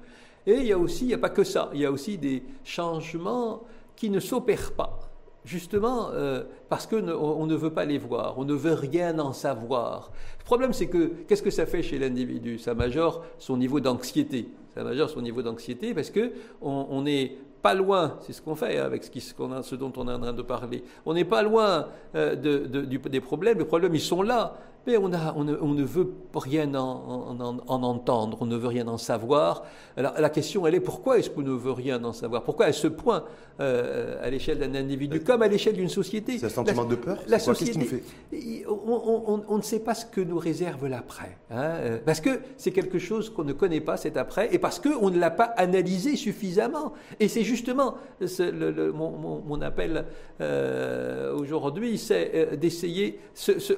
Et 0.47 0.55
il 0.55 0.65
y 0.65 0.71
a 0.71 0.77
aussi, 0.77 1.05
il 1.05 1.07
n'y 1.07 1.13
a 1.13 1.19
pas 1.19 1.29
que 1.29 1.43
ça, 1.43 1.69
il 1.73 1.81
y 1.81 1.85
a 1.85 1.91
aussi 1.91 2.17
des 2.17 2.43
changements 2.63 3.63
qui 3.95 4.09
ne 4.09 4.19
s'opèrent 4.19 4.73
pas 4.73 4.99
justement 5.45 6.09
euh, 6.11 6.43
parce 6.69 6.87
qu'on 6.87 7.07
on 7.07 7.45
ne 7.45 7.55
veut 7.55 7.69
pas 7.69 7.85
les 7.85 7.97
voir, 7.97 8.37
on 8.37 8.43
ne 8.43 8.53
veut 8.53 8.73
rien 8.73 9.17
en 9.19 9.31
savoir. 9.31 10.11
Le 10.39 10.43
problème, 10.43 10.73
c'est 10.73 10.87
que 10.87 11.11
qu'est-ce 11.27 11.43
que 11.43 11.51
ça 11.51 11.65
fait 11.65 11.83
chez 11.83 11.97
l'individu? 11.97 12.57
Ça 12.57 12.73
majore 12.73 13.23
son 13.37 13.57
niveau 13.57 13.79
d'anxiété. 13.79 14.49
Ça 14.73 14.83
majore 14.83 15.09
son 15.09 15.21
niveau 15.21 15.41
d'anxiété 15.41 15.93
parce 15.93 16.09
que 16.09 16.33
on, 16.61 17.01
n'est 17.03 17.37
pas 17.61 17.73
loin, 17.73 18.17
c'est 18.21 18.33
ce 18.33 18.41
qu'on 18.41 18.55
fait 18.55 18.77
avec 18.77 19.05
ce, 19.05 19.09
qui, 19.09 19.21
ce, 19.21 19.75
dont 19.75 19.93
on 19.95 20.07
est 20.09 20.13
en 20.13 20.19
train 20.19 20.33
de 20.33 20.41
parler. 20.41 20.83
On 21.05 21.13
n'est 21.13 21.25
pas 21.25 21.43
loin 21.43 21.87
euh, 22.15 22.35
des 22.35 23.21
problèmes. 23.21 23.59
Les 23.59 23.65
problèmes, 23.65 23.95
ils 23.95 24.01
sont 24.01 24.21
là 24.21 24.57
mais 24.87 24.97
on, 24.97 25.11
a, 25.13 25.33
on, 25.35 25.43
ne, 25.43 25.83
veut 25.83 26.13
rien 26.35 26.73
en, 26.75 27.37
entendre, 27.67 28.37
on 28.41 28.45
ne 28.45 28.55
veut 28.55 28.67
rien 28.67 28.87
en 28.87 28.97
savoir. 28.97 29.63
Alors 29.97 30.13
la 30.19 30.29
question, 30.29 30.67
elle 30.67 30.75
est 30.75 30.79
pourquoi 30.79 31.17
est-ce 31.17 31.29
qu'on 31.29 31.41
ne 31.41 31.51
veut 31.51 31.71
rien 31.71 32.03
en 32.03 32.13
savoir? 32.13 32.43
Pourquoi 32.43 32.67
à 32.67 32.73
ce 32.73 32.87
point, 32.87 33.23
euh, 33.59 34.23
à 34.23 34.29
l'échelle 34.29 34.59
d'un 34.59 34.75
individu, 34.75 35.21
comme 35.21 35.41
à 35.41 35.47
l'échelle 35.47 35.75
d'une 35.75 35.89
société 35.89 36.37
C'est 36.37 36.47
un 36.47 36.49
sentiment 36.49 36.85
de 36.85 36.95
peur 36.95 37.17
La 37.27 37.39
société, 37.39 38.03
on, 38.67 39.57
ne 39.57 39.61
sait 39.61 39.79
pas 39.79 39.95
ce 39.95 40.05
que 40.05 40.21
nous 40.21 40.37
réserve 40.37 40.87
l'après. 40.87 41.37
Hein, 41.49 41.55
euh, 41.57 41.97
parce 42.05 42.21
que 42.21 42.41
c'est 42.57 42.71
quelque 42.71 42.99
chose 42.99 43.29
qu'on 43.29 43.43
ne 43.43 43.53
connaît 43.53 43.81
pas, 43.81 43.97
cet 43.97 44.17
après, 44.17 44.53
et 44.53 44.59
parce 44.59 44.79
qu'on 44.79 45.09
ne 45.09 45.17
l'a 45.17 45.31
pas 45.31 45.53
analysé 45.57 46.15
suffisamment. 46.15 46.93
Et 47.19 47.27
c'est 47.27 47.43
justement 47.43 47.95
le, 48.19 48.91
mon, 48.91 49.61
appel 49.61 50.05
euh, 50.41 51.33
aujourd'hui, 51.33 51.97
c'est 51.97 52.57
d'essayer, 52.57 53.19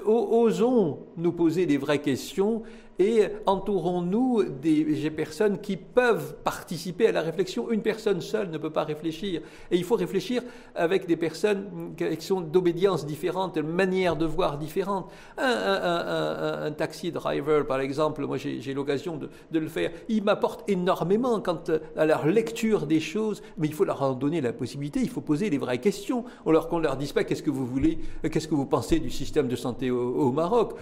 osons 0.06 0.97
nous 1.18 1.32
poser 1.32 1.66
des 1.66 1.78
vraies 1.78 2.02
questions 2.02 2.64
et 3.00 3.24
entourons-nous 3.46 4.44
des 4.44 5.12
personnes 5.12 5.60
qui 5.60 5.78
peuvent 5.78 6.36
participer 6.44 7.08
à 7.08 7.12
la 7.12 7.22
réflexion. 7.22 7.72
Une 7.72 7.82
personne 7.82 8.22
seule 8.22 8.50
ne 8.50 8.58
peut 8.58 8.72
pas 8.72 8.84
réfléchir. 8.84 9.42
Et 9.72 9.78
il 9.78 9.84
faut 9.84 9.96
réfléchir 9.96 10.42
avec 10.76 11.06
des 11.06 11.16
personnes 11.16 11.94
qui 11.96 12.26
sont 12.26 12.42
d'obédience 12.42 13.06
différente, 13.06 13.56
de 13.56 13.62
manière 13.62 14.16
de 14.16 14.26
voir 14.26 14.58
différente. 14.58 15.10
Un, 15.38 16.72
taxi 16.78 17.12
driver, 17.12 17.66
par 17.66 17.80
exemple, 17.80 18.26
moi 18.26 18.38
j'ai 18.38 18.74
l'occasion 18.74 19.18
de, 19.18 19.30
de, 19.52 19.60
le 19.60 19.68
faire, 19.68 19.92
il 20.10 20.24
m'apporte 20.24 20.70
énormément 20.70 21.40
quant 21.40 21.62
à 21.96 22.06
leur 22.06 22.28
lecture 22.28 22.86
des 22.86 23.00
choses, 23.00 23.42
mais 23.58 23.68
il 23.68 23.74
faut 23.74 23.86
leur 23.86 24.02
en 24.02 24.14
donner 24.14 24.42
la 24.42 24.54
possibilité, 24.54 25.00
il 25.02 25.10
faut 25.10 25.22
poser 25.22 25.50
les 25.50 25.58
vraies 25.58 25.80
questions. 25.80 26.26
Alors 26.46 26.68
qu'on 26.68 26.78
ne 26.78 26.84
leur 26.84 26.98
dise 26.98 27.14
pas 27.14 27.24
qu'est-ce 27.24 27.44
que 27.44 27.50
vous 27.50 27.66
voulez, 27.66 28.00
qu'est-ce 28.32 28.48
que 28.48 28.56
vous 28.56 28.66
pensez 28.66 29.00
du 29.00 29.10
système 29.10 29.48
de 29.48 29.56
santé 29.56 29.92
au, 29.92 30.14
au 30.16 30.32
Maroc? 30.32 30.76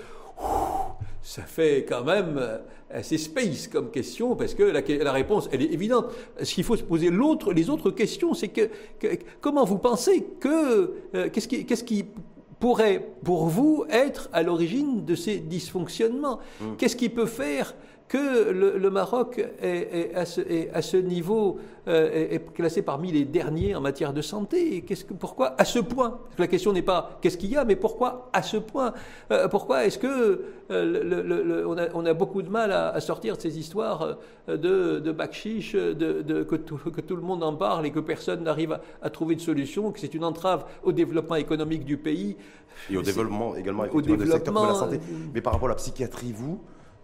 Ça 1.26 1.42
fait 1.42 1.88
quand 1.90 2.04
même 2.04 2.38
euh, 2.38 2.60
assez 2.92 3.18
space 3.18 3.68
comme 3.68 3.90
question, 3.90 4.36
parce 4.36 4.54
que 4.54 4.62
la, 4.62 5.12
réponse, 5.12 5.50
elle 5.52 5.64
est 5.64 5.74
évidente. 5.74 6.06
Ce 6.42 6.54
qu'il 6.54 6.64
faut 6.64 6.78
se 6.78 6.84
poser 6.84 7.10
l'autre, 7.10 7.52
les 7.52 7.72
autres 7.72 7.90
questions, 7.90 8.36
c'est 8.36 8.50
que, 8.50 8.70
comment 9.42 9.66
vous 9.66 9.80
pensez 9.80 10.24
que, 10.40 10.94
euh, 11.16 11.30
qu'est-ce 11.34 11.48
qui, 11.48 11.66
qu'est-ce 11.66 11.84
qui 11.84 12.06
pourrait, 12.60 13.10
pour 13.24 13.48
vous, 13.48 13.86
être 13.90 14.30
à 14.34 14.44
l'origine 14.44 15.04
de 15.04 15.16
ces 15.16 15.40
dysfonctionnements? 15.40 16.40
Mmh. 16.62 16.76
Qu'est-ce 16.78 16.96
qui 16.96 17.10
peut 17.10 17.26
faire 17.26 17.74
que 18.08 18.52
le, 18.52 18.90
Maroc 18.92 19.44
est, 19.62 20.14
à 20.14 20.26
ce, 20.82 20.98
niveau 20.98 21.60
euh, 21.88 22.36
est, 22.36 22.54
classé 22.54 22.84
parmi 22.84 23.12
les 23.12 23.26
derniers 23.26 23.76
en 23.76 23.82
matière 23.82 24.14
de 24.14 24.22
santé. 24.22 24.82
Que, 24.82 24.94
pourquoi 25.14 25.56
à 25.58 25.66
ce 25.66 25.80
point? 25.80 26.20
La 26.38 26.48
question 26.48 26.72
n'est 26.72 26.84
pas 26.84 27.18
qu'est-ce 27.22 27.38
qu'il 27.38 27.50
y 27.50 27.58
a, 27.58 27.66
mais 27.66 27.76
pourquoi 27.76 28.30
à 28.32 28.44
ce 28.44 28.58
point? 28.58 28.94
Euh, 29.32 29.48
Pourquoi 29.48 29.86
est-ce 29.86 29.98
que 29.98 30.42
euh, 30.72 31.90
on, 31.94 32.06
a, 32.06 32.14
beaucoup 32.14 32.44
de 32.44 32.50
mal 32.50 32.72
à, 32.72 33.00
sortir 33.02 33.38
de 33.38 33.42
ces 33.42 33.58
histoires 33.58 34.18
de, 34.48 34.56
de 34.56 35.00
de, 35.00 36.44
que, 36.44 36.56
tout, 36.56 37.16
le 37.16 37.22
monde 37.22 37.44
en 37.44 37.56
parle 37.56 37.88
et 37.88 37.92
que 37.92 38.00
personne 38.00 38.44
n'arrive 38.44 38.80
à, 39.02 39.10
trouver 39.10 39.36
de 39.36 39.42
solution, 39.42 39.92
que 39.92 40.00
c'est 40.00 40.14
une 40.14 40.24
entrave 40.24 40.66
au 40.84 40.92
développement 40.92 41.36
économique 41.36 41.86
du 41.86 41.98
pays 41.98 42.38
et 42.90 42.98
au 42.98 43.02
développement 43.02 43.56
également 43.56 43.84
au 43.92 44.02
développement, 44.02 44.34
secteur 44.34 44.54
de 44.54 44.68
la 44.68 44.74
santé. 44.76 45.00
Mais 45.34 45.42
par 45.42 45.54
rapport 45.54 45.70
à 45.70 45.72
la 45.72 45.76
psychiatrie, 45.76 46.34
vous 46.34 46.60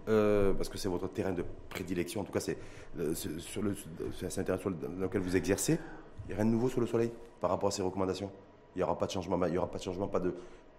euh, 0.08 0.54
parce 0.54 0.70
que 0.70 0.78
c'est 0.78 0.90
votre 0.90 1.08
terrain 1.08 1.32
de 1.32 1.44
prédilection, 1.70 2.22
en 2.22 2.24
tout 2.24 2.32
cas 2.32 2.40
c'est 2.40 2.58
euh, 3.00 3.14
sur 3.14 3.64
un 3.64 4.44
terrain 4.44 4.60
dans 4.66 5.06
lequel 5.06 5.22
vous 5.22 5.36
exercez. 5.36 5.80
Il 6.24 6.28
n'y 6.28 6.34
a 6.34 6.36
rien 6.38 6.46
de 6.46 6.52
nouveau 6.52 6.70
sur 6.70 6.82
le 6.82 6.88
soleil 6.88 7.12
par 7.40 7.50
rapport 7.50 7.70
à 7.70 7.72
ces 7.72 7.82
recommandations? 7.82 8.32
Il 8.76 8.80
n'y 8.80 8.84
aura 8.84 8.98
pas 8.98 9.06
de 9.06 9.12
changement, 9.12 9.40
il 9.46 9.54
y 9.54 9.58
aura 9.58 9.70
pas 9.70 9.78
de 9.78 9.84
changement, 9.84 10.08
pas 10.08 10.20
de, 10.20 10.34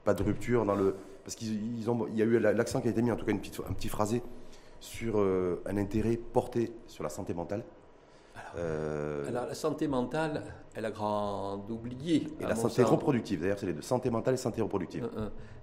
pas 0.04 0.14
de 0.14 0.22
rupture 0.22 0.64
dans 0.64 0.74
le, 0.74 0.94
parce 1.24 1.36
qu'il 1.36 1.78
y 1.78 2.22
a 2.22 2.24
eu 2.24 2.38
l'accent 2.38 2.80
qui 2.80 2.88
a 2.88 2.90
été 2.90 3.02
mis, 3.02 3.10
en 3.10 3.16
tout 3.16 3.24
cas 3.24 3.32
une 3.32 3.40
petite, 3.40 3.60
un 3.68 3.72
petit 3.72 3.88
phrasé 3.88 4.22
sur 4.80 5.18
euh, 5.18 5.62
un 5.66 5.76
intérêt 5.76 6.16
porté 6.16 6.72
sur 6.86 7.04
la 7.04 7.10
santé 7.10 7.34
mentale. 7.34 7.64
Alors, 8.56 9.46
la 9.46 9.54
santé 9.54 9.88
mentale, 9.88 10.42
elle 10.74 10.84
a 10.84 10.90
grand 10.90 11.64
oublié. 11.70 12.28
Et 12.40 12.44
la 12.44 12.56
santé 12.56 12.82
reproductive, 12.82 13.40
d'ailleurs, 13.40 13.58
c'est 13.58 13.66
les 13.66 13.72
deux, 13.72 13.82
santé 13.82 14.10
mentale 14.10 14.34
et 14.34 14.38
santé 14.38 14.62
reproductive. 14.62 15.08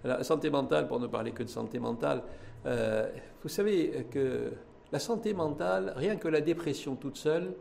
La 0.04 0.24
santé 0.24 0.50
mentale, 0.50 0.88
pour 0.88 1.00
ne 1.00 1.08
parler 1.08 1.32
que 1.32 1.44
de 1.44 1.50
santé 1.50 1.80
mentale, 1.80 2.24
euh, 2.66 3.10
vous 3.44 3.50
savez 3.50 4.08
que 4.12 4.52
la 4.92 5.00
santé 5.00 5.34
mentale, 5.34 5.94
rien 5.96 6.16
que 6.16 6.28
la 6.28 6.42
dépression 6.42 6.96
toute 6.96 7.18
seule, 7.18 7.54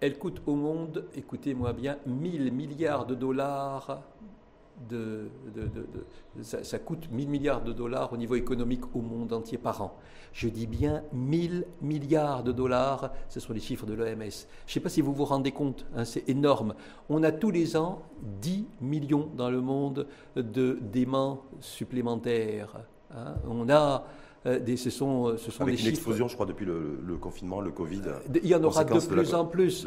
elle 0.00 0.18
coûte 0.18 0.42
au 0.46 0.54
monde, 0.54 1.06
écoutez-moi 1.14 1.72
bien, 1.72 1.98
1000 2.06 2.52
milliards 2.52 3.06
de 3.06 3.14
dollars. 3.14 4.02
De, 4.88 5.30
ça, 6.42 6.78
coûte 6.78 7.08
1000 7.10 7.28
milliards 7.28 7.62
de 7.62 7.72
dollars 7.72 8.12
au 8.12 8.16
niveau 8.16 8.34
économique 8.34 8.94
au 8.94 9.00
monde 9.00 9.32
entier 9.32 9.56
par 9.56 9.80
an. 9.82 9.96
Je 10.32 10.48
dis 10.48 10.66
bien 10.66 11.02
1000 11.12 11.64
milliards 11.80 12.42
de 12.42 12.50
dollars, 12.50 13.12
ce 13.28 13.38
sont 13.38 13.52
les 13.52 13.60
chiffres 13.60 13.86
de 13.86 13.94
l'OMS. 13.94 14.18
Je 14.18 14.24
ne 14.24 14.30
sais 14.66 14.80
pas 14.80 14.88
si 14.88 15.00
vous 15.00 15.14
vous 15.14 15.24
rendez 15.24 15.52
compte, 15.52 15.86
hein, 15.94 16.04
c'est 16.04 16.28
énorme. 16.28 16.74
On 17.08 17.22
a 17.22 17.30
tous 17.30 17.50
les 17.50 17.76
ans 17.76 18.02
10 18.42 18.66
millions 18.80 19.30
dans 19.36 19.50
le 19.50 19.60
monde 19.60 20.08
de 20.34 20.78
déments 20.82 21.42
supplémentaires. 21.60 22.80
Hein. 23.14 23.34
On 23.48 23.68
a 23.70 24.04
euh, 24.46 24.76
ce 24.76 24.90
sont, 24.90 25.28
euh, 25.28 25.36
ce 25.38 25.50
sont 25.50 25.62
Avec 25.62 25.76
des 25.76 25.82
une 25.82 25.88
explosion, 25.88 26.28
je 26.28 26.34
crois, 26.34 26.44
depuis 26.44 26.66
le, 26.66 27.16
confinement, 27.20 27.60
le 27.60 27.70
Covid. 27.70 28.02
Il 28.42 28.46
y 28.46 28.54
en 28.54 28.62
aura 28.62 28.84
de 28.84 28.98
plus 29.06 29.34
en 29.34 29.46
plus. 29.46 29.86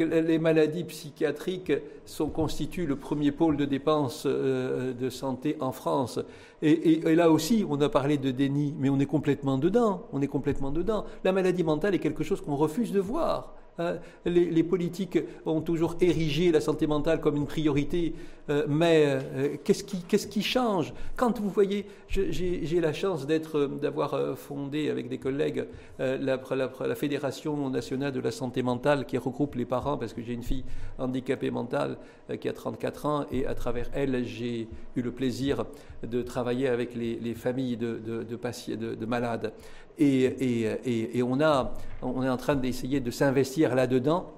les 0.00 0.38
maladies 0.38 0.84
psychiatriques 0.84 1.72
sont, 2.04 2.28
constituent 2.28 2.86
le 2.86 2.96
premier 2.96 3.32
pôle 3.32 3.56
de 3.56 3.64
dépenses 3.64 4.24
euh, 4.26 4.92
de 4.92 5.08
santé 5.08 5.56
en 5.60 5.72
France. 5.72 6.18
Et, 6.60 6.98
et, 7.08 7.14
là 7.14 7.30
aussi, 7.30 7.64
on 7.68 7.80
a 7.80 7.88
parlé 7.88 8.18
de 8.18 8.30
déni, 8.30 8.74
mais 8.78 8.90
on 8.90 9.00
est 9.00 9.06
complètement 9.06 9.56
dedans. 9.56 10.06
On 10.12 10.20
est 10.20 10.26
complètement 10.28 10.70
dedans. 10.70 11.06
La 11.24 11.32
maladie 11.32 11.64
mentale 11.64 11.94
est 11.94 12.00
quelque 12.00 12.24
chose 12.24 12.42
qu'on 12.42 12.56
refuse 12.56 12.92
de 12.92 13.00
voir. 13.00 13.54
Hein, 13.80 13.96
les, 14.26 14.62
politiques 14.62 15.18
ont 15.46 15.62
toujours 15.62 15.96
érigé 16.02 16.52
la 16.52 16.60
santé 16.60 16.86
mentale 16.86 17.18
comme 17.20 17.36
une 17.36 17.46
priorité, 17.46 18.12
euh, 18.50 18.66
mais 18.68 19.04
euh, 19.06 19.56
qu'est-ce 19.64 20.26
qui, 20.26 20.42
change? 20.42 20.92
Quand 21.16 21.40
vous 21.40 21.48
voyez, 21.48 21.86
j'ai 22.08 22.80
la 22.80 22.92
chance 22.92 23.26
d'être, 23.26 23.66
d'avoir 23.80 24.36
fondé 24.36 24.90
avec 24.90 25.08
des 25.08 25.16
collègues 25.16 25.64
euh, 26.00 26.18
la, 26.18 26.94
Fédération 26.94 27.70
nationale 27.70 28.12
de 28.12 28.20
la 28.20 28.30
santé 28.30 28.62
mentale 28.62 29.06
qui 29.06 29.16
regroupe 29.16 29.54
les 29.54 29.64
parents, 29.64 29.96
parce 29.96 30.12
que 30.12 30.20
j'ai 30.20 30.34
une 30.34 30.42
fille 30.42 30.64
handicapée 30.98 31.50
mentale 31.50 31.96
qui 32.38 32.48
a 32.48 32.52
34 32.52 33.06
ans, 33.06 33.24
et 33.32 33.46
à 33.46 33.54
travers 33.54 33.88
elle, 33.94 34.26
j'ai 34.26 34.68
eu 34.94 35.00
le 35.00 35.10
plaisir 35.10 35.64
de 36.02 36.20
travailler 36.20 36.68
avec 36.68 36.94
les, 36.94 37.34
familles 37.34 37.78
de 37.78 39.06
malades. 39.06 39.54
Et, 40.00 41.22
on, 41.22 41.40
est 41.40 42.28
en 42.28 42.36
train 42.36 42.56
d'essayer 42.56 43.00
de 43.00 43.10
s'investir 43.10 43.74
là-dedans. 43.74 44.32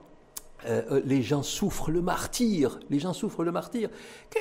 Euh, 0.68 1.00
les 1.04 1.22
gens 1.22 1.42
souffrent 1.42 1.90
le 1.90 2.02
martyr. 2.02 2.78
Les 2.90 2.98
gens 2.98 3.12
souffrent 3.12 3.44
le 3.44 3.52
martyr. 3.52 3.88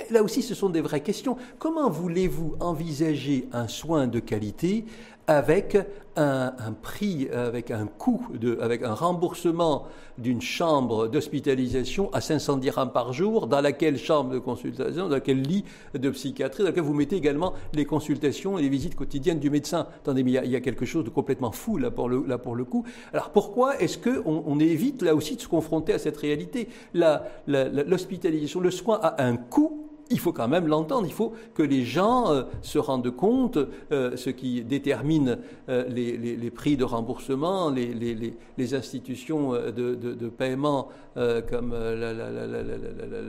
Là 0.10 0.24
aussi, 0.24 0.42
ce 0.42 0.56
sont 0.56 0.70
des 0.70 0.82
vraies 0.82 1.02
questions. 1.02 1.38
Comment 1.60 1.90
voulez-vous 1.90 2.56
envisager 2.60 3.48
un 3.54 3.68
soin 3.68 4.08
de 4.08 4.20
qualité 4.20 4.86
avec 5.28 5.78
un, 6.18 6.74
prix, 6.82 7.30
avec 7.30 7.72
un 7.72 7.88
coût, 7.88 8.28
avec 8.60 8.84
un 8.84 8.94
remboursement 8.94 9.88
d'une 10.18 10.42
chambre 10.42 11.08
d'hospitalisation 11.08 12.12
à 12.14 12.22
500 12.22 12.58
dirhams 12.58 12.92
par 12.92 13.14
jour, 13.14 13.48
dans 13.48 13.62
laquelle 13.62 13.98
chambre 13.98 14.32
de 14.32 14.40
consultation, 14.40 15.08
dans 15.08 15.16
laquelle 15.16 15.42
lit 15.42 15.64
de 15.94 16.10
psychiatrie, 16.10 16.64
dans 16.64 16.70
laquelle 16.70 16.84
vous 16.84 16.94
mettez 16.94 17.16
également 17.16 17.54
les 17.74 17.86
consultations 17.86 18.58
et 18.58 18.62
les 18.62 18.70
visites 18.70 18.96
quotidiennes 18.96 19.40
du 19.40 19.50
médecin. 19.50 19.88
Attendez, 20.02 20.24
mais 20.24 20.32
il 20.32 20.52
y, 20.52 20.56
a, 20.56 20.62
quelque 20.62 20.86
chose 20.86 21.06
de 21.06 21.10
complètement 21.10 21.52
fou 21.52 21.78
là 21.78 21.92
pour 21.92 22.10
le, 22.10 22.26
là 22.28 22.38
pour 22.38 22.56
le 22.56 22.66
coup. 22.66 22.84
Alors 23.14 23.30
pourquoi 23.30 23.80
est-ce 23.80 23.98
qu'on 23.98 24.44
on 24.46 24.60
évite 24.60 25.02
là 25.02 25.16
aussi 25.16 25.38
de 25.38 25.42
se 25.42 25.48
confronter 25.48 25.94
à 25.94 26.00
cette 26.00 26.18
réalité? 26.18 26.68
L'hospitalisation, 26.94 28.60
le 28.60 28.72
soin 28.72 29.00
a 29.02 29.24
un 29.24 29.38
coût 29.38 29.91
il 30.12 30.20
faut 30.20 30.34
quand 30.34 30.48
même 30.48 30.68
l'entendre, 30.68 31.08
il 31.08 31.14
faut 31.14 31.34
que 31.56 31.64
les 31.64 31.84
gens 31.84 32.32
euh, 32.32 32.44
se 32.62 32.78
rendent 32.78 33.10
compte, 33.12 33.58
euh, 33.92 34.16
ce 34.16 34.30
qui 34.30 34.62
détermine 34.62 35.40
euh, 35.70 35.86
les, 35.88 36.52
prix 36.52 36.78
de 36.78 36.84
remboursement, 36.84 37.70
les, 37.70 38.34
institutions 38.74 39.54
de, 39.54 40.30
paiement 40.30 40.90
comme 41.16 41.74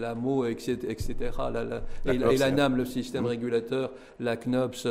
l'AMO, 0.00 0.44
etc., 0.46 0.76
et, 2.06 2.18
la 2.18 2.50
NAM, 2.50 2.76
le 2.76 2.84
système 2.84 3.26
régulateur, 3.26 3.90
la 4.20 4.36
CNOPS 4.36 4.88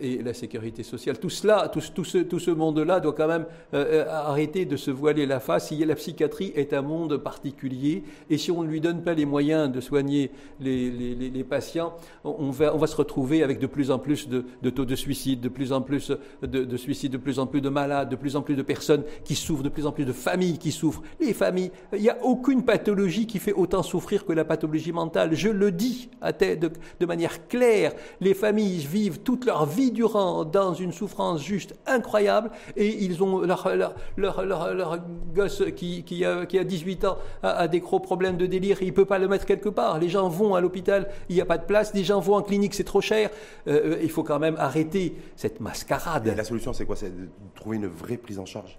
et 0.00 0.22
la 0.22 0.34
sécurité 0.34 0.82
sociale. 0.82 1.18
Tout 1.18 1.30
cela, 1.30 1.68
tout, 1.68 2.04
ce, 2.04 2.18
tout 2.18 2.38
ce 2.38 2.50
monde-là 2.50 3.00
doit 3.00 3.12
quand 3.12 3.28
même 3.28 3.46
arrêter 3.72 4.64
de 4.64 4.76
se 4.76 4.90
voiler 4.90 5.26
la 5.26 5.40
face. 5.40 5.72
La 5.72 5.94
psychiatrie 5.94 6.52
est 6.56 6.72
un 6.72 6.82
monde 6.82 7.16
particulier 7.18 8.02
et 8.28 8.38
si 8.38 8.50
on 8.50 8.62
ne 8.62 8.68
lui 8.68 8.80
donne 8.80 9.02
pas 9.02 9.14
les 9.14 9.26
moyens 9.26 9.70
de 9.70 9.80
soigner 9.80 10.30
les 10.60 10.69
les, 10.70 11.44
patients, 11.44 11.94
on 12.24 12.50
va, 12.50 12.86
se 12.86 12.96
retrouver 12.96 13.42
avec 13.42 13.58
de 13.58 13.66
plus 13.66 13.90
en 13.90 13.98
plus 13.98 14.28
de, 14.28 14.70
taux 14.70 14.84
de 14.84 14.94
suicide, 14.94 15.40
de 15.40 15.48
plus 15.48 15.72
en 15.72 15.80
plus 15.80 16.12
de, 16.42 16.76
suicides, 16.76 17.12
de 17.12 17.18
plus 17.18 17.38
en 17.38 17.46
plus 17.46 17.60
de 17.60 17.68
malades, 17.68 18.08
de 18.08 18.16
plus 18.16 18.36
en 18.36 18.42
plus 18.42 18.56
de 18.56 18.62
personnes 18.62 19.02
qui 19.24 19.34
souffrent, 19.34 19.62
de 19.62 19.68
plus 19.68 19.86
en 19.86 19.92
plus 19.92 20.04
de 20.04 20.12
familles 20.12 20.58
qui 20.58 20.72
souffrent. 20.72 21.02
Les 21.20 21.32
familles, 21.32 21.70
il 21.92 22.02
n'y 22.02 22.10
a 22.10 22.18
aucune 22.22 22.64
pathologie 22.64 23.26
qui 23.26 23.38
fait 23.38 23.52
autant 23.52 23.82
souffrir 23.82 24.24
que 24.24 24.32
la 24.32 24.44
pathologie 24.44 24.92
mentale. 24.92 25.34
Je 25.34 25.48
le 25.48 25.72
dis 25.72 26.10
à 26.20 26.32
de, 26.32 26.70
de 27.00 27.06
manière 27.06 27.48
claire. 27.48 27.92
Les 28.20 28.34
familles 28.34 28.78
vivent 28.78 29.20
toute 29.20 29.44
leur 29.44 29.66
vie 29.66 29.90
durant 29.90 30.44
dans 30.44 30.74
une 30.74 30.92
souffrance 30.92 31.42
juste 31.42 31.74
incroyable 31.86 32.50
et 32.76 33.04
ils 33.04 33.22
ont 33.22 33.40
leur, 33.40 34.98
gosse 35.34 35.62
qui, 35.76 36.02
qui, 36.02 36.24
a, 36.24 36.46
qui 36.46 36.58
a 36.58 36.64
18 36.64 37.04
ans 37.04 37.18
a, 37.42 37.68
des 37.68 37.80
gros 37.80 38.00
problèmes 38.00 38.36
de 38.36 38.46
délire, 38.46 38.78
il 38.82 38.88
ne 38.88 38.92
peut 38.92 39.04
pas 39.04 39.18
le 39.18 39.28
mettre 39.28 39.46
quelque 39.46 39.68
part. 39.68 39.98
Les 39.98 40.08
gens 40.08 40.28
vont 40.28 40.54
à 40.54 40.59
l'hôpital, 40.60 41.08
il 41.28 41.34
n'y 41.34 41.40
a 41.40 41.46
pas 41.46 41.58
de 41.58 41.64
place, 41.64 41.92
des 41.92 42.04
gens 42.04 42.20
vont 42.20 42.34
en 42.34 42.42
clinique, 42.42 42.74
c'est 42.74 42.84
trop 42.84 43.00
cher. 43.00 43.30
Euh, 43.68 43.98
il 44.02 44.10
faut 44.10 44.22
quand 44.22 44.38
même 44.38 44.56
arrêter 44.58 45.14
cette 45.36 45.60
mascarade. 45.60 46.26
Et 46.26 46.34
la 46.34 46.44
solution, 46.44 46.72
c'est 46.72 46.84
quoi? 46.84 46.96
C'est 46.96 47.10
de 47.10 47.28
trouver 47.54 47.76
une 47.76 47.86
vraie 47.86 48.16
prise 48.16 48.38
en 48.38 48.46
charge 48.46 48.78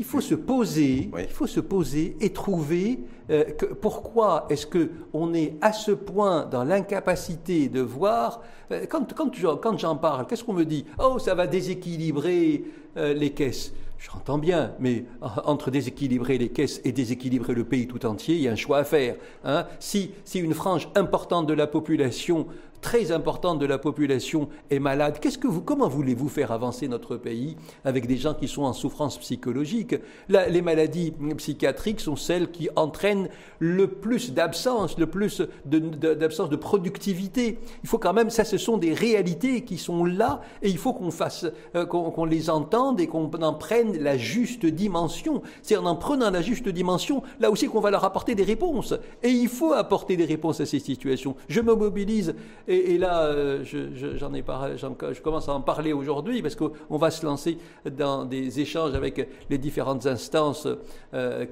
il 0.00 0.04
faut 0.04 0.20
se 0.20 0.36
poser, 0.36 1.10
il 1.18 1.26
faut 1.26 1.48
se 1.48 1.58
poser 1.58 2.16
et 2.20 2.32
trouver 2.32 3.00
euh, 3.30 3.42
que, 3.42 3.66
pourquoi 3.66 4.46
est-ce 4.48 4.64
que 4.64 4.90
on 5.12 5.34
est 5.34 5.56
à 5.60 5.72
ce 5.72 5.90
point 5.90 6.46
dans 6.46 6.62
l'incapacité 6.62 7.68
de 7.68 7.80
voir. 7.80 8.40
Euh, 8.70 8.86
quand, 8.88 9.12
quand, 9.12 9.32
quand 9.60 9.76
j'en 9.76 9.96
parle, 9.96 10.28
qu'est-ce 10.28 10.44
qu'on 10.44 10.52
me 10.52 10.64
dit? 10.64 10.84
Oh, 11.00 11.18
ça 11.18 11.34
va 11.34 11.48
déséquilibrer 11.48 12.62
les 12.94 13.30
caisses. 13.30 13.72
J'entends 13.98 14.38
bien, 14.38 14.74
mais 14.78 15.06
entre 15.20 15.72
déséquilibrer 15.72 16.38
les 16.38 16.50
caisses 16.50 16.80
et 16.84 16.92
déséquilibrer 16.92 17.52
le 17.52 17.64
pays 17.64 17.88
tout 17.88 18.06
entier, 18.06 18.36
il 18.36 18.42
y 18.42 18.48
a 18.48 18.52
un 18.52 18.56
choix 18.56 18.78
à 18.78 18.84
faire. 18.84 19.16
Hein. 19.44 19.66
Si, 19.80 20.12
si 20.24 20.38
une 20.38 20.54
frange 20.54 20.88
importante 20.94 21.46
de 21.48 21.52
la 21.52 21.66
population 21.66 22.46
très 22.80 23.12
importante 23.12 23.58
de 23.58 23.66
la 23.66 23.78
population 23.78 24.48
est 24.70 24.78
malade, 24.78 25.18
qu'est-ce 25.20 25.38
que 25.38 25.48
vous, 25.48 25.60
comment 25.60 25.88
voulez-vous 25.88 26.28
faire 26.28 26.52
avancer 26.52 26.88
notre 26.88 27.16
pays 27.16 27.56
avec 27.84 28.06
des 28.06 28.16
gens 28.16 28.34
qui 28.34 28.48
sont 28.48 28.62
en 28.62 28.72
souffrance 28.72 29.18
psychologique? 29.18 29.96
Les 30.28 30.62
maladies 30.62 31.12
psychiatriques 31.36 32.00
sont 32.00 32.16
celles 32.16 32.50
qui 32.50 32.68
entraînent 32.76 33.28
le 33.58 33.88
plus 33.88 34.32
d'absence, 34.32 34.98
le 34.98 35.06
plus 35.06 35.42
d'absence 35.64 36.50
de, 36.50 36.56
productivité. 36.56 37.58
Il 37.82 37.88
faut 37.88 37.98
quand 37.98 38.12
même, 38.12 38.30
ça, 38.30 38.44
ce 38.44 38.58
sont 38.58 38.78
des 38.78 38.92
réalités 38.92 39.62
qui 39.62 39.78
sont 39.78 40.04
là, 40.04 40.42
et 40.62 40.68
il 40.68 40.78
faut 40.78 40.92
qu'on 40.92 41.10
fasse, 41.10 41.46
euh, 41.74 41.86
qu'on 41.86 42.24
les 42.24 42.50
entende 42.50 43.00
et 43.00 43.06
qu'on 43.06 43.30
en 43.30 43.54
prenne 43.54 43.98
la 43.98 44.16
juste 44.16 44.66
dimension. 44.66 45.42
C'est 45.62 45.76
en 45.76 45.86
en 45.86 45.96
prenant 45.96 46.30
la 46.30 46.42
juste 46.42 46.68
dimension, 46.68 47.22
là 47.40 47.50
aussi 47.50 47.66
qu'on 47.66 47.80
va 47.80 47.90
leur 47.90 48.04
apporter 48.04 48.34
des 48.34 48.44
réponses. 48.44 48.94
Et 49.22 49.30
il 49.30 49.48
faut 49.48 49.72
apporter 49.72 50.16
des 50.16 50.24
réponses 50.24 50.60
à 50.60 50.66
ces 50.66 50.78
situations. 50.78 51.34
Je 51.48 51.60
me 51.60 51.74
mobilise 51.74 52.34
Et, 52.70 52.98
là, 52.98 53.34
j'en 53.62 54.34
ai 54.34 54.42
parlé, 54.42 54.76
je 54.76 55.20
commence 55.22 55.48
à 55.48 55.54
en 55.54 55.62
parler 55.62 55.94
aujourd'hui 55.94 56.42
parce 56.42 56.54
qu'on 56.54 56.98
va 56.98 57.10
se 57.10 57.24
lancer 57.24 57.56
dans 57.90 58.26
des 58.26 58.60
échanges 58.60 58.94
avec 58.94 59.26
les 59.48 59.56
différentes 59.56 60.04
instances 60.04 60.68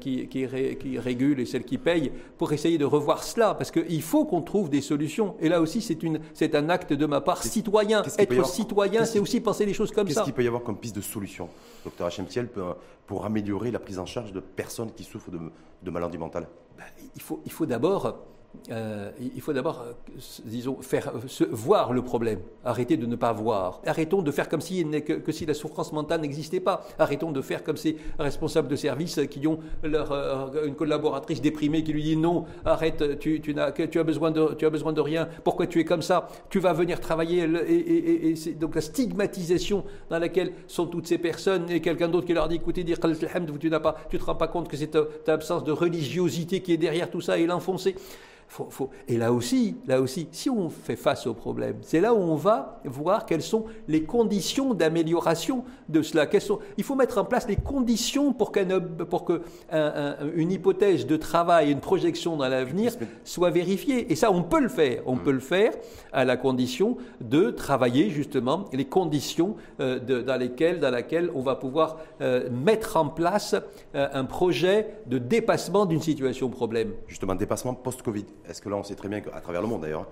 qui, 0.00 0.28
qui, 0.28 0.46
qui, 0.78 0.98
régulent 0.98 1.40
et 1.40 1.46
celles 1.46 1.64
qui 1.64 1.78
payent 1.78 2.12
pour 2.36 2.52
essayer 2.52 2.76
de 2.76 2.84
revoir 2.84 3.22
cela. 3.22 3.54
Parce 3.54 3.70
qu'il 3.70 4.02
faut 4.02 4.26
qu'on 4.26 4.42
trouve 4.42 4.68
des 4.68 4.82
solutions. 4.82 5.36
Et 5.40 5.48
là 5.48 5.62
aussi, 5.62 5.80
c'est 5.80 6.54
un 6.54 6.68
acte 6.68 6.92
de 6.92 7.06
ma 7.06 7.22
part 7.22 7.42
citoyen. 7.42 8.02
Être 8.18 8.46
citoyen, 8.46 9.06
c'est 9.06 9.18
aussi 9.18 9.40
penser 9.40 9.64
les 9.64 9.72
choses 9.72 9.92
comme 9.92 10.08
ça. 10.08 10.14
Qu'est-ce 10.14 10.24
qu'il 10.24 10.34
peut 10.34 10.44
y 10.44 10.48
avoir 10.48 10.62
comme 10.62 10.76
piste 10.76 10.96
de 10.96 11.00
solution, 11.00 11.48
docteur 11.84 12.08
Hachemtiel, 12.08 12.50
pour 13.06 13.24
améliorer 13.24 13.70
la 13.70 13.78
prise 13.78 13.98
en 13.98 14.06
charge 14.06 14.32
de 14.32 14.40
personnes 14.40 14.92
qui 14.92 15.04
souffrent 15.04 15.30
de, 15.30 15.38
de 15.82 15.90
maladies 15.90 16.18
mentales? 16.18 16.46
Ben, 16.76 16.84
Il 17.14 17.22
faut, 17.22 17.40
il 17.46 17.52
faut 17.52 17.64
d'abord 17.64 18.18
euh, 18.70 19.10
il 19.34 19.40
faut 19.40 19.52
d'abord, 19.52 19.82
euh, 19.86 19.92
disons, 20.44 20.80
faire 20.80 21.08
euh, 21.08 21.46
voir 21.50 21.92
le 21.92 22.02
problème. 22.02 22.40
Arrêter 22.64 22.96
de 22.96 23.06
ne 23.06 23.16
pas 23.16 23.32
voir. 23.32 23.80
Arrêtons 23.86 24.22
de 24.22 24.30
faire 24.30 24.48
comme 24.48 24.60
si, 24.60 24.84
la 25.46 25.54
souffrance 25.54 25.92
mentale 25.92 26.20
n'existait 26.20 26.60
pas. 26.60 26.86
Arrêtons 26.98 27.32
de 27.32 27.40
faire 27.40 27.62
comme 27.62 27.76
ces 27.76 27.96
responsables 28.18 28.68
de 28.68 28.76
service 28.76 29.20
qui 29.30 29.46
ont 29.46 29.58
leur, 29.82 30.12
une 30.64 30.74
collaboratrice 30.74 31.40
déprimée 31.40 31.82
qui 31.82 31.92
lui 31.92 32.02
dit 32.02 32.16
non, 32.16 32.44
arrête, 32.64 33.18
tu, 33.18 33.40
tu, 33.40 33.54
as, 33.58 34.04
besoin 34.04 34.30
de, 34.30 35.00
rien. 35.00 35.28
Pourquoi 35.44 35.66
tu 35.66 35.80
es 35.80 35.84
comme 35.84 36.02
ça? 36.02 36.28
Tu 36.50 36.58
vas 36.58 36.72
venir 36.72 37.00
travailler. 37.00 37.48
Et, 37.68 38.34
donc 38.54 38.74
la 38.74 38.80
stigmatisation 38.80 39.84
dans 40.10 40.18
laquelle 40.18 40.52
sont 40.66 40.86
toutes 40.86 41.06
ces 41.06 41.18
personnes 41.18 41.70
et 41.70 41.80
quelqu'un 41.80 42.08
d'autre 42.08 42.26
qui 42.26 42.34
leur 42.34 42.48
dit 42.48 42.56
écoutez, 42.56 42.84
dire 42.84 42.98
tu 43.60 43.70
n'as 43.70 43.80
pas, 43.80 43.96
tu 44.10 44.18
te 44.18 44.24
rends 44.24 44.34
pas 44.34 44.48
compte 44.48 44.68
que 44.68 44.76
c'est 44.76 44.88
ta, 44.88 45.32
absence 45.32 45.64
de 45.64 45.72
religiosité 45.72 46.60
qui 46.60 46.72
est 46.72 46.76
derrière 46.76 47.10
tout 47.10 47.20
ça 47.20 47.38
et 47.38 47.46
l'enfoncer. 47.46 47.94
Et 49.08 49.16
là 49.16 49.32
aussi, 49.32 49.76
là 49.86 50.00
aussi, 50.00 50.28
si 50.32 50.48
on 50.48 50.68
fait 50.68 50.96
face 50.96 51.26
au 51.26 51.34
problème, 51.34 51.76
c'est 51.82 52.00
là 52.00 52.14
où 52.14 52.18
on 52.18 52.36
va 52.36 52.80
voir 52.84 53.26
quelles 53.26 53.42
sont 53.42 53.64
les 53.88 54.04
conditions 54.04 54.72
d'amélioration 54.74 55.64
de 55.88 56.02
cela. 56.02 56.26
il 56.76 56.84
faut 56.84 56.94
mettre 56.94 57.18
en 57.18 57.24
place 57.24 57.46
les 57.48 57.56
conditions 57.56 58.32
pour, 58.32 58.52
pour 59.10 59.24
que 59.24 59.42
une 60.34 60.50
hypothèse 60.50 61.06
de 61.06 61.16
travail, 61.16 61.70
une 61.70 61.80
projection 61.80 62.36
dans 62.36 62.48
l'avenir 62.48 62.92
soit 63.24 63.50
vérifiée. 63.50 64.10
Et 64.10 64.16
ça, 64.16 64.30
on 64.30 64.42
peut 64.42 64.60
le 64.60 64.68
faire. 64.68 65.02
On 65.06 65.16
mm. 65.16 65.20
peut 65.20 65.32
le 65.32 65.40
faire 65.40 65.72
à 66.12 66.24
la 66.24 66.36
condition 66.36 66.96
de 67.20 67.50
travailler 67.50 68.10
justement 68.10 68.66
les 68.72 68.84
conditions 68.84 69.56
euh, 69.80 69.98
dans 70.22 70.36
lesquelles, 70.36 70.80
dans 70.80 70.90
laquelle 70.90 71.30
on 71.34 71.42
va 71.42 71.56
pouvoir 71.56 71.98
euh, 72.20 72.48
mettre 72.50 72.96
en 72.96 73.08
place 73.08 73.54
euh, 73.94 74.08
un 74.12 74.24
projet 74.24 74.88
de 75.06 75.18
dépassement 75.18 75.86
d'une 75.86 76.00
situation 76.00 76.48
problème. 76.48 76.92
Justement, 77.06 77.34
dépassement 77.34 77.74
post-Covid. 77.74 78.26
Est-ce 78.48 78.62
que 78.62 78.68
là, 78.68 78.76
on 78.76 78.82
sait 78.82 78.94
très 78.94 79.08
bien 79.08 79.20
qu'à 79.20 79.40
travers 79.40 79.62
le 79.62 79.68
monde, 79.68 79.82
d'ailleurs, 79.82 80.06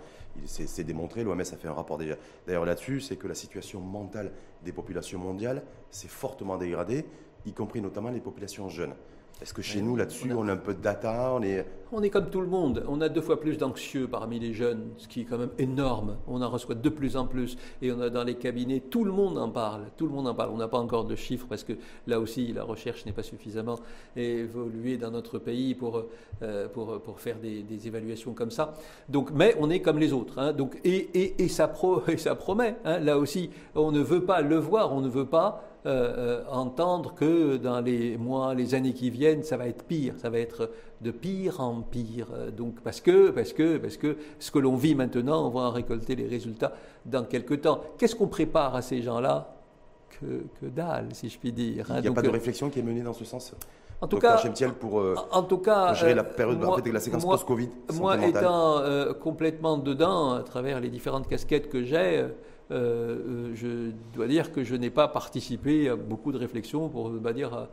c'est 0.47 0.85
démontré, 0.85 1.23
l'OMS 1.23 1.41
a 1.41 1.45
fait 1.45 1.69
un 1.69 1.73
rapport 1.73 1.99
d'ailleurs 1.99 2.65
là-dessus, 2.65 3.01
c'est 3.01 3.17
que 3.17 3.29
la 3.29 3.35
situation 3.35 3.81
mentale 3.81 4.33
des 4.65 4.73
populations 4.73 5.19
mondiales 5.19 5.63
s'est 5.91 6.09
fortement 6.09 6.57
dégradée, 6.57 7.05
y 7.47 7.53
compris 7.53 7.81
notamment 7.81 8.11
les 8.11 8.21
populations 8.21 8.69
jeunes. 8.69 8.95
Est-ce 9.43 9.53
que 9.53 9.63
chez 9.63 9.83
nous, 9.83 9.97
là-dessus, 9.97 10.33
on, 10.33 10.47
a 10.49 10.53
un 10.53 10.57
peu 10.57 10.75
de 10.75 10.81
data 10.81 11.33
on 11.35 11.43
est... 11.43 11.67
on 11.91 12.03
est 12.03 12.11
comme 12.11 12.31
tout 12.31 12.41
le 12.41 12.47
monde. 12.47 12.85
On 12.89 13.01
a 13.01 13.09
deux 13.09 13.21
fois 13.21 13.41
plus 13.41 13.59
d'anxieux 13.59 14.07
parmi 14.07 14.39
les 14.39 14.53
jeunes, 14.55 14.91
ce 14.97 15.09
qui 15.09 15.23
est 15.23 15.25
quand 15.25 15.39
même 15.39 15.51
énorme. 15.59 16.17
On 16.29 16.41
en 16.41 16.49
reçoit 16.49 16.77
de 16.77 16.89
plus 16.89 17.17
en 17.17 17.27
plus. 17.27 17.57
Et 17.83 17.91
on 17.91 18.01
a 18.01 18.11
dans 18.11 18.23
les 18.23 18.37
cabinets, 18.37 18.81
tout 18.81 19.05
le 19.05 19.11
monde 19.11 19.37
en 19.37 19.51
parle. 19.51 19.83
Tout 19.97 20.07
le 20.07 20.13
monde 20.13 20.29
en 20.29 20.35
parle. 20.35 20.51
On 20.51 20.57
n'a 20.57 20.69
pas 20.69 20.79
encore 20.79 21.05
de 21.05 21.17
chiffres 21.17 21.47
parce 21.49 21.65
que 21.65 21.73
là 22.07 22.21
aussi, 22.21 22.53
la 22.53 22.63
recherche 22.63 23.05
n'est 23.07 23.13
pas 23.13 23.25
suffisamment 23.25 23.77
évoluée 24.17 24.99
dans 24.99 25.11
notre 25.11 25.39
pays 25.39 25.75
pour, 25.75 26.05
euh, 26.43 26.69
pour, 26.69 27.03
pour 27.03 27.21
faire 27.21 27.37
des, 27.39 27.65
évaluations 27.87 28.35
comme 28.35 28.53
ça. 28.53 28.75
Donc, 29.09 29.31
mais 29.33 29.57
on 29.59 29.69
est 29.69 29.81
comme 29.81 29.99
les 29.99 30.13
autres. 30.13 30.39
Hein. 30.39 30.53
Donc, 30.53 30.79
et, 30.85 31.11
et, 31.13 31.43
et, 31.43 31.49
ça 31.49 31.67
pro, 31.67 32.03
et 32.09 32.19
ça 32.19 32.37
promet. 32.37 32.77
Hein. 32.85 33.01
Là 33.01 33.19
aussi, 33.19 33.51
on 33.75 33.91
ne 33.91 34.01
veut 34.01 34.25
pas 34.25 34.43
le 34.43 34.57
voir, 34.57 34.93
on 34.93 35.01
ne 35.01 35.09
veut 35.09 35.27
pas 35.27 35.74
euh, 35.87 36.41
euh, 36.41 36.43
entendre 36.51 37.15
que 37.15 37.59
dans 37.59 37.83
les 37.83 38.17
mois, 38.17 38.55
les 38.55 38.75
années 38.75 38.95
qui 38.95 39.11
viennent, 39.11 39.43
ça 39.43 39.59
va 39.59 39.69
être 39.69 39.85
pire, 39.85 40.15
ça 40.17 40.31
va 40.31 40.39
être 40.39 40.71
de 41.03 41.11
pire 41.11 41.61
en 41.61 41.83
pire. 41.83 42.29
Donc 42.57 42.81
parce 42.81 43.03
que, 43.03 43.29
parce 43.29 43.53
que, 43.53 43.77
parce 43.77 43.99
que 43.99 44.17
ce 44.39 44.51
que 44.51 44.59
l'on 44.59 44.77
vit 44.77 44.95
maintenant, 44.95 45.47
on 45.47 45.51
va 45.51 45.61
en 45.61 45.71
récolter 45.71 46.17
les 46.17 46.27
résultats 46.27 46.73
dans 47.05 47.25
quelques 47.25 47.61
temps. 47.61 47.83
Qu'est-ce 47.99 48.17
qu'on 48.17 48.29
prépare 48.29 48.75
à 48.75 48.81
ces 48.81 49.03
gens-là? 49.03 49.57
Que, 50.09 50.47
que, 50.59 50.67
dalle, 50.71 51.09
si 51.13 51.29
je 51.29 51.39
puis 51.39 51.53
dire. 51.53 51.91
Hein. 51.91 51.97
Il 51.99 52.03
n'y 52.03 52.09
a 52.09 52.13
pas 52.13 52.23
de 52.23 52.29
euh, 52.29 52.33
réflexion 52.33 52.71
qui 52.71 52.79
est 52.79 52.83
menée 52.83 53.03
dans 53.03 53.13
ce 53.13 53.27
sens? 53.27 53.55
en 54.01 54.07
tout, 54.07 54.19
cas, 54.19 54.39
pour, 54.81 55.03
en 55.33 55.43
tout 55.43 55.59
cas, 55.59 55.93
gérer 55.93 56.15
la 56.15 56.25
période 56.25 56.61
de 56.61 56.91
la 56.91 57.01
séquence 57.01 57.27
post-Covid. 57.27 57.69
Moi, 57.95 58.27
étant 58.27 58.83
complètement 59.21 59.77
dedans, 59.77 60.33
à 60.33 60.43
travers 60.43 60.81
les 60.81 60.89
différentes 60.89 61.29
casquettes 61.29 61.69
que 61.69 61.83
j'ai, 61.83 62.27
euh, 62.71 63.51
je 63.55 63.91
dois 64.15 64.27
dire 64.27 64.53
que 64.53 64.65
je 64.65 64.75
n'ai 64.75 64.91
pas 64.91 65.09
participé 65.09 65.89
à 65.91 65.97
beaucoup 65.97 66.33
de 66.33 66.39
réflexions 66.39 66.89
pour 66.89 67.11
ne 67.11 67.19
dire 67.33 67.69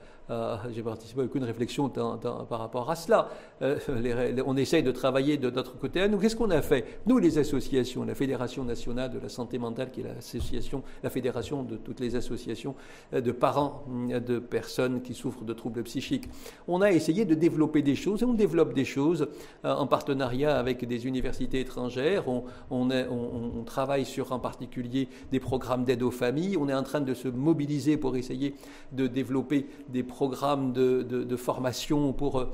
j'ai 0.74 0.82
participé 0.84 1.22
à 1.22 1.24
aucune 1.26 1.44
réflexion 1.44 1.90
par 1.90 2.60
rapport 2.60 2.90
à 2.90 2.96
cela. 2.96 3.30
Euh, 3.62 3.78
on 4.46 4.58
essaye 4.58 4.84
de 4.84 4.92
travailler 4.92 5.38
de 5.38 5.50
notre 5.50 5.78
côté. 5.78 6.08
Nous, 6.08 6.18
qu'est-ce 6.18 6.36
qu'on 6.36 6.50
a 6.52 6.62
fait? 6.62 7.00
Nous, 7.06 7.18
les 7.18 7.38
associations, 7.38 8.04
la 8.04 8.16
Fédération 8.16 8.64
nationale 8.64 9.12
de 9.12 9.20
la 9.20 9.30
santé 9.30 9.58
mentale, 9.58 9.92
qui 9.92 10.02
est 10.02 10.04
l'association, 10.04 10.84
la 11.04 11.10
fédération 11.10 11.64
de 11.64 11.76
toutes 11.76 12.00
les 12.00 12.16
associations 12.16 12.76
euh, 13.14 13.22
de 13.22 13.32
parents 13.32 13.84
euh, 14.10 14.20
de 14.20 14.40
personnes 14.40 15.02
qui 15.02 15.14
souffrent 15.14 15.44
de 15.44 15.54
troubles 15.54 15.84
psychiques, 15.84 16.30
on 16.68 16.82
a 16.82 16.92
essayé 16.92 17.26
de 17.26 17.36
développer 17.36 17.82
des 17.82 17.96
choses 17.96 18.24
et 18.24 18.26
on 18.26 18.34
développe 18.34 18.74
des 18.74 18.86
choses 18.86 19.28
en 19.64 19.88
partenariat 19.88 20.58
avec 20.58 20.88
des 20.88 21.08
universités 21.08 21.60
étrangères. 21.60 22.28
On, 22.28 22.44
on, 22.70 23.64
travaille 23.66 24.06
sur 24.06 24.32
en 24.32 24.40
particulier 24.40 25.08
des 25.32 25.40
programmes 25.40 25.86
d'aide 25.86 26.04
aux 26.04 26.12
familles. 26.12 26.58
On 26.58 26.70
est 26.70 26.74
en 26.74 26.84
train 26.84 27.02
de 27.02 27.14
se 27.14 27.28
mobiliser 27.28 27.98
pour 27.98 28.16
essayer 28.16 28.56
de 28.92 29.08
développer 29.08 29.68
des 29.90 30.04
programmes 30.04 30.21
programme 30.22 30.72
de, 30.72 31.02
de, 31.02 31.36
formation 31.36 32.14
pour, 32.14 32.40
euh, 32.40 32.54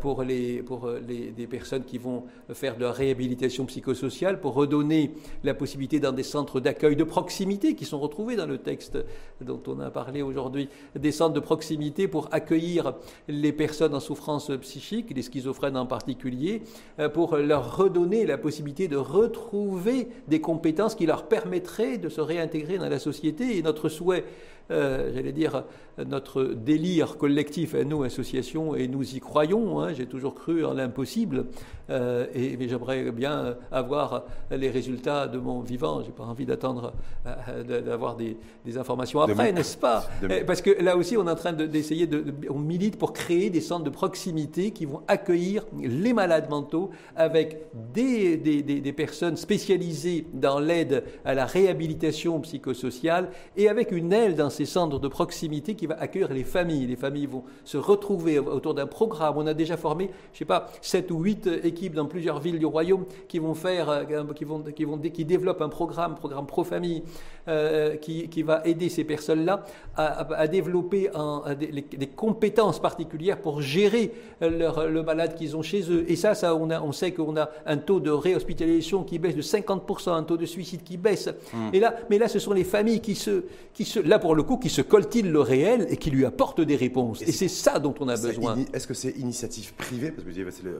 pour, 0.00 0.22
les, 0.22 0.62
pour 0.62 0.88
les, 1.06 1.30
des 1.30 1.46
personnes 1.46 1.84
qui 1.84 1.98
vont 1.98 2.24
faire 2.52 2.76
de 2.76 2.84
la 2.84 2.92
réhabilitation 2.92 3.66
psychosociale, 3.66 4.40
pour 4.40 4.54
redonner 4.54 5.12
la 5.42 5.54
possibilité 5.54 6.00
dans 6.00 6.12
des 6.12 6.22
centres 6.22 6.60
d'accueil 6.60 6.96
de 6.96 7.04
proximité 7.04 7.74
qui 7.74 7.84
sont 7.84 7.98
retrouvés 7.98 8.36
dans 8.36 8.46
le 8.46 8.58
texte 8.58 8.98
dont 9.40 9.60
on 9.66 9.80
a 9.80 9.90
parlé 9.90 10.22
aujourd'hui, 10.22 10.68
des 10.94 11.12
centres 11.12 11.34
de 11.34 11.40
proximité 11.40 12.08
pour 12.08 12.28
accueillir 12.32 12.94
les 13.28 13.52
personnes 13.52 13.94
en 13.94 14.00
souffrance 14.00 14.50
psychique, 14.60 15.14
les 15.14 15.22
schizophrènes 15.22 15.76
en 15.76 15.86
particulier, 15.86 16.62
euh, 16.98 17.08
pour 17.08 17.36
leur 17.36 17.76
redonner 17.76 18.26
la 18.26 18.38
possibilité 18.38 18.88
de 18.88 18.96
retrouver 18.96 20.08
des 20.28 20.40
compétences 20.40 20.94
qui 20.94 21.06
leur 21.06 21.26
permettraient 21.26 21.98
de 21.98 22.08
se 22.08 22.20
réintégrer 22.20 22.78
dans 22.78 22.88
la 22.88 22.98
société. 22.98 23.56
Et 23.56 23.62
notre 23.62 23.88
souhait, 23.88 24.24
euh, 24.70 25.12
j'allais 25.14 25.32
dire, 25.32 25.64
notre 26.06 26.44
délire 26.44 27.16
collectif 27.18 27.74
à 27.74 27.84
nous, 27.84 28.02
associations, 28.02 28.74
et 28.74 28.88
nous 28.88 29.14
y 29.14 29.20
croyons. 29.20 29.63
Hein, 29.80 29.92
j'ai 29.94 30.06
toujours 30.06 30.34
cru 30.34 30.64
en 30.64 30.74
l'impossible, 30.74 31.46
euh, 31.90 32.26
et 32.34 32.56
mais 32.56 32.68
j'aimerais 32.68 33.10
bien 33.10 33.56
avoir 33.72 34.24
les 34.50 34.70
résultats 34.70 35.26
de 35.26 35.38
mon 35.38 35.60
vivant. 35.60 36.02
J'ai 36.02 36.12
pas 36.12 36.24
envie 36.24 36.46
d'attendre 36.46 36.92
euh, 37.26 37.80
d'avoir 37.80 38.16
des, 38.16 38.36
informations 38.76 39.20
après, 39.20 39.52
n'est-ce 39.52 39.76
pas? 39.76 40.04
Parce 40.46 40.60
que 40.60 40.70
là 40.82 40.96
aussi, 40.96 41.16
on 41.16 41.26
est 41.26 41.30
en 41.30 41.36
train 41.36 41.52
d'essayer 41.52 42.06
de, 42.06 42.24
on 42.50 42.58
milite 42.58 42.98
pour 42.98 43.12
créer 43.12 43.50
des 43.50 43.60
centres 43.60 43.84
de 43.84 43.90
proximité 43.90 44.70
qui 44.70 44.84
vont 44.84 45.02
accueillir 45.08 45.64
les 45.80 46.12
malades 46.12 46.50
mentaux 46.50 46.90
avec 47.16 47.66
des, 47.92 48.36
des, 48.36 48.62
des 48.62 48.92
personnes 48.92 49.36
spécialisées 49.36 50.26
dans 50.32 50.58
l'aide 50.58 51.04
à 51.24 51.34
la 51.34 51.46
réhabilitation 51.46 52.40
psychosociale 52.40 53.28
et 53.56 53.68
avec 53.68 53.92
une 53.92 54.12
aile 54.12 54.34
dans 54.34 54.50
ces 54.50 54.64
centres 54.64 54.98
de 54.98 55.08
proximité 55.08 55.74
qui 55.74 55.86
va 55.86 55.96
accueillir 56.00 56.32
les 56.32 56.44
familles. 56.44 56.86
Les 56.86 56.96
familles 56.96 57.26
vont 57.26 57.44
se 57.64 57.76
retrouver 57.76 58.38
autour 58.38 58.74
d'un 58.74 58.86
programme. 58.86 59.34
On 59.36 59.46
a 59.46 59.53
déjà 59.54 59.76
formé, 59.76 60.10
je 60.32 60.38
sais 60.38 60.44
pas, 60.44 60.70
sept 60.80 61.10
ou 61.10 61.20
huit 61.20 61.48
équipes 61.62 61.94
dans 61.94 62.06
plusieurs 62.06 62.40
villes 62.40 62.58
du 62.58 62.66
royaume 62.66 63.04
qui 63.28 63.38
vont 63.38 63.54
faire, 63.54 63.88
euh, 63.88 64.04
qui 64.34 64.44
vont, 64.44 64.62
qui 64.62 64.84
vont, 64.84 64.98
qui 64.98 65.24
développent 65.24 65.62
un 65.62 65.68
programme, 65.68 66.14
programme 66.14 66.46
pro-famille, 66.46 67.02
euh, 67.46 67.96
qui, 67.96 68.28
qui, 68.28 68.42
va 68.42 68.62
aider 68.64 68.88
ces 68.88 69.04
personnes-là 69.04 69.64
à, 69.96 70.46
développer 70.48 71.10
des, 71.58 72.06
compétences 72.06 72.80
particulières 72.80 73.38
pour 73.40 73.60
gérer 73.60 74.12
leur, 74.40 74.88
le 74.88 75.02
malade 75.02 75.34
qu'ils 75.34 75.56
ont 75.56 75.62
chez 75.62 75.90
eux. 75.90 76.04
Et 76.08 76.16
ça, 76.16 76.34
ça 76.34 76.54
on, 76.54 76.70
a, 76.70 76.80
on 76.80 76.92
sait 76.92 77.12
qu'on 77.12 77.36
a 77.36 77.50
un 77.66 77.76
taux 77.76 78.00
de 78.00 78.10
réhospitalisation 78.10 79.04
qui 79.04 79.18
baisse 79.18 79.36
de 79.36 79.42
50%, 79.42 80.10
un 80.10 80.22
taux 80.22 80.36
de 80.36 80.46
suicide 80.46 80.82
qui 80.82 80.96
baisse. 80.96 81.28
Mmh. 81.52 81.68
Et 81.74 81.80
là, 81.80 81.94
mais 82.10 82.18
là, 82.18 82.28
ce 82.28 82.38
sont 82.38 82.52
les 82.52 82.64
familles 82.64 83.00
qui 83.00 83.14
se, 83.14 83.44
qui 83.72 83.84
se, 83.84 84.00
là 84.00 84.18
pour 84.18 84.34
le 84.34 84.42
coup, 84.42 84.56
qui 84.56 84.70
se 84.70 84.82
coltinent 84.82 85.30
le 85.30 85.40
réel 85.40 85.86
et 85.90 85.96
qui 85.96 86.10
lui 86.10 86.24
apportent 86.24 86.60
des 86.60 86.76
réponses. 86.76 87.22
Et, 87.22 87.32
c'est 87.32 87.48
ça 87.48 87.78
dont 87.78 87.94
on 88.00 88.08
a 88.08 88.16
besoin. 88.16 88.56
Est-ce 88.72 88.86
que 88.86 88.94
c'est 88.94 89.14
initiative 89.34 89.74
privée 89.74 90.12
Parce 90.12 90.24
que 90.24 90.32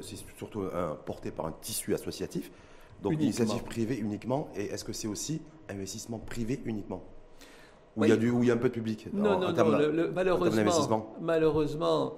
c'est 0.03 0.17
surtout 0.37 0.63
porté 1.05 1.31
par 1.31 1.47
un 1.47 1.55
tissu 1.61 1.95
associatif. 1.95 2.51
Donc 3.03 3.15
initiative 3.15 3.63
privée 3.65 3.97
uniquement. 3.99 4.49
Et 4.57 4.67
est-ce 4.67 4.85
que 4.85 4.93
c'est 4.93 5.09
aussi 5.09 5.43
investissement 5.69 6.19
privé 6.19 6.61
uniquement? 6.65 7.03
Où, 7.97 8.05
il 8.05 8.11
y 8.11 8.13
a 8.13 8.17
du, 8.17 8.31
où 8.31 8.43
il 8.43 8.49
y 8.49 8.51
a 8.51 8.55
un 8.55 8.59
peu 8.59 8.69
de 8.69 8.75
public 8.75 9.09
Non, 9.13 9.39
non, 9.39 9.53
non. 9.53 10.11
malheureusement, 10.13 11.15
malheureusement, 11.21 12.15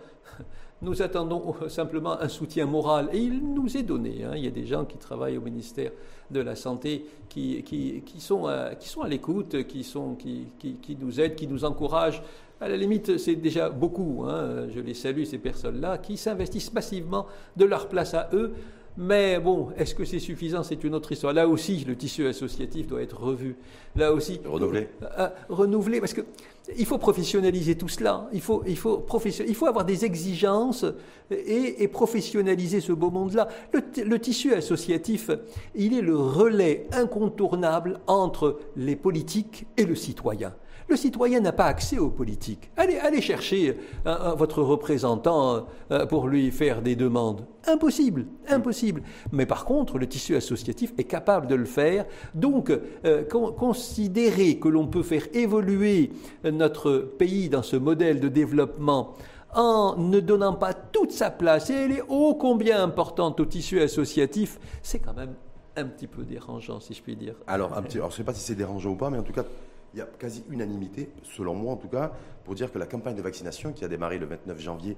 nous 0.82 1.02
attendons 1.02 1.54
simplement 1.68 2.18
un 2.20 2.28
soutien 2.28 2.64
moral 2.66 3.10
et 3.12 3.18
il 3.18 3.54
nous 3.54 3.76
est 3.76 3.82
donné. 3.82 4.24
Hein. 4.24 4.32
Il 4.36 4.44
y 4.44 4.46
a 4.46 4.50
des 4.50 4.64
gens 4.64 4.84
qui 4.84 4.96
travaillent 4.96 5.36
au 5.36 5.42
ministère 5.42 5.90
de 6.30 6.40
la 6.40 6.56
Santé 6.56 7.04
qui, 7.28 7.62
qui, 7.62 8.02
qui 8.06 8.20
sont, 8.20 8.46
à, 8.46 8.74
qui 8.74 8.88
sont 8.88 9.02
à 9.02 9.08
l'écoute, 9.08 9.66
qui, 9.66 9.84
sont, 9.84 10.14
qui, 10.14 10.48
qui, 10.58 10.96
nous 10.98 11.20
aident, 11.20 11.34
qui 11.34 11.46
nous 11.46 11.64
encouragent. 11.64 12.22
À 12.60 12.68
la 12.68 12.76
limite, 12.76 13.18
c'est 13.18 13.36
déjà 13.36 13.68
beaucoup. 13.68 14.24
Hein. 14.26 14.68
Je 14.74 14.80
les 14.80 14.94
salue, 14.94 15.24
ces 15.24 15.38
personnes-là, 15.38 15.98
qui 15.98 16.16
s'investissent 16.16 16.72
massivement 16.72 17.26
de 17.56 17.64
leur 17.64 17.88
place 17.88 18.14
à 18.14 18.30
eux 18.32 18.54
mais 18.98 19.38
bon, 19.38 19.68
est-ce 19.76 19.94
que 19.94 20.06
c'est 20.06 20.18
suffisant? 20.18 20.62
C'est 20.62 20.82
une 20.82 20.94
autre 20.94 21.12
histoire. 21.12 21.34
Là 21.34 21.46
aussi, 21.46 21.84
le 21.86 21.96
tissu 21.96 22.26
associatif 22.26 22.86
doit 22.86 23.02
être 23.02 23.20
revu. 23.20 23.56
Là 23.94 24.12
aussi. 24.12 24.40
Renouvelé. 24.44 24.88
Euh, 25.18 25.28
renouvelé, 25.50 26.00
parce 26.00 26.14
qu'il 26.14 26.86
faut 26.86 26.96
professionnaliser 26.96 27.76
tout 27.76 27.88
cela. 27.88 28.26
Il 28.32 28.40
faut, 28.40 28.62
il 28.66 28.76
faut, 28.76 29.04
il 29.46 29.54
faut 29.54 29.66
avoir 29.66 29.84
des 29.84 30.06
exigences 30.06 30.86
et, 31.30 31.86
professionnaliser 31.88 32.80
ce 32.80 32.92
beau 32.92 33.10
monde-là. 33.10 33.48
le, 33.72 34.18
tissu 34.18 34.54
associatif, 34.54 35.30
il 35.74 35.96
est 35.96 36.02
le 36.02 36.16
relais 36.16 36.86
incontournable 36.92 38.00
entre 38.06 38.60
les 38.76 38.96
politiques 38.96 39.66
et 39.76 39.84
le 39.84 39.94
citoyen. 39.94 40.54
Le 40.88 40.96
citoyen 40.96 41.40
n'a 41.40 41.52
pas 41.52 41.64
accès 41.64 41.98
aux 41.98 42.10
politiques. 42.10 42.70
Allez, 42.76 42.98
allez 42.98 43.20
chercher 43.20 43.76
votre 44.04 44.62
représentant 44.62 45.66
euh, 45.90 46.06
pour 46.06 46.28
lui 46.28 46.50
faire 46.52 46.80
des 46.80 46.94
demandes. 46.94 47.44
Impossible, 47.66 48.26
impossible. 48.48 49.02
Mais 49.32 49.46
par 49.46 49.64
contre, 49.64 49.98
le 49.98 50.06
tissu 50.06 50.36
associatif 50.36 50.92
est 50.96 51.04
capable 51.04 51.48
de 51.48 51.56
le 51.56 51.64
faire. 51.64 52.06
Donc, 52.34 52.70
euh, 53.04 53.24
considérer 53.24 54.58
que 54.58 54.68
l'on 54.68 54.86
peut 54.86 55.02
faire 55.02 55.26
évoluer 55.34 56.12
notre 56.44 56.98
pays 56.98 57.48
dans 57.48 57.62
ce 57.62 57.76
modèle 57.76 58.20
de 58.20 58.28
développement 58.28 59.14
en 59.56 59.96
ne 59.96 60.20
donnant 60.20 60.52
pas 60.52 60.74
toute 60.74 61.12
sa 61.12 61.30
place, 61.30 61.70
et 61.70 61.74
elle 61.74 61.92
est 61.92 62.02
ô 62.08 62.34
combien 62.34 62.82
importante 62.82 63.40
au 63.40 63.46
tissu 63.46 63.80
associatif, 63.80 64.60
c'est 64.82 64.98
quand 64.98 65.14
même 65.14 65.34
un 65.76 65.84
petit 65.84 66.06
peu 66.06 66.24
dérangeant, 66.24 66.78
si 66.78 66.94
je 66.94 67.02
puis 67.02 67.16
dire. 67.16 67.34
Alors, 67.46 67.76
un 67.76 67.82
petit, 67.82 67.96
alors 67.96 68.10
je 68.10 68.14
ne 68.14 68.18
sais 68.18 68.24
pas 68.24 68.34
si 68.34 68.40
c'est 68.40 68.54
dérangeant 68.54 68.90
ou 68.90 68.96
pas, 68.96 69.08
mais 69.08 69.18
en 69.18 69.22
tout 69.22 69.32
cas, 69.32 69.44
il 69.92 69.98
y 69.98 70.02
a 70.02 70.06
quasi 70.06 70.44
unanimité, 70.50 71.10
selon 71.22 71.54
moi 71.54 71.72
en 71.72 71.76
tout 71.76 71.88
cas, 71.88 72.12
pour 72.44 72.54
dire 72.54 72.72
que 72.72 72.78
la 72.78 72.86
campagne 72.86 73.16
de 73.16 73.22
vaccination 73.22 73.72
qui 73.72 73.84
a 73.84 73.88
démarré 73.88 74.18
le 74.18 74.26
29 74.26 74.60
janvier 74.60 74.96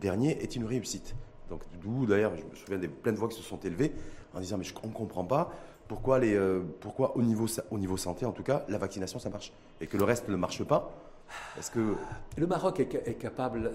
dernier 0.00 0.42
est 0.42 0.56
une 0.56 0.64
réussite. 0.64 1.14
Donc 1.48 1.62
d'où 1.80 2.06
d'ailleurs, 2.06 2.34
je 2.36 2.42
me 2.42 2.54
souviens 2.54 2.78
des 2.78 2.88
plein 2.88 3.12
de 3.12 3.18
voix 3.18 3.28
qui 3.28 3.36
se 3.36 3.42
sont 3.42 3.58
élevées 3.60 3.92
en 4.34 4.40
disant 4.40 4.58
mais 4.58 4.64
on 4.82 4.88
ne 4.88 4.92
comprend 4.92 5.24
pas 5.24 5.52
pourquoi, 5.88 6.18
les, 6.18 6.34
euh, 6.34 6.62
pourquoi 6.80 7.16
au, 7.16 7.22
niveau, 7.22 7.46
au 7.70 7.78
niveau 7.78 7.96
santé 7.96 8.26
en 8.26 8.32
tout 8.32 8.42
cas 8.42 8.64
la 8.68 8.78
vaccination 8.78 9.18
ça 9.18 9.30
marche 9.30 9.52
et 9.80 9.86
que 9.86 9.96
le 9.96 10.04
reste 10.04 10.28
ne 10.28 10.36
marche 10.36 10.64
pas. 10.64 10.90
Est-ce 11.58 11.70
que 11.70 11.94
le 12.36 12.46
Maroc 12.46 12.80
est, 12.80 13.18
capable 13.18 13.72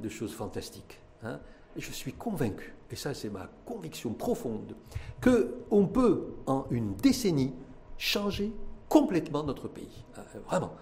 de 0.00 0.08
choses 0.08 0.34
fantastiques. 0.34 0.98
Hein 1.22 1.38
je 1.76 1.90
suis 1.90 2.12
convaincu, 2.12 2.74
et 2.90 2.96
ça 2.96 3.14
c'est 3.14 3.30
ma 3.30 3.48
conviction 3.64 4.12
profonde, 4.12 4.74
que 5.20 5.54
on 5.70 5.86
peut 5.86 6.34
en 6.46 6.66
une 6.70 6.94
décennie 6.96 7.54
changer 7.96 8.52
complètement 8.92 9.42
notre 9.42 9.68
pays. 9.68 10.04
Euh, 10.18 10.20
vraiment. 10.46 10.72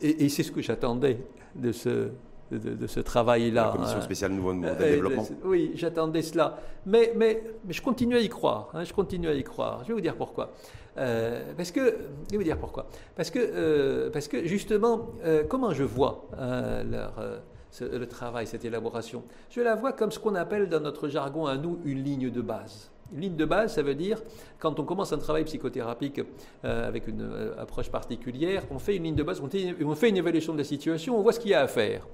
Et, 0.00 0.28
c'est 0.28 0.44
ce 0.44 0.52
que 0.52 0.62
j'attendais 0.62 1.18
de 1.56 1.72
ce, 1.72 2.10
de, 2.52 2.86
ce 2.86 3.00
travail-là. 3.00 3.64
La 3.64 3.72
commission 3.72 4.00
spéciale 4.00 4.30
nouveau 4.30 4.54
de 4.54 4.64
euh, 4.64 4.78
développement. 4.78 5.26
oui, 5.44 5.72
j'attendais 5.74 6.22
cela. 6.22 6.60
Mais, 6.86 7.12
mais, 7.16 7.42
mais, 7.66 7.72
je 7.72 7.82
continue 7.82 8.16
à 8.16 8.20
y 8.20 8.28
croire. 8.28 8.68
Hein, 8.74 8.84
je 8.84 8.92
continue 8.92 9.28
à 9.28 9.34
y 9.34 9.42
croire. 9.42 9.80
Je 9.82 9.88
vais 9.88 9.94
vous 9.94 10.00
dire 10.00 10.14
pourquoi. 10.14 10.52
Euh, 10.98 11.52
parce 11.56 11.72
que, 11.72 11.96
je 12.26 12.30
vais 12.30 12.36
vous 12.36 12.44
dire 12.44 12.58
pourquoi. 12.58 12.86
Parce 13.16 13.30
que, 13.30 14.08
parce 14.10 14.28
que 14.28 14.46
justement, 14.46 15.08
comment 15.48 15.72
je 15.72 15.82
vois 15.82 16.28
hein, 16.38 16.84
leur, 16.84 17.12
le 17.80 18.06
travail, 18.06 18.46
cette 18.46 18.64
élaboration? 18.64 19.24
Je 19.50 19.62
la 19.62 19.74
vois 19.74 19.92
comme 19.92 20.12
ce 20.12 20.20
qu'on 20.20 20.36
appelle 20.36 20.68
dans 20.68 20.80
notre 20.80 21.08
jargon 21.08 21.46
à 21.46 21.56
nous 21.56 21.80
une 21.84 22.04
ligne 22.04 22.30
de 22.30 22.40
base. 22.40 22.92
Ligne 23.16 23.36
de 23.36 23.44
base, 23.44 23.74
ça 23.74 23.82
veut 23.82 23.94
dire, 23.94 24.22
quand 24.58 24.78
on 24.78 24.84
commence 24.84 25.12
un 25.12 25.18
travail 25.18 25.44
psychothérapique 25.44 26.20
euh, 26.64 26.86
avec 26.86 27.08
une 27.08 27.22
euh, 27.22 27.60
approche 27.60 27.90
particulière, 27.90 28.64
on 28.70 28.78
fait 28.78 28.96
une 28.96 29.04
ligne 29.04 29.14
de 29.14 29.22
base, 29.22 29.40
on 29.40 29.94
fait 29.94 30.08
une 30.08 30.16
évaluation 30.16 30.52
de 30.52 30.58
la 30.58 30.64
situation, 30.64 31.18
on 31.18 31.22
voit 31.22 31.32
ce 31.32 31.40
qu'il 31.40 31.50
y 31.50 31.54
a 31.54 31.62
à 31.62 31.68
faire. 31.68 32.06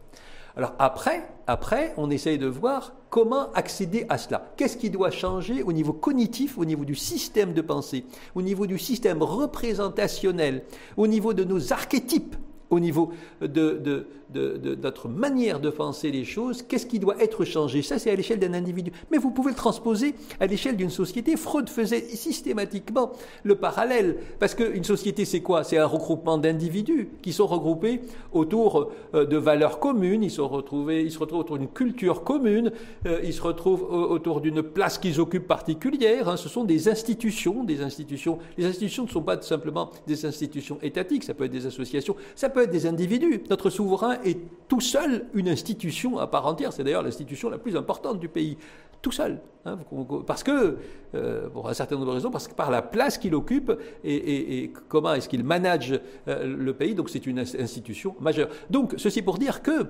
Alors 0.57 0.73
après, 0.79 1.29
après, 1.49 1.95
on 1.97 2.11
essaye 2.11 2.39
de 2.39 2.47
voir 2.47 2.93
comment 3.11 3.51
accéder 3.55 4.07
à 4.09 4.19
cela. 4.19 4.53
Qu'est-ce 4.57 4.77
qui 4.77 4.89
doit 4.89 5.11
changer 5.11 5.65
au 5.65 5.73
niveau 5.73 5.93
cognitif, 5.93 6.59
au 6.59 6.65
niveau 6.65 6.85
du 6.85 6.95
système 6.95 7.55
de 7.55 7.61
pensée, 7.61 8.05
au 8.37 8.43
niveau 8.43 8.69
du 8.69 8.79
système 8.79 9.21
représentationnel, 9.21 10.63
au 10.97 11.09
niveau 11.09 11.35
de 11.35 11.43
nos 11.43 11.73
archétypes 11.73 12.37
au 12.75 12.81
niveau 12.81 13.13
de, 13.41 14.07
notre 14.35 15.09
manière 15.09 15.61
de 15.61 15.71
penser 15.71 16.11
les 16.11 16.25
choses, 16.25 16.63
qu'est-ce 16.63 16.87
qui 16.87 16.99
doit 16.99 17.23
être 17.23 17.45
changé? 17.45 17.83
Ça, 17.83 17.99
c'est 17.99 18.11
à 18.11 18.17
l'échelle 18.17 18.39
d'un 18.39 18.55
individu. 18.55 18.93
Mais 19.11 19.19
vous 19.19 19.31
pouvez 19.31 19.51
le 19.51 19.57
transposer 19.57 20.15
à 20.41 20.47
l'échelle 20.47 20.77
d'une 20.77 20.91
société. 20.91 21.37
Freud 21.37 21.69
faisait 21.69 22.01
systématiquement 22.01 23.13
le 23.43 23.55
parallèle. 23.57 24.17
Parce 24.39 24.55
qu'une 24.55 24.85
société, 24.85 25.25
c'est 25.25 25.41
quoi? 25.41 25.65
C'est 25.65 25.79
un 25.79 25.87
regroupement 25.87 26.39
d'individus 26.39 27.09
qui 27.23 27.33
sont 27.33 27.47
regroupés 27.47 28.01
autour 28.33 28.93
euh, 29.15 29.25
de 29.25 29.37
valeurs 29.37 29.79
communes, 29.79 30.23
ils, 30.23 30.31
sont 30.31 30.49
retrouvés, 30.49 31.03
ils 31.03 31.13
se 31.13 31.19
retrouvent 31.19 31.41
autour 31.41 31.59
d'une 31.59 31.69
culture 31.69 32.25
commune, 32.25 32.73
euh, 33.07 33.21
ils 33.25 33.33
se 33.33 33.43
retrouvent 33.43 33.83
autour 33.83 34.41
d'une 34.41 34.63
place 34.63 34.99
qu'ils 34.99 35.21
occupent 35.21 35.47
particulière. 35.47 36.29
Hein. 36.29 36.37
Ce 36.37 36.49
sont 36.49 36.65
des 36.65 36.89
institutions, 36.89 37.65
des 37.65 37.83
institutions. 37.83 38.39
Les 38.57 38.65
institutions 38.65 39.05
ne 39.05 39.09
sont 39.09 39.23
pas 39.23 39.41
simplement 39.43 39.91
des 40.07 40.27
institutions 40.27 40.79
étatiques, 40.83 41.25
ça 41.25 41.35
peut 41.35 41.45
être 41.45 41.53
des 41.53 41.67
associations, 41.67 42.17
ça 42.35 42.49
peut 42.49 42.63
être 42.63 42.71
des 42.71 42.87
individus. 42.87 43.43
Notre 43.51 43.71
souverain 43.71 44.19
est 44.25 44.39
tout 44.69 44.81
seul 44.81 45.27
une 45.35 45.49
institution 45.49 46.19
à 46.19 46.27
part 46.27 46.47
entière. 46.47 46.73
C'est 46.73 46.85
d'ailleurs 46.85 47.03
l'institution 47.03 47.51
la 47.51 47.59
plus 47.59 47.77
importante 47.77 48.19
du 48.19 48.29
pays. 48.29 48.57
Tout 49.03 49.13
seul. 49.13 49.39
Hein, 49.67 49.79
parce 50.27 50.43
que, 50.43 50.79
euh, 51.15 51.49
pour 51.51 51.69
un 51.69 51.75
certain 51.75 51.97
nombre 51.97 52.07
de 52.07 52.13
raisons, 52.13 52.31
parce 52.31 52.49
que 52.49 52.55
par 52.55 52.71
la 52.71 52.81
place 52.81 53.19
qu'il 53.19 53.35
occupe 53.35 53.71
et, 54.03 54.73
comment 54.89 55.13
est-ce 55.13 55.29
qu'il 55.29 55.45
manage 55.45 56.01
euh, 56.27 56.57
le 56.57 56.73
pays, 56.73 56.95
donc 56.95 57.11
c'est 57.11 57.27
une 57.27 57.39
institution 57.39 58.17
majeure. 58.21 58.49
Donc, 58.71 58.95
ceci 58.97 59.21
pour 59.21 59.37
dire 59.37 59.63
que 59.63 59.89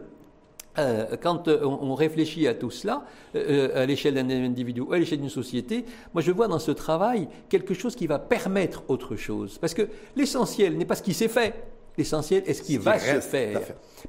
euh, 0.79 1.17
quand 1.23 1.47
on, 1.47 1.95
réfléchit 1.95 2.49
à 2.49 2.55
tout 2.55 2.71
cela, 2.71 3.05
à 3.35 3.87
l'échelle 3.87 4.15
d'un 4.15 4.29
individu 4.29 4.81
ou 4.81 4.93
à 4.93 4.99
l'échelle 4.99 5.21
d'une 5.21 5.29
société, 5.29 5.85
moi 6.13 6.21
je 6.21 6.33
vois 6.33 6.49
dans 6.49 6.59
ce 6.59 6.73
travail 6.73 7.29
quelque 7.49 7.75
chose 7.75 7.95
qui 7.95 8.09
va 8.09 8.19
permettre 8.19 8.83
autre 8.89 9.15
chose. 9.15 9.59
Parce 9.59 9.75
que 9.75 9.89
l'essentiel 10.17 10.77
n'est 10.77 10.87
pas 10.87 10.97
ce 10.97 11.05
qui 11.05 11.15
s'est 11.15 11.29
fait, 11.29 11.55
L'essentiel 11.97 12.43
est 12.47 12.55
ce 12.55 12.63
qui 12.63 12.77
va 12.77 12.99
se 12.99 13.21
faire. 13.21 13.61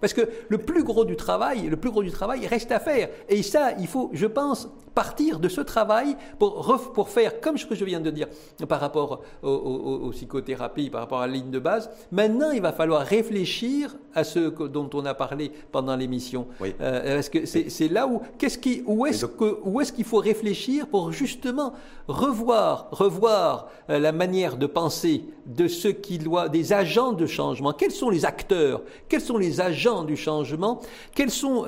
Parce 0.02 0.14
que 0.14 0.22
le 0.50 0.58
plus 0.58 0.84
gros 0.84 1.06
du 1.06 1.16
travail, 1.16 1.68
le 1.68 1.78
plus 1.78 1.92
gros 1.92 2.04
du 2.04 2.12
travail 2.12 2.48
reste 2.48 2.72
à 2.72 2.80
faire. 2.80 3.10
Et 3.30 3.44
ça, 3.44 3.72
il 3.80 3.88
faut, 3.88 4.10
je 4.14 4.26
pense, 4.26 4.70
partir 4.94 5.40
de 5.40 5.50
ce 5.50 5.62
travail 5.62 6.16
pour, 6.40 6.92
pour 6.94 7.10
faire 7.10 7.42
comme 7.42 7.58
ce 7.58 7.66
que 7.66 7.76
je 7.76 7.86
viens 7.86 8.00
de 8.00 8.10
dire 8.10 8.28
par 8.68 8.80
rapport 8.80 9.22
aux, 9.44 10.10
psychothérapies, 10.12 10.90
par 10.90 11.02
rapport 11.02 11.22
à 11.22 11.28
la 11.28 11.34
ligne 11.34 11.52
de 11.52 11.60
base. 11.60 11.90
Maintenant, 12.12 12.52
il 12.52 12.62
va 12.62 12.72
falloir 12.72 13.06
réfléchir 13.06 13.96
à 14.14 14.24
ce 14.24 14.40
dont 14.68 14.90
on 14.94 15.06
a 15.06 15.14
parlé 15.14 15.52
pendant 15.72 15.96
l'émission. 15.96 16.48
Euh, 16.82 17.16
parce 17.16 17.30
que 17.30 17.46
c'est 17.46 17.88
là 17.90 18.08
où, 18.08 18.22
qu'est-ce 18.38 18.58
qui, 18.58 18.84
où 18.86 19.06
est-ce 19.06 19.26
que, 19.26 19.60
où 19.64 19.82
est-ce 19.82 19.92
qu'il 19.92 20.06
faut 20.06 20.20
réfléchir 20.20 20.88
pour 20.88 21.12
justement 21.12 21.74
revoir, 22.08 22.88
revoir 22.92 23.68
euh, 23.90 24.00
la 24.00 24.12
manière 24.12 24.58
de 24.58 24.66
penser 24.66 25.26
de 25.46 25.68
ceux 25.68 25.92
qui 25.92 26.18
doivent, 26.18 26.50
des 26.50 26.74
agents 26.74 27.12
de 27.12 27.26
changement. 27.26 27.74
Quels 27.78 27.92
sont 27.92 28.10
les 28.10 28.26
acteurs? 28.26 28.82
Quels 29.08 29.22
sont 29.22 29.38
les 29.38 29.62
agents 29.62 30.04
du 30.04 30.18
changement? 30.18 30.82
Quels 31.14 31.32
sont, 31.32 31.66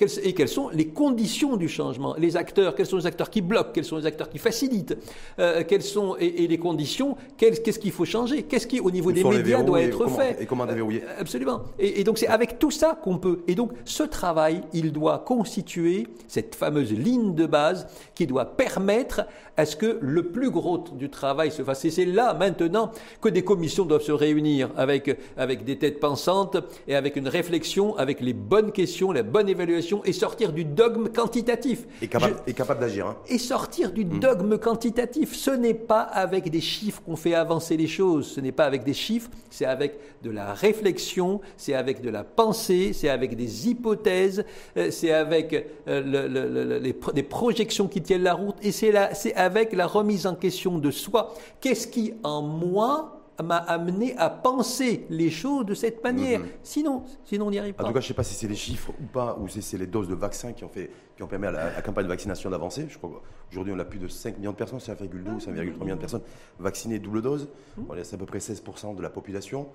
et 0.00 0.32
quelles 0.32 0.48
sont 0.48 0.68
les 0.70 0.88
conditions 0.88 1.56
du 1.56 1.68
changement, 1.68 2.14
les 2.18 2.36
acteurs, 2.36 2.74
quels 2.74 2.86
sont 2.86 2.98
les 2.98 3.06
acteurs 3.06 3.30
qui 3.30 3.40
bloquent, 3.40 3.70
quels 3.72 3.84
sont 3.84 3.96
les 3.96 4.06
acteurs 4.06 4.28
qui 4.28 4.38
facilitent, 4.38 4.96
euh, 5.38 5.64
quelles 5.66 5.82
sont 5.82 6.16
et, 6.18 6.46
les 6.46 6.58
conditions, 6.58 7.16
qu'est-ce 7.36 7.78
qu'il 7.78 7.92
faut 7.92 8.04
changer, 8.04 8.44
qu'est-ce 8.44 8.66
qui 8.66 8.80
au 8.80 8.90
niveau 8.90 9.12
des 9.12 9.24
médias 9.24 9.62
doit 9.62 9.82
être 9.82 10.08
fait, 10.08 10.40
et 10.40 10.46
comment 10.46 10.66
déverrouiller. 10.66 11.02
Euh, 11.02 11.20
absolument. 11.20 11.62
Et, 11.78 12.04
donc 12.04 12.18
c'est 12.18 12.28
avec 12.28 12.58
tout 12.58 12.70
ça 12.70 12.98
qu'on 13.02 13.18
peut. 13.18 13.40
Et 13.48 13.54
donc 13.54 13.72
ce 13.84 14.02
travail, 14.02 14.62
il 14.72 14.92
doit 14.92 15.18
constituer 15.18 16.06
cette 16.28 16.54
fameuse 16.54 16.92
ligne 16.92 17.34
de 17.34 17.46
base 17.46 17.86
qui 18.14 18.26
doit 18.26 18.44
permettre 18.56 19.26
à 19.56 19.66
ce 19.66 19.74
que 19.74 19.98
le 20.00 20.28
plus 20.28 20.50
gros 20.50 20.78
du 20.78 21.10
travail 21.10 21.50
se 21.50 21.62
fasse. 21.62 21.84
Et 21.84 21.90
c'est 21.90 22.04
là 22.04 22.34
maintenant 22.34 22.92
que 23.20 23.28
des 23.28 23.42
commissions 23.42 23.84
doivent 23.84 24.02
se 24.02 24.12
réunir 24.12 24.70
avec 24.76 25.18
avec 25.36 25.64
des 25.64 25.78
têtes 25.78 25.98
pensantes 25.98 26.56
et 26.86 26.94
avec 26.94 27.16
une 27.16 27.28
réflexion, 27.28 27.96
avec 27.96 28.20
les 28.20 28.32
bonnes 28.32 28.70
questions, 28.70 29.10
la 29.10 29.22
bonne 29.22 29.48
évaluation 29.48 29.87
et 30.04 30.12
sortir 30.12 30.52
du 30.52 30.64
dogme 30.64 31.08
quantitatif. 31.08 31.86
Et 32.02 32.08
capable, 32.08 32.36
capable 32.54 32.80
d'agir. 32.80 33.06
Hein. 33.06 33.16
Et 33.28 33.38
sortir 33.38 33.92
du 33.92 34.04
mm. 34.04 34.20
dogme 34.20 34.58
quantitatif. 34.58 35.34
Ce 35.34 35.50
n'est 35.50 35.74
pas 35.74 36.02
avec 36.02 36.50
des 36.50 36.60
chiffres 36.60 37.02
qu'on 37.04 37.16
fait 37.16 37.34
avancer 37.34 37.76
les 37.76 37.86
choses. 37.86 38.26
Ce 38.26 38.40
n'est 38.40 38.52
pas 38.52 38.64
avec 38.64 38.84
des 38.84 38.94
chiffres, 38.94 39.30
c'est 39.50 39.64
avec 39.64 39.98
de 40.22 40.30
la 40.30 40.52
réflexion, 40.52 41.40
c'est 41.56 41.74
avec 41.74 42.00
de 42.00 42.10
la 42.10 42.24
pensée, 42.24 42.92
c'est 42.92 43.08
avec 43.08 43.36
des 43.36 43.68
hypothèses, 43.68 44.44
euh, 44.76 44.90
c'est 44.90 45.12
avec 45.12 45.66
euh, 45.88 46.80
les, 46.80 46.94
des 47.14 47.22
projections 47.22 47.88
qui 47.88 48.02
tiennent 48.02 48.22
la 48.22 48.34
route 48.34 48.56
et 48.62 48.72
c'est 48.72 48.94
avec 49.34 49.72
la 49.72 49.86
remise 49.86 50.26
en 50.26 50.34
question 50.34 50.78
de 50.78 50.90
soi. 50.90 51.34
Qu'est-ce 51.60 51.86
qui 51.86 52.14
en 52.22 52.42
moi 52.42 53.17
m'a 53.42 53.56
amené 53.56 54.16
à 54.16 54.30
penser 54.30 55.06
les 55.10 55.30
choses 55.30 55.66
de 55.66 55.74
cette 55.74 56.02
manière. 56.02 56.40
Mhm. 56.40 56.46
Sinon, 56.62 57.02
sinon 57.24 57.46
on 57.46 57.50
n'y 57.50 57.58
arrive 57.58 57.74
pas. 57.74 57.84
En 57.84 57.88
tout 57.88 57.92
cas, 57.92 58.00
je 58.00 58.06
ne 58.06 58.08
sais 58.08 58.14
pas 58.14 58.24
si 58.24 58.34
c'est 58.34 58.48
les 58.48 58.54
chiffres 58.54 58.90
ou 59.00 59.06
pas, 59.06 59.36
ou 59.40 59.48
si 59.48 59.62
c'est 59.62 59.78
les 59.78 59.86
doses 59.86 60.08
de 60.08 60.14
vaccins 60.14 60.52
qui 60.52 60.64
ont, 60.64 60.68
fait, 60.68 60.90
qui 61.16 61.22
ont 61.22 61.26
permis 61.28 61.46
à 61.46 61.52
la, 61.52 61.82
campagne 61.82 62.04
de 62.04 62.08
vaccination 62.08 62.50
d'avancer. 62.50 62.86
Je 62.88 62.98
crois 62.98 63.10
qu'aujourd'hui, 63.10 63.72
on 63.74 63.78
a 63.78 63.84
plus 63.84 63.98
de 63.98 64.08
5 64.08 64.38
millions 64.38 64.52
de 64.52 64.56
personnes, 64.56 64.78
5,2 64.78 65.34
ou 65.34 65.38
5,3 65.38 65.54
millions 65.82 65.94
de 65.96 66.00
personnes 66.00 66.22
vaccinées 66.58 66.98
double 66.98 67.22
dose. 67.22 67.48
Mhm. 67.76 67.86
c'est 68.02 68.14
à 68.14 68.18
peu 68.18 68.26
près 68.26 68.38
16% 68.38 68.94
de 68.94 69.02
la 69.02 69.10
population. 69.10 69.68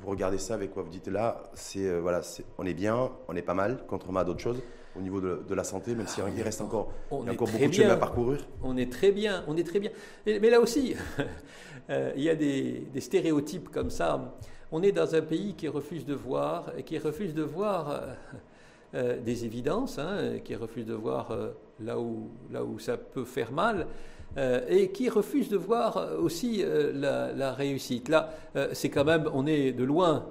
Vous 0.00 0.08
regardez 0.08 0.38
ça 0.38 0.54
avec 0.54 0.72
quoi 0.72 0.82
vous 0.82 0.90
dites 0.90 1.08
là, 1.08 1.42
c'est 1.52 1.86
euh, 1.86 2.00
voilà, 2.00 2.22
on 2.56 2.64
est 2.64 2.72
bien, 2.72 3.10
on 3.28 3.36
est 3.36 3.42
pas 3.42 3.52
mal, 3.52 3.84
contrairement 3.86 4.20
à 4.20 4.24
d'autres 4.24 4.40
choses 4.40 4.62
au 4.96 5.00
niveau 5.00 5.20
de, 5.20 5.54
la 5.54 5.64
santé, 5.64 5.94
même 5.94 6.06
s'il 6.06 6.22
il 6.36 6.42
reste 6.42 6.60
encore, 6.60 6.92
il 7.10 7.26
y 7.26 7.28
a 7.28 7.32
encore 7.32 7.48
beaucoup 7.48 7.66
de 7.66 7.72
chemin 7.72 7.90
à 7.90 7.96
parcourir. 7.96 8.46
On 8.62 8.76
est 8.76 8.90
très 8.90 9.12
bien, 9.12 9.44
on 9.46 9.56
est 9.56 9.66
très 9.66 9.80
bien. 9.80 9.90
Mais, 10.26 10.50
là 10.50 10.60
aussi, 10.60 10.94
euh, 11.90 12.12
il 12.16 12.22
y 12.22 12.30
a 12.30 12.34
des, 12.34 12.84
stéréotypes 12.98 13.70
comme 13.70 13.90
ça. 13.90 14.36
On 14.70 14.82
est 14.82 14.92
dans 14.92 15.14
un 15.14 15.22
pays 15.22 15.54
qui 15.54 15.68
refuse 15.68 16.04
de 16.04 16.14
voir, 16.14 16.72
qui 16.84 16.98
refuse 16.98 17.34
de 17.34 17.42
voir 17.42 17.90
euh, 17.90 18.00
euh, 18.94 19.20
des 19.20 19.44
évidences, 19.44 19.98
hein, 19.98 20.38
qui 20.44 20.54
refuse 20.54 20.86
de 20.86 20.94
voir 20.94 21.36
là, 21.80 21.98
où, 21.98 22.30
là 22.50 22.64
où 22.64 22.78
ça 22.78 22.96
peut 22.96 23.24
faire 23.24 23.52
mal. 23.52 23.86
et 24.68 24.90
qui 24.92 25.10
refuse 25.10 25.50
de 25.50 25.58
voir 25.58 26.08
aussi 26.18 26.64
la, 26.94 27.32
la, 27.32 27.52
réussite. 27.52 28.08
Là, 28.08 28.30
c'est 28.72 28.88
quand 28.88 29.04
même, 29.04 29.28
on 29.34 29.46
est 29.46 29.72
de 29.72 29.84
loin 29.84 30.24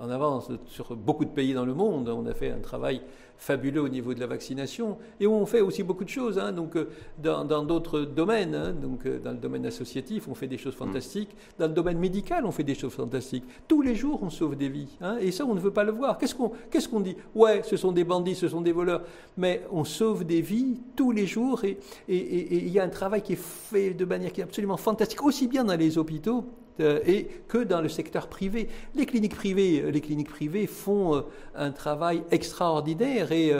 en 0.00 0.10
avance 0.10 0.50
sur 0.66 0.96
beaucoup 0.96 1.24
de 1.24 1.30
pays 1.30 1.54
dans 1.54 1.64
le 1.64 1.74
monde. 1.74 2.08
On 2.08 2.26
a 2.26 2.34
fait 2.34 2.50
un 2.50 2.60
travail 2.60 3.02
fabuleux 3.38 3.80
au 3.80 3.88
niveau 3.88 4.14
de 4.14 4.20
la 4.20 4.26
vaccination, 4.26 4.98
et 5.20 5.26
on 5.26 5.46
fait 5.46 5.60
aussi 5.60 5.82
beaucoup 5.82 6.04
de 6.04 6.08
choses. 6.08 6.38
Hein. 6.38 6.52
donc, 6.52 6.76
euh, 6.76 6.88
dans 7.22 7.62
d'autres 7.62 8.00
domaines, 8.00 8.54
hein. 8.54 8.72
donc 8.72 9.06
euh, 9.06 9.20
dans 9.20 9.30
le 9.30 9.36
domaine 9.36 9.64
associatif, 9.64 10.28
on 10.28 10.34
fait 10.34 10.48
des 10.48 10.58
choses 10.58 10.74
mm. 10.74 10.78
fantastiques. 10.78 11.30
Dans 11.58 11.68
le 11.68 11.72
domaine 11.72 11.98
médical, 11.98 12.44
on 12.44 12.50
fait 12.50 12.64
des 12.64 12.74
choses 12.74 12.92
fantastiques. 12.92 13.44
Tous 13.68 13.80
les 13.80 13.94
jours, 13.94 14.20
on 14.22 14.30
sauve 14.30 14.56
des 14.56 14.68
vies, 14.68 14.88
hein. 15.00 15.16
et 15.20 15.30
ça, 15.30 15.46
on 15.46 15.54
ne 15.54 15.60
veut 15.60 15.70
pas 15.70 15.84
le 15.84 15.92
voir. 15.92 16.18
Qu'est-ce 16.18 16.34
qu'on 16.34 16.52
qu'est-ce 16.70 16.88
qu'on 16.88 17.00
dit? 17.00 17.16
Ouais, 17.34 17.62
ce 17.64 17.76
sont 17.76 17.92
des 17.92 18.04
bandits, 18.04 18.34
ce 18.34 18.48
sont 18.48 18.60
des 18.60 18.72
voleurs, 18.72 19.02
mais 19.36 19.62
on 19.70 19.84
sauve 19.84 20.24
des 20.24 20.40
vies 20.40 20.80
tous 20.96 21.12
les 21.12 21.26
jours, 21.26 21.64
et 21.64 21.78
il 22.08 22.68
y 22.68 22.80
a 22.80 22.84
un 22.84 22.88
travail 22.88 23.22
qui 23.22 23.34
est 23.34 23.42
fait 23.42 23.94
de 23.94 24.04
manière 24.04 24.32
qui 24.32 24.40
est 24.40 24.44
absolument 24.44 24.76
fantastique, 24.76 25.22
aussi 25.22 25.46
bien 25.46 25.64
dans 25.64 25.76
les 25.76 25.96
hôpitaux 25.96 26.44
et 26.80 27.28
que 27.48 27.58
dans 27.58 27.80
le 27.80 27.88
secteur 27.88 28.28
privé. 28.28 28.68
Les 28.94 29.06
cliniques 29.06 29.34
privées, 29.34 29.82
euh, 29.82 29.90
les 29.90 30.00
cliniques 30.00 30.28
privées 30.28 30.66
font 30.66 31.16
euh, 31.16 31.20
un 31.56 31.70
travail 31.70 32.22
extraordinaire 32.30 33.32
et, 33.32 33.52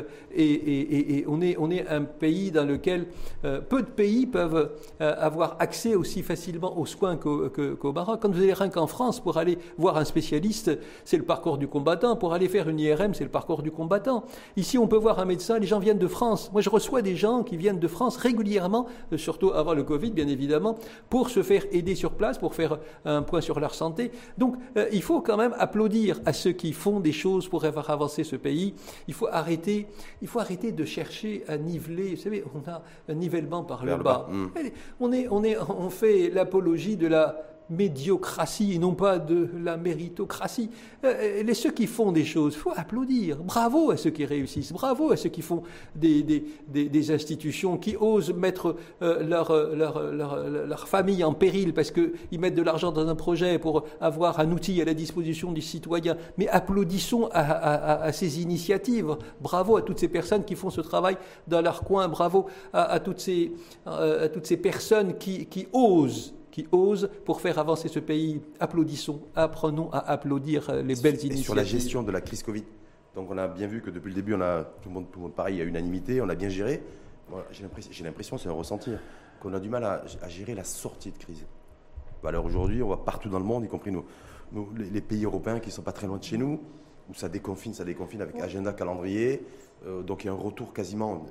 on, 1.27 1.41
est, 1.41 1.57
on 1.59 1.71
est 1.71 1.89
un 1.89 2.03
pays 2.03 2.51
dans 2.51 2.65
lequel 2.65 3.07
peu 3.43 3.83
de 3.83 3.89
pays 3.89 4.27
peuvent 4.27 4.71
avoir 5.01 5.57
accès 5.59 5.97
aussi 5.97 6.23
facilement 6.23 6.79
aux 6.79 6.87
soins 6.87 7.17
qu'au 7.17 7.93
Maroc. 7.93 8.21
Quand 8.23 8.31
vous 8.31 8.41
allez 8.41 8.53
rien 8.53 8.69
qu'en 8.69 8.87
France, 8.87 9.21
pour 9.21 9.37
aller 9.37 9.59
voir 9.79 9.97
un 9.97 10.05
spécialiste, 10.05 10.71
c'est 11.05 11.17
le 11.17 11.25
parcours 11.25 11.59
du 11.59 11.67
combattant. 11.67 12.15
Pour 12.17 12.35
aller 12.35 12.49
faire 12.49 12.69
une 12.69 12.79
IRM, 12.79 13.15
c'est 13.15 13.25
le 13.25 13.31
parcours 13.31 13.63
du 13.63 13.73
combattant. 13.73 14.25
Ici, 14.57 14.79
on 14.79 14.87
peut 14.87 14.97
voir 14.97 15.19
un 15.19 15.25
médecin, 15.25 15.59
les 15.59 15.67
gens 15.67 15.81
viennent 15.81 15.99
de 15.99 16.07
France. 16.07 16.51
Moi, 16.53 16.63
je 16.63 16.71
reçois 16.71 17.03
des 17.03 17.17
gens 17.17 17.43
qui 17.43 17.57
viennent 17.57 17.81
de 17.81 17.89
France 17.89 18.17
régulièrement, 18.17 18.87
surtout 19.17 19.51
avant 19.51 19.75
le 19.75 19.83
Covid, 19.83 20.11
bien 20.13 20.29
évidemment, 20.29 20.77
pour 21.11 21.31
se 21.31 21.43
faire 21.43 21.65
aider 21.73 21.97
sur 21.97 22.13
place, 22.13 22.39
pour 22.39 22.55
faire 22.55 22.79
un 23.17 23.23
point 23.23 23.41
sur 23.41 23.61
leur 23.61 23.75
santé. 23.75 24.11
Donc 24.37 24.57
euh, 24.77 24.89
il 24.93 25.03
faut 25.03 25.21
quand 25.21 25.37
même 25.37 25.55
applaudir 25.59 26.21
à 26.25 26.33
ceux 26.33 26.53
qui 26.53 26.73
font 26.73 27.01
des 27.01 27.13
choses 27.13 27.49
pour 27.49 27.63
faire 27.63 27.91
avancer 27.91 28.25
ce 28.25 28.37
pays. 28.37 28.75
Il 29.07 29.15
faut 29.15 29.29
arrêter, 29.29 29.87
il 30.23 30.29
faut 30.29 30.41
arrêter 30.41 30.73
de 30.73 30.85
chercher 30.85 31.45
à 31.49 31.57
niveler. 31.57 32.15
Vous 32.15 32.23
savez, 32.23 32.45
on 32.55 32.71
a 32.71 32.83
un 33.09 33.15
nivellement 33.15 33.65
par 33.65 33.85
le 33.85 33.97
bas. 33.97 34.29
Hmm. 34.31 34.49
On, 35.01 35.13
est, 35.13 35.29
on, 35.31 35.45
est, 35.45 35.57
on 35.59 35.91
fait 35.91 36.31
l'apologie 36.31 36.97
de 36.97 37.07
la 37.07 37.37
médiocratie 37.71 38.75
et 38.75 38.79
non 38.79 38.95
pas 38.95 39.19
de 39.19 39.49
la 39.63 39.77
méritocratie. 39.77 40.71
Euh, 41.05 41.43
les 41.43 41.55
ceux 41.55 41.71
qui 41.71 41.87
font 41.87 42.13
des 42.13 42.25
choses, 42.25 42.57
faut 42.57 42.73
applaudir. 42.75 43.39
Bravo 43.39 43.91
à 43.91 43.97
ceux 43.97 44.11
qui 44.11 44.25
réussissent, 44.25 44.73
bravo 44.73 45.13
à 45.13 45.17
ceux 45.17 45.29
qui 45.29 45.43
font 45.43 45.63
des, 45.95 46.23
des, 46.23 46.45
des, 46.69 47.11
institutions, 47.11 47.77
qui 47.77 47.97
osent 47.97 48.33
mettre 48.33 48.77
euh, 49.03 49.23
leur, 49.23 49.53
leur, 49.75 50.03
leur, 50.03 50.89
famille 50.89 51.23
en 51.25 51.35
péril 51.35 51.75
parce 51.75 51.91
qu'ils 51.91 52.41
mettent 52.41 52.55
de 52.55 52.63
l'argent 52.63 52.93
dans 52.93 53.07
un 53.07 53.15
projet 53.15 53.59
pour 53.59 53.85
avoir 54.01 54.41
un 54.41 54.51
outil 54.53 54.81
à 54.81 54.85
la 54.85 54.95
disposition 54.95 55.53
du 55.53 55.61
citoyen. 55.61 56.17
Mais 56.37 56.49
applaudissons 56.49 57.29
à, 57.33 58.11
ces 58.13 58.41
initiatives. 58.41 59.17
Bravo 59.41 59.77
à 59.77 59.83
toutes 59.83 59.99
ces 59.99 60.09
personnes 60.09 60.45
qui 60.45 60.55
font 60.55 60.71
ce 60.71 60.81
travail 60.81 61.17
dans 61.47 61.61
leur 61.61 61.83
coin. 61.83 62.09
Bravo 62.09 62.47
à, 62.73 62.99
toutes, 63.01 63.21
ces, 63.21 63.53
euh, 63.87 64.27
à 64.27 64.29
toutes 64.29 64.47
ces 64.47 64.57
personnes 64.57 65.19
qui, 65.19 65.47
qui 65.47 65.67
osent 65.73 66.35
qui 66.51 66.67
osent 66.73 67.11
pour 67.25 67.41
faire 67.41 67.59
avancer 67.59 67.89
ce 67.89 67.99
pays. 67.99 68.41
Applaudissons, 68.61 69.21
apprenons 69.35 69.91
à 69.93 69.99
applaudir 69.99 70.73
les 70.73 70.95
belles 70.95 71.15
initiatives. 71.15 71.45
sur 71.45 71.55
la 71.55 71.65
gestion 71.65 72.03
de 72.03 72.11
la 72.11 72.21
crise 72.21 72.43
Covid, 72.43 72.65
donc 73.15 73.31
on 73.31 73.39
a 73.39 73.49
bien 73.49 73.67
vu 73.67 73.83
que 73.83 73.91
depuis 73.91 74.11
le 74.11 74.15
début, 74.15 74.35
on 74.35 74.41
a 74.41 74.63
tout 74.63 74.89
le 74.89 74.95
monde, 74.95 75.11
tout 75.11 75.19
le 75.19 75.25
monde 75.25 75.35
pareil, 75.35 75.61
à 75.61 75.65
unanimité, 75.65 76.21
on 76.21 76.29
a 76.29 76.35
bien 76.35 76.49
géré. 76.49 76.83
J'ai 77.91 78.05
l'impression, 78.05 78.39
c'est 78.39 78.49
un 78.49 78.53
ressenti, 78.53 78.93
qu'on 79.41 79.53
a 79.55 79.61
du 79.61 79.69
mal 79.69 79.85
à, 79.85 80.29
gérer 80.29 80.55
la 80.55 80.65
sortie 80.65 81.11
de 81.11 81.19
crise. 81.19 81.45
Bah, 82.23 82.31
alors 82.31 82.45
aujourd'hui, 82.45 82.83
on 82.83 82.87
voit 82.87 83.05
partout 83.05 83.29
dans 83.29 83.39
le 83.39 83.45
monde, 83.45 83.65
y 83.65 83.69
compris 83.69 83.91
nos, 83.91 84.05
les, 84.77 85.01
pays 85.01 85.25
européens 85.25 85.61
qui 85.61 85.69
ne 85.69 85.73
sont 85.73 85.83
pas 85.83 85.93
très 85.93 86.07
loin 86.07 86.19
de 86.19 86.23
chez 86.23 86.39
nous, 86.39 86.61
où 87.09 87.15
ça 87.15 87.29
déconfine, 87.29 87.75
ça 87.75 87.85
déconfine 87.85 88.23
avec 88.23 88.41
agenda, 88.41 88.73
calendrier. 88.73 89.45
Euh, 89.87 90.03
donc 90.03 90.25
il 90.25 90.29
y 90.29 90.31
a 90.31 90.33
un 90.33 90.37
retour 90.37 90.73
quasiment 90.73 91.27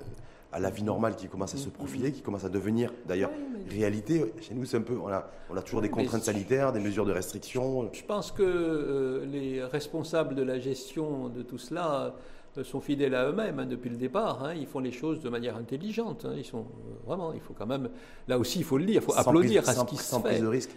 à 0.52 0.60
la 0.60 0.70
vie 0.70 0.84
normale 0.84 1.16
qui 1.16 1.28
commence 1.28 1.54
à 1.54 1.58
se 1.58 1.70
profiler, 1.70 2.12
qui 2.12 2.22
commence 2.22 2.46
à 2.46 2.50
devenir 2.50 2.94
d'ailleurs 3.06 3.32
réalité. 3.70 4.34
Chez 4.42 4.54
nous, 4.54 4.66
c'est 4.66 4.78
un 4.78 4.82
peu, 4.82 4.98
on 4.98 5.08
a, 5.08 5.30
on 5.50 5.58
a 5.58 5.62
toujours 5.62 5.82
des 5.82 5.90
contraintes 5.90 6.24
sanitaires, 6.24 6.72
des 6.72 6.80
mesures 6.80 7.06
de 7.06 7.12
restriction. 7.12 7.90
Je 7.94 8.04
pense 8.04 8.32
que 8.32 8.44
euh, 8.44 9.26
les 9.26 9.64
responsables 9.64 10.36
de 10.36 10.44
la 10.44 10.60
gestion 10.60 11.30
de 11.30 11.42
tout 11.42 11.58
cela 11.58 12.16
euh, 12.58 12.64
sont 12.64 12.82
fidèles 12.82 13.16
à 13.16 13.30
eux-mêmes 13.30 13.60
hein, 13.60 13.66
depuis 13.66 13.90
le 13.90 13.98
départ. 13.98 14.44
Hein. 14.44 14.54
ils 14.56 14.68
font 14.68 14.80
les 14.80 14.92
choses 14.92 15.22
de 15.22 15.30
manière 15.30 15.58
intelligente. 15.58 16.26
Hein. 16.26 16.34
ils 16.38 16.46
sont 16.46 16.60
euh, 16.60 17.06
vraiment, 17.06 17.34
il 17.34 17.42
faut 17.42 17.54
quand 17.54 17.68
même, 17.68 17.90
là 18.28 18.38
aussi, 18.38 18.60
il 18.60 18.66
faut 18.66 18.78
le 18.78 18.86
dire, 18.86 19.02
il 19.02 19.06
faut 19.06 19.18
applaudir 19.18 19.68
à 19.68 19.74
ce 19.74 19.86
qui 19.86 19.98
se 19.98 20.16
fait. 20.16 20.22
Prise 20.22 20.42
de 20.42 20.48
risque. 20.48 20.72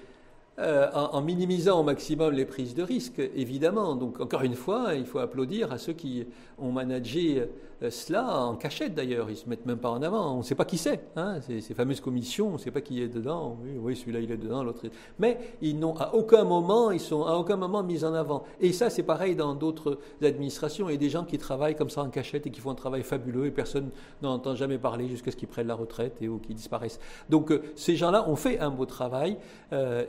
Euh, 0.59 0.91
en, 0.93 1.23
minimisant 1.23 1.81
au 1.81 1.83
maximum 1.83 2.35
les 2.35 2.45
prises 2.45 2.75
de 2.75 2.83
risque, 2.83 3.19
évidemment. 3.35 3.95
Donc, 3.95 4.21
encore 4.21 4.43
une 4.43 4.57
fois, 4.57 4.95
il 4.95 5.07
faut 5.07 5.19
applaudir 5.19 5.73
à 5.73 5.79
ceux 5.79 5.95
qui 5.95 6.27
ont 6.59 6.71
managé 6.71 7.45
cela 7.89 8.45
en 8.45 8.57
cachette 8.57 8.95
d'ailleurs. 8.95 9.29
Ils 9.29 9.35
ne 9.35 9.39
se 9.39 9.49
mettent 9.49 9.67
même 9.67 9.79
pas 9.79 9.91
en 9.91 10.03
avant. 10.03 10.35
On 10.35 10.39
ne 10.39 10.43
sait 10.43 10.55
pas 10.55 10.65
qui 10.65 10.77
c'est. 10.77 11.01
Hein. 11.17 11.41
Ces, 11.41 11.75
fameuses 11.75 12.01
commissions, 12.01 12.49
on 12.49 12.53
ne 12.55 12.59
sait 12.59 12.71
pas 12.71 12.81
qui 12.81 13.03
est 13.03 13.09
dedans. 13.09 13.57
Oui, 13.63 13.71
oui 13.81 13.97
celui-là, 13.97 14.21
il 14.21 14.31
est 14.31 14.37
dedans, 14.37 14.63
l'autre. 14.63 14.83
Mais 15.19 15.39
ils 15.63 15.79
n'ont 15.79 15.97
à 15.97 16.15
aucun 16.15 16.45
moment, 16.45 16.91
ils 16.91 17.01
sont 17.01 17.25
à 17.25 17.35
aucun 17.35 17.57
moment 17.57 17.83
mis 17.83 18.05
en 18.05 18.13
avant. 18.13 18.45
Et 18.61 18.73
ça, 18.73 18.91
c'est 18.91 19.03
pareil 19.03 19.35
dans 19.35 19.55
d'autres 19.55 19.99
administrations. 20.23 20.89
Il 20.89 20.93
y 20.93 20.97
a 20.97 20.99
des 20.99 21.11
gens 21.11 21.25
qui 21.25 21.39
travaillent 21.39 21.77
comme 21.77 21.91
ça 21.91 22.03
en 22.03 22.11
cachette 22.11 22.47
et 22.47 22.51
qui 22.51 22.61
font 22.61 22.71
un 22.71 22.75
travail 22.75 23.03
fabuleux 23.03 23.47
et 23.47 23.51
personne 23.51 23.91
n'en 24.23 24.35
entend 24.35 24.55
jamais 24.55 24.79
parler 24.79 25.09
jusqu'à 25.09 25.31
ce 25.31 25.37
qu'ils 25.37 25.49
prennent 25.49 25.69
la 25.69 25.75
retraite 25.75 26.17
et 26.21 26.29
ou 26.29 26.39
qu'ils 26.39 26.57
disparaissent. 26.57 27.01
Donc, 27.31 27.51
euh, 27.51 27.63
ces 27.77 27.97
gens-là 27.97 28.29
ont 28.29 28.37
fait 28.37 28.59
un 28.59 28.71
beau 28.71 28.85
travail. 28.85 29.37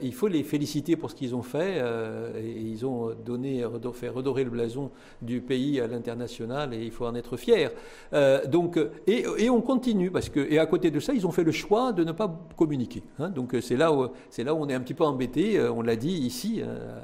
il 0.02 0.14
faut 0.14 0.28
les 0.28 0.44
féliciter 0.44 0.96
pour 0.96 1.12
ce 1.12 1.16
qu'ils 1.16 1.36
ont 1.36 1.44
fait. 1.44 1.80
Euh, 1.82 2.32
et 2.38 2.60
ils 2.60 2.86
ont 2.86 3.12
donné, 3.26 3.66
fait 3.94 4.10
redorer 4.10 4.44
le 4.44 4.50
blason 4.50 4.92
du 5.22 5.42
pays 5.42 5.80
à 5.80 5.88
l'international 5.88 6.74
et 6.74 6.84
il 6.84 6.92
faut 6.92 7.06
en 7.06 7.16
être 7.16 7.38
fier. 7.38 7.61
Euh, 8.14 8.46
donc, 8.46 8.80
et, 9.08 9.50
on 9.50 9.62
continue 9.62 10.12
parce 10.12 10.30
que, 10.30 10.40
et 10.40 10.60
à 10.60 10.66
côté 10.66 10.92
de 10.92 11.00
ça, 11.00 11.14
ils 11.14 11.26
ont 11.26 11.32
fait 11.32 11.44
le 11.44 11.52
choix 11.52 11.94
de 11.94 12.04
ne 12.04 12.12
pas 12.12 12.34
communiquer. 12.56 13.04
Hein. 13.20 13.30
donc 13.30 13.56
c'est 13.62 13.78
là 13.78 13.92
où 13.94 14.08
c'est 14.30 14.44
là 14.44 14.54
où 14.54 14.58
on 14.60 14.68
est 14.68 14.74
un 14.74 14.80
petit 14.82 14.94
peu 14.94 15.04
embêté. 15.04 15.58
Euh, 15.58 15.72
on 15.72 15.82
l'a 15.82 15.96
dit 15.96 16.12
ici. 16.12 16.62
Euh, 16.62 17.02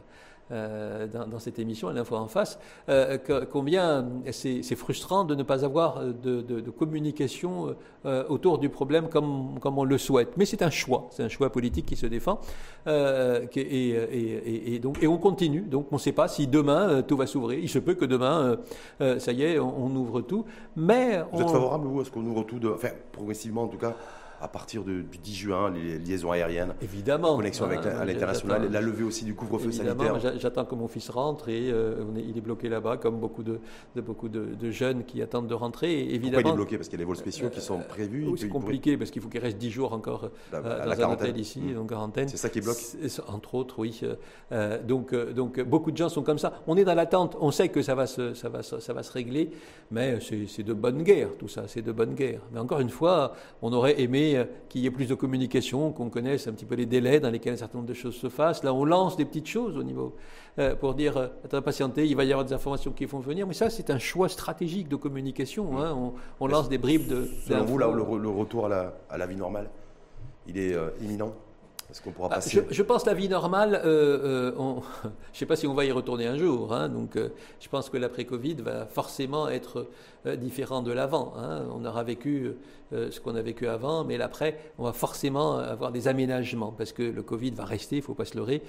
dans, 0.49 1.39
cette 1.39 1.59
émission, 1.59 1.87
à 1.87 1.93
l'info 1.93 2.15
en 2.15 2.27
face, 2.27 2.59
euh, 2.89 3.17
combien 3.51 4.07
c'est 4.31 4.75
frustrant 4.75 5.23
de 5.23 5.35
ne 5.35 5.43
pas 5.43 5.65
avoir 5.65 6.01
de, 6.03 6.61
communication 6.77 7.75
euh, 8.05 8.23
autour 8.29 8.57
du 8.59 8.69
problème 8.69 9.09
comme, 9.09 9.59
comme 9.59 9.77
on 9.77 9.83
le 9.83 9.97
souhaite. 9.97 10.37
Mais 10.37 10.45
c'est 10.45 10.61
un 10.61 10.69
choix, 10.69 11.07
c'est 11.11 11.23
un 11.23 11.29
choix 11.29 11.49
politique 11.49 11.85
qui 11.85 11.95
se 11.95 12.05
défend. 12.05 12.39
Et, 12.87 14.79
donc, 14.81 15.01
et 15.01 15.07
on 15.07 15.17
continue. 15.17 15.61
Donc 15.61 15.87
on 15.91 15.95
ne 15.95 16.01
sait 16.01 16.11
pas 16.11 16.27
si 16.27 16.47
demain 16.47 17.01
tout 17.01 17.17
va 17.17 17.27
s'ouvrir. 17.27 17.59
Il 17.59 17.69
se 17.69 17.79
peut 17.79 17.95
que 17.95 18.05
demain, 18.05 18.57
ça 18.99 19.31
y 19.31 19.43
est, 19.43 19.59
on, 19.59 19.95
ouvre 19.95 20.21
tout. 20.21 20.45
Mais 20.75 21.21
vous 21.31 21.41
êtes 21.41 21.49
favorable, 21.49 21.87
vous, 21.87 22.01
à 22.01 22.05
ce 22.05 22.11
qu'on 22.11 22.25
ouvre 22.25 22.43
tout, 22.43 22.59
de, 22.59 22.69
enfin, 22.69 22.89
progressivement 23.11 23.63
en 23.63 23.67
tout 23.67 23.77
cas 23.77 23.95
à 24.41 24.47
partir 24.47 24.83
du 24.83 25.03
10 25.03 25.35
juin, 25.35 25.71
les 25.71 25.97
liaisons 25.97 26.31
aériennes. 26.31 26.73
Évidemment. 26.81 27.35
Connexion 27.35 27.65
avec 27.65 27.85
à 27.85 28.05
l'international, 28.05 28.71
la 28.71 28.81
levée 28.81 29.03
aussi 29.03 29.25
du 29.25 29.35
couvre-feu 29.35 29.71
sanitaire. 29.71 30.19
J'attends 30.37 30.65
que 30.65 30.75
mon 30.75 30.87
fils 30.87 31.09
rentre 31.09 31.49
et 31.49 31.71
euh, 31.71 32.03
il 32.15 32.37
est 32.37 32.41
bloqué 32.41 32.69
là-bas, 32.69 32.97
comme 32.97 33.19
beaucoup, 33.19 33.43
de, 33.43 33.59
beaucoup 33.95 34.29
de, 34.29 34.71
jeunes 34.71 35.05
qui 35.05 35.21
attendent 35.21 35.47
de 35.47 35.53
rentrer. 35.53 36.01
évidemment, 36.01 36.33
Pourquoi 36.33 36.49
il 36.49 36.53
est 36.53 36.55
bloqué 36.55 36.77
Parce 36.77 36.89
qu'il 36.89 36.99
y 36.99 37.01
a 37.01 37.03
des 37.03 37.07
vols 37.07 37.17
spéciaux 37.17 37.49
qui 37.49 37.61
sont 37.61 37.79
prévus. 37.79 38.27
c'est 38.37 38.49
compliqué 38.49 38.97
parce 38.97 39.11
qu'il 39.11 39.21
faut 39.21 39.29
qu'il 39.29 39.41
reste 39.41 39.57
10 39.57 39.71
jours 39.71 39.93
encore 39.93 40.29
euh, 40.53 40.85
dans 40.85 41.01
un 41.01 41.13
hôtel 41.13 41.37
ici, 41.37 41.59
mmh. 41.59 41.79
en 41.79 41.85
quarantaine. 41.85 42.27
C'est 42.27 42.37
ça 42.37 42.49
qui 42.49 42.61
bloque 42.61 42.77
Entre 43.27 43.55
autres, 43.55 43.79
oui. 43.79 44.01
Euh, 44.51 44.81
donc, 44.83 45.13
donc 45.33 45.61
beaucoup 45.61 45.91
de 45.91 45.97
gens 45.97 46.09
sont 46.09 46.23
comme 46.23 46.39
ça. 46.39 46.61
On 46.67 46.77
est 46.77 46.83
dans 46.83 46.95
l'attente, 46.95 47.37
on 47.39 47.51
sait 47.51 47.69
que 47.69 47.81
ça 47.81 47.95
va 47.95 48.07
se, 48.07 48.33
ça 48.33 48.49
va, 48.49 48.61
ça 48.63 48.93
va 48.93 49.03
se 49.03 49.11
régler, 49.11 49.49
mais 49.91 50.19
c'est 50.19 50.63
de 50.63 50.73
bonne 50.73 51.03
guerre 51.03 51.29
tout 51.37 51.47
ça, 51.47 51.63
c'est 51.67 51.81
de 51.81 51.91
bonne 51.91 52.13
guerre. 52.13 52.41
Mais 52.51 52.59
encore 52.59 52.79
une 52.79 52.89
fois, 52.89 53.33
on 53.61 53.71
aurait 53.73 53.99
aimé 54.01 54.26
ait, 54.33 54.49
qu'il 54.69 54.81
y 54.81 54.85
ait 54.85 54.91
plus 54.91 55.07
de 55.07 55.15
communication, 55.15 55.91
qu'on 55.91 56.09
connaisse 56.09 56.47
un 56.47 56.53
petit 56.53 56.65
peu 56.65 56.75
les 56.75 56.85
délais 56.85 57.19
dans 57.19 57.29
lesquels 57.29 57.53
un 57.53 57.57
certain 57.57 57.77
nombre 57.77 57.89
de 57.89 57.93
choses 57.93 58.15
se 58.15 58.29
fassent. 58.29 58.63
Là, 58.63 58.73
on 58.73 58.85
lance 58.85 59.17
des 59.17 59.25
petites 59.25 59.47
choses 59.47 59.77
au 59.77 59.83
niveau 59.83 60.15
pour 60.79 60.95
dire, 60.95 61.17
attends, 61.45 61.61
patientez, 61.61 62.07
il 62.07 62.15
va 62.15 62.23
y 62.23 62.31
avoir 62.31 62.45
des 62.45 62.53
informations 62.53 62.91
qui 62.91 63.05
vont 63.05 63.19
venir. 63.19 63.45
Mais 63.45 63.53
ça, 63.53 63.69
c'est 63.69 63.89
un 63.89 63.99
choix 63.99 64.27
stratégique 64.27 64.87
de 64.87 64.95
communication. 64.95 65.79
Hein. 65.79 66.13
On, 66.39 66.47
lance 66.47 66.69
des 66.69 66.77
bribes 66.77 67.07
de. 67.07 67.29
Selon 67.47 67.65
vous, 67.65 67.77
là, 67.77 67.91
le, 67.91 68.29
retour 68.29 68.65
à 68.65 68.69
la, 68.69 68.93
à 69.09 69.17
la 69.17 69.27
vie 69.27 69.35
normale, 69.35 69.69
il 70.47 70.57
est 70.57 70.75
imminent? 71.01 71.33
Est-ce 71.89 72.01
qu'on 72.01 72.11
pourra 72.11 72.27
ah, 72.31 72.35
passer? 72.35 72.65
je, 72.69 72.83
pense 72.83 73.05
la 73.05 73.13
vie 73.13 73.29
normale, 73.29 73.81
euh, 73.85 74.51
euh, 74.57 74.79
je 75.03 75.07
ne 75.07 75.11
sais 75.31 75.45
pas 75.45 75.55
si 75.55 75.67
on 75.67 75.73
va 75.73 75.85
y 75.85 75.91
retourner 75.91 76.27
un 76.27 76.37
jour. 76.37 76.73
Hein, 76.73 76.89
donc, 76.89 77.15
euh, 77.15 77.29
je 77.61 77.69
pense 77.69 77.89
que 77.89 77.95
l'après-Covid 77.95 78.55
va 78.55 78.85
forcément 78.87 79.47
être 79.47 79.87
différent 80.25 80.81
de 80.81 80.91
l'avant. 80.91 81.33
Hein. 81.37 81.65
On 81.73 81.85
aura 81.85 82.03
vécu 82.03 82.51
ce 82.91 83.19
qu'on 83.19 83.35
a 83.35 83.41
vécu 83.41 83.67
avant, 83.67 84.03
mais 84.03 84.17
l'après, 84.17 84.59
on 84.77 84.83
va 84.83 84.93
forcément 84.93 85.57
avoir 85.57 85.91
des 85.91 86.07
aménagements 86.07 86.73
parce 86.77 86.91
que 86.91 87.03
le 87.03 87.23
Covid 87.23 87.51
va 87.51 87.65
rester. 87.65 87.97
Il 87.97 87.99
ne 87.99 88.03
faut 88.03 88.13
pas 88.13 88.25
se 88.25 88.35
leurrer. 88.35 88.61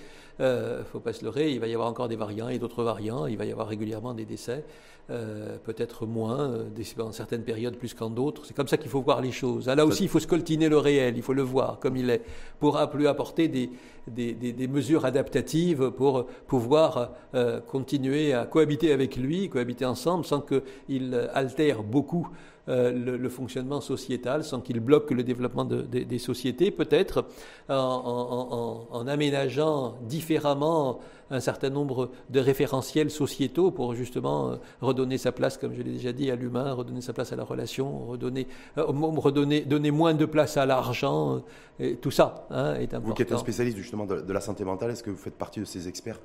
faut 0.92 1.00
pas 1.00 1.12
se 1.12 1.24
leurrer. 1.24 1.52
Il 1.52 1.60
va 1.60 1.66
y 1.66 1.74
avoir 1.74 1.88
encore 1.88 2.08
des 2.08 2.16
variants 2.16 2.48
et 2.48 2.58
d'autres 2.58 2.82
variants. 2.82 3.26
Il 3.26 3.36
va 3.36 3.44
y 3.44 3.52
avoir 3.52 3.68
régulièrement 3.68 4.14
des 4.14 4.24
décès. 4.24 4.64
Euh, 5.10 5.56
peut-être 5.64 6.04
moins, 6.04 6.50
euh, 6.50 6.64
dans 6.98 7.12
certaines 7.12 7.42
périodes 7.42 7.76
plus 7.76 7.94
qu'en 7.94 8.10
d'autres. 8.10 8.44
C'est 8.44 8.52
comme 8.52 8.68
ça 8.68 8.76
qu'il 8.76 8.90
faut 8.90 9.00
voir 9.00 9.22
les 9.22 9.32
choses. 9.32 9.70
Ah, 9.70 9.74
là 9.74 9.86
aussi, 9.86 10.02
il 10.02 10.08
faut 10.10 10.20
scoltiner 10.20 10.68
le 10.68 10.76
réel, 10.76 11.16
il 11.16 11.22
faut 11.22 11.32
le 11.32 11.40
voir 11.40 11.78
comme 11.80 11.96
il 11.96 12.10
est, 12.10 12.20
pour 12.60 12.78
plus 12.90 13.06
apporter 13.06 13.48
des, 13.48 13.70
des, 14.08 14.68
mesures 14.68 15.04
adaptatives 15.04 15.90
pour 15.90 16.26
pouvoir 16.46 17.12
euh, 17.34 17.60
continuer 17.60 18.32
à 18.32 18.46
cohabiter 18.46 18.92
avec 18.92 19.16
lui, 19.16 19.48
cohabiter 19.48 19.84
ensemble, 19.84 20.24
sans 20.24 20.40
qu'il 20.40 21.28
altère 21.32 21.82
beaucoup 21.82 22.28
le, 22.68 23.28
fonctionnement 23.28 23.80
sociétal, 23.80 24.44
sans 24.44 24.60
qu'il 24.60 24.80
bloque 24.80 25.10
le 25.10 25.22
développement 25.22 25.64
des 25.64 26.18
sociétés, 26.18 26.70
peut-être 26.70 27.24
en, 27.68 29.04
aménageant 29.06 29.94
différemment 30.02 31.00
un 31.30 31.40
certain 31.40 31.70
nombre 31.70 32.10
de 32.30 32.40
référentiels 32.40 33.10
sociétaux 33.10 33.70
pour 33.70 33.94
justement 33.94 34.50
euh, 34.50 34.56
redonner 34.80 35.18
sa 35.18 35.32
place, 35.32 35.58
comme 35.58 35.74
je 35.74 35.82
l'ai 35.82 35.92
déjà 35.92 36.12
dit, 36.12 36.30
à 36.30 36.36
l'humain, 36.36 36.72
redonner 36.72 37.00
sa 37.00 37.12
place 37.12 37.32
à 37.32 37.36
la 37.36 37.44
relation, 37.44 38.06
redonner, 38.06 38.46
euh, 38.78 38.84
redonner 38.86 39.62
donner 39.62 39.90
moins 39.90 40.14
de 40.14 40.24
place 40.24 40.56
à 40.56 40.66
l'argent. 40.66 41.42
Euh, 41.80 41.94
tout 42.00 42.10
ça 42.10 42.46
hein, 42.50 42.74
est 42.76 42.94
important. 42.94 43.08
Vous 43.08 43.14
qui 43.14 43.22
êtes 43.22 43.32
un 43.32 43.38
spécialiste 43.38 43.76
justement 43.76 44.06
de, 44.06 44.32
la 44.32 44.40
santé 44.40 44.64
mentale, 44.64 44.90
est-ce 44.90 45.02
que 45.02 45.10
vous 45.10 45.16
faites 45.16 45.36
partie 45.36 45.60
de 45.60 45.64
ces 45.64 45.88
experts 45.88 46.20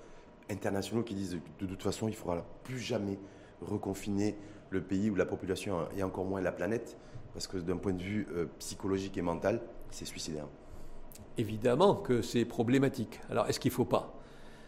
internationaux 0.50 1.04
qui 1.04 1.16
disent 1.16 1.38
de 1.60 1.66
toute 1.66 1.82
façon 1.82 2.08
il 2.08 2.12
ne 2.12 2.16
faudra 2.16 2.44
plus 2.64 2.80
jamais 2.80 3.18
reconfiner 3.62 4.36
le 4.74 4.82
pays 4.82 5.10
ou 5.10 5.16
la 5.16 5.26
population 5.26 5.88
et 5.96 6.04
encore 6.04 6.26
moins 6.26 6.42
la 6.42 6.52
planète 6.52 6.98
parce 7.34 7.48
que 7.48 7.58
d'un 7.58 7.78
point 7.78 7.94
de 7.94 8.02
vue 8.02 8.28
psychologique 8.60 9.18
et 9.18 9.22
mental, 9.22 9.62
c'est 9.92 10.06
suicidaire. 10.06 10.46
Évidemment 11.38 11.96
que 11.96 12.22
c'est 12.22 12.46
problématique. 12.46 13.22
Alors 13.30 13.48
est-ce 13.48 13.60
qu'il 13.60 13.72
ne 13.72 13.76
faut 13.76 13.86
pas? 13.86 14.14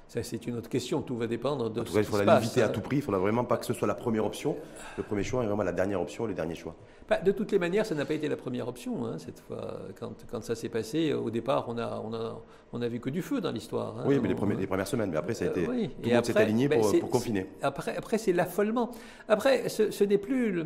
Ça, 0.08 0.22
c'est 0.22 0.45
une 0.45 0.56
autre 0.56 0.70
question. 0.70 1.01
Tout 1.01 1.18
va 1.18 1.26
dépendre 1.26 1.70
de. 1.70 1.82
En 1.82 1.84
tout 1.84 1.93
cas, 1.93 1.99
il 1.99 2.06
faut 2.06 2.22
l'éviter 2.22 2.62
à 2.62 2.70
tout 2.70 2.82
prix. 2.82 2.97
Il 2.97 2.99
ne 2.99 3.06
faudra 3.06 3.20
vraiment 3.20 3.43
pas 3.43 3.58
que 3.58 3.66
ce 3.66 3.74
soit 3.74 3.88
la 3.88 3.95
première 3.95 4.26
option. 4.26 4.56
Le 4.97 5.03
premier 5.03 5.24
choix 5.24 5.43
est 5.43 5.47
vraiment 5.47 5.64
la 5.64 5.74
dernière 5.74 5.99
option, 5.99 6.28
le 6.28 6.36
dernier 6.36 6.53
choix. 6.56 6.76
Bah, 7.08 7.20
de 7.24 7.32
toutes 7.32 7.51
les 7.51 7.60
manières, 7.60 7.86
ça 7.86 7.93
n'a 7.93 8.03
pas 8.03 8.16
été 8.16 8.28
la 8.28 8.36
première 8.36 8.68
option. 8.68 9.06
Hein, 9.06 9.18
cette 9.20 9.39
fois, 9.39 9.80
quand, 9.99 10.14
quand, 10.30 10.43
ça 10.43 10.56
s'est 10.56 10.70
passé, 10.70 11.14
au 11.14 11.30
départ, 11.30 11.66
on 11.68 11.78
a, 11.78 12.01
on 12.03 12.14
a, 12.14 12.41
on 12.74 12.82
a 12.82 12.88
vu 12.88 12.99
que 12.99 13.12
du 13.12 13.22
feu 13.22 13.41
dans 13.41 13.51
l'histoire. 13.51 13.99
Hein. 13.99 14.06
oui, 14.08 14.20
mais 14.20 14.28
les, 14.28 14.36
premiers, 14.36 14.56
les, 14.56 14.66
premières 14.66 14.88
semaines. 14.88 15.12
Mais 15.12 15.18
après, 15.18 15.36
ça 15.36 15.45
a 15.45 15.49
été. 15.49 15.68
Euh, 15.68 15.88
tout 16.01 16.10
le 16.10 16.16
monde 16.16 16.26
s'est 16.26 16.38
aligné 16.38 16.68
pour, 16.68 16.91
ben, 16.91 16.99
pour, 16.99 17.10
confiner. 17.12 17.45
Après, 17.62 17.95
après 17.95 18.18
c'est 18.18 18.34
l'affolement. 18.34 18.89
Après, 19.28 19.70
ce, 19.70 19.91
ce 19.91 20.03
n'est 20.03 20.18
plus. 20.18 20.51
Le, 20.51 20.66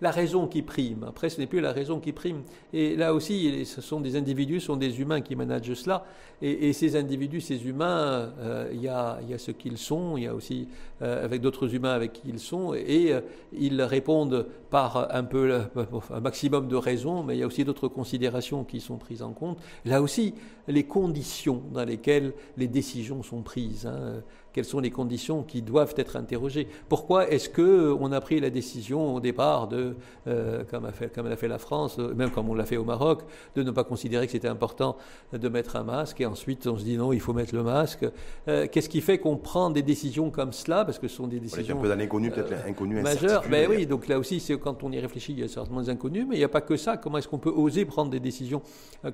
la 0.00 0.10
raison 0.10 0.46
qui 0.46 0.62
prime. 0.62 1.04
Après, 1.08 1.30
ce 1.30 1.40
n'est 1.40 1.46
plus 1.46 1.60
la 1.60 1.72
raison 1.72 2.00
qui 2.00 2.12
prime. 2.12 2.42
Et 2.72 2.96
là 2.96 3.14
aussi, 3.14 3.64
ce 3.64 3.80
sont 3.80 4.00
des 4.00 4.16
individus, 4.16 4.60
ce 4.60 4.66
sont 4.66 4.76
des 4.76 5.00
humains 5.00 5.20
qui 5.20 5.36
managent 5.36 5.74
cela. 5.74 6.04
Et, 6.42 6.72
ces 6.72 6.96
individus, 6.96 7.40
ces 7.40 7.66
humains, 7.66 8.32
euh, 8.40 8.68
il 8.72 8.82
y, 8.82 8.88
a, 8.88 9.18
ce 9.38 9.50
qu'ils 9.50 9.78
sont, 9.78 10.16
il 10.16 10.24
y 10.24 10.26
a 10.26 10.34
aussi 10.34 10.68
euh, 11.00 11.24
avec 11.24 11.40
d'autres 11.40 11.74
humains 11.74 11.92
avec 11.92 12.12
qui 12.12 12.28
ils 12.28 12.40
sont, 12.40 12.74
et 12.74 13.12
euh, 13.12 13.20
ils 13.56 13.80
répondent 13.80 14.46
par 14.68 15.14
un 15.14 15.24
peu 15.24 15.60
un 16.10 16.20
maximum 16.20 16.68
de 16.68 16.76
raison, 16.76 17.22
mais 17.22 17.36
il 17.36 17.40
y 17.40 17.42
a 17.42 17.46
aussi 17.46 17.64
d'autres 17.64 17.88
considérations 17.88 18.64
qui 18.64 18.80
sont 18.80 18.98
prises 18.98 19.22
en 19.22 19.32
compte. 19.32 19.58
Là 19.84 20.02
aussi, 20.02 20.34
les 20.68 20.84
conditions 20.84 21.62
dans 21.72 21.84
lesquelles 21.84 22.32
les 22.56 22.68
décisions 22.68 23.22
sont 23.22 23.42
prises. 23.42 23.86
Hein, 23.86 24.22
quelles 24.54 24.64
sont 24.64 24.78
les 24.78 24.90
conditions 24.90 25.42
qui 25.42 25.62
doivent 25.62 25.94
être 25.96 26.14
interrogées. 26.16 26.68
Pourquoi 26.88 27.28
est-ce 27.28 27.50
qu'on 27.50 28.12
a 28.12 28.20
pris 28.20 28.38
la 28.38 28.50
décision 28.50 29.16
au 29.16 29.20
départ 29.20 29.66
de, 29.66 29.96
euh, 30.28 30.62
comme, 30.70 30.84
a 30.84 30.92
fait, 30.92 31.12
comme 31.12 31.28
l'a 31.28 31.36
fait 31.36 31.48
la 31.48 31.58
France, 31.58 31.98
même 31.98 32.30
comme 32.30 32.48
on 32.48 32.54
l'a 32.54 32.64
fait 32.64 32.76
au 32.76 32.84
Maroc, 32.84 33.22
de 33.56 33.64
ne 33.64 33.72
pas 33.72 33.82
considérer 33.82 34.26
que 34.26 34.32
c'était 34.32 34.48
important 34.48 34.96
de 35.32 35.48
mettre 35.48 35.74
un 35.74 35.82
masque, 35.82 36.20
et 36.20 36.26
ensuite 36.26 36.68
on 36.68 36.78
se 36.78 36.84
dit 36.84 36.96
non, 36.96 37.12
il 37.12 37.20
faut 37.20 37.32
mettre 37.32 37.52
le 37.52 37.64
masque. 37.64 38.06
Euh, 38.46 38.68
qu'est-ce 38.70 38.88
qui 38.88 39.00
fait 39.00 39.18
qu'on 39.18 39.36
prend 39.36 39.70
des 39.70 39.82
décisions 39.82 40.30
comme 40.30 40.52
cela, 40.52 40.84
parce 40.84 41.00
que 41.00 41.08
ce 41.08 41.16
sont 41.16 41.26
des 41.26 41.40
décisions... 41.40 41.76
un 41.78 41.82
peu 41.82 41.88
d'inconnus, 41.88 42.32
peut-être 42.32 42.52
euh, 42.52 43.02
majeures. 43.02 43.42
Ben 43.50 43.68
oui, 43.68 43.86
donc 43.86 44.06
là 44.06 44.20
aussi, 44.20 44.38
c'est 44.38 44.56
quand 44.56 44.84
on 44.84 44.92
y 44.92 45.00
réfléchit, 45.00 45.32
il 45.32 45.40
y 45.40 45.42
a 45.42 45.48
certainement 45.48 45.82
des 45.82 45.90
inconnus, 45.90 46.26
mais 46.28 46.36
il 46.36 46.38
n'y 46.38 46.44
a 46.44 46.48
pas 46.48 46.60
que 46.60 46.76
ça. 46.76 46.96
Comment 46.96 47.18
est-ce 47.18 47.26
qu'on 47.26 47.38
peut 47.38 47.50
oser 47.50 47.84
prendre 47.84 48.10
des 48.12 48.20
décisions 48.20 48.62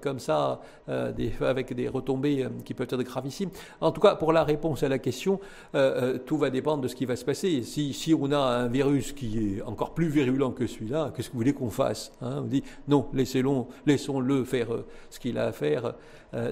comme 0.03 0.19
ça, 0.19 0.61
des, 0.89 1.33
avec 1.41 1.73
des 1.75 1.89
retombées 1.89 2.47
qui 2.67 2.75
peuvent 2.75 2.89
être 2.91 3.03
gravissimes? 3.03 3.51
En 3.81 3.91
tout 3.91 4.01
cas, 4.03 4.17
pour 4.17 4.33
la 4.35 4.45
réponse 4.45 4.83
à 4.83 4.89
la 4.89 4.99
question, 4.99 5.30
euh, 5.75 6.15
euh, 6.15 6.19
tout 6.19 6.39
va 6.39 6.51
dépendre 6.51 6.83
de 6.83 6.89
ce 6.89 6.95
qui 6.95 7.05
va 7.05 7.17
se 7.17 7.25
passer. 7.25 7.63
Si, 7.63 7.93
si, 7.93 8.15
on 8.15 8.31
a 8.33 8.39
un 8.39 8.69
virus 8.69 9.13
qui 9.13 9.57
est 9.59 9.63
encore 9.63 9.95
plus 9.95 10.09
virulent 10.09 10.51
que 10.51 10.67
celui-là, 10.67 11.13
qu'est-ce 11.15 11.29
que 11.29 11.33
vous 11.35 11.41
voulez 11.41 11.53
qu'on 11.53 11.71
fasse 11.71 12.13
hein? 12.23 12.39
On 12.39 12.47
dit 12.47 12.63
non, 12.89 13.07
laissons-le 13.13 14.45
faire 14.45 14.73
euh, 14.73 14.87
ce 15.11 15.21
qu'il 15.21 15.39
a 15.39 15.47
à 15.47 15.53
faire. 15.53 15.95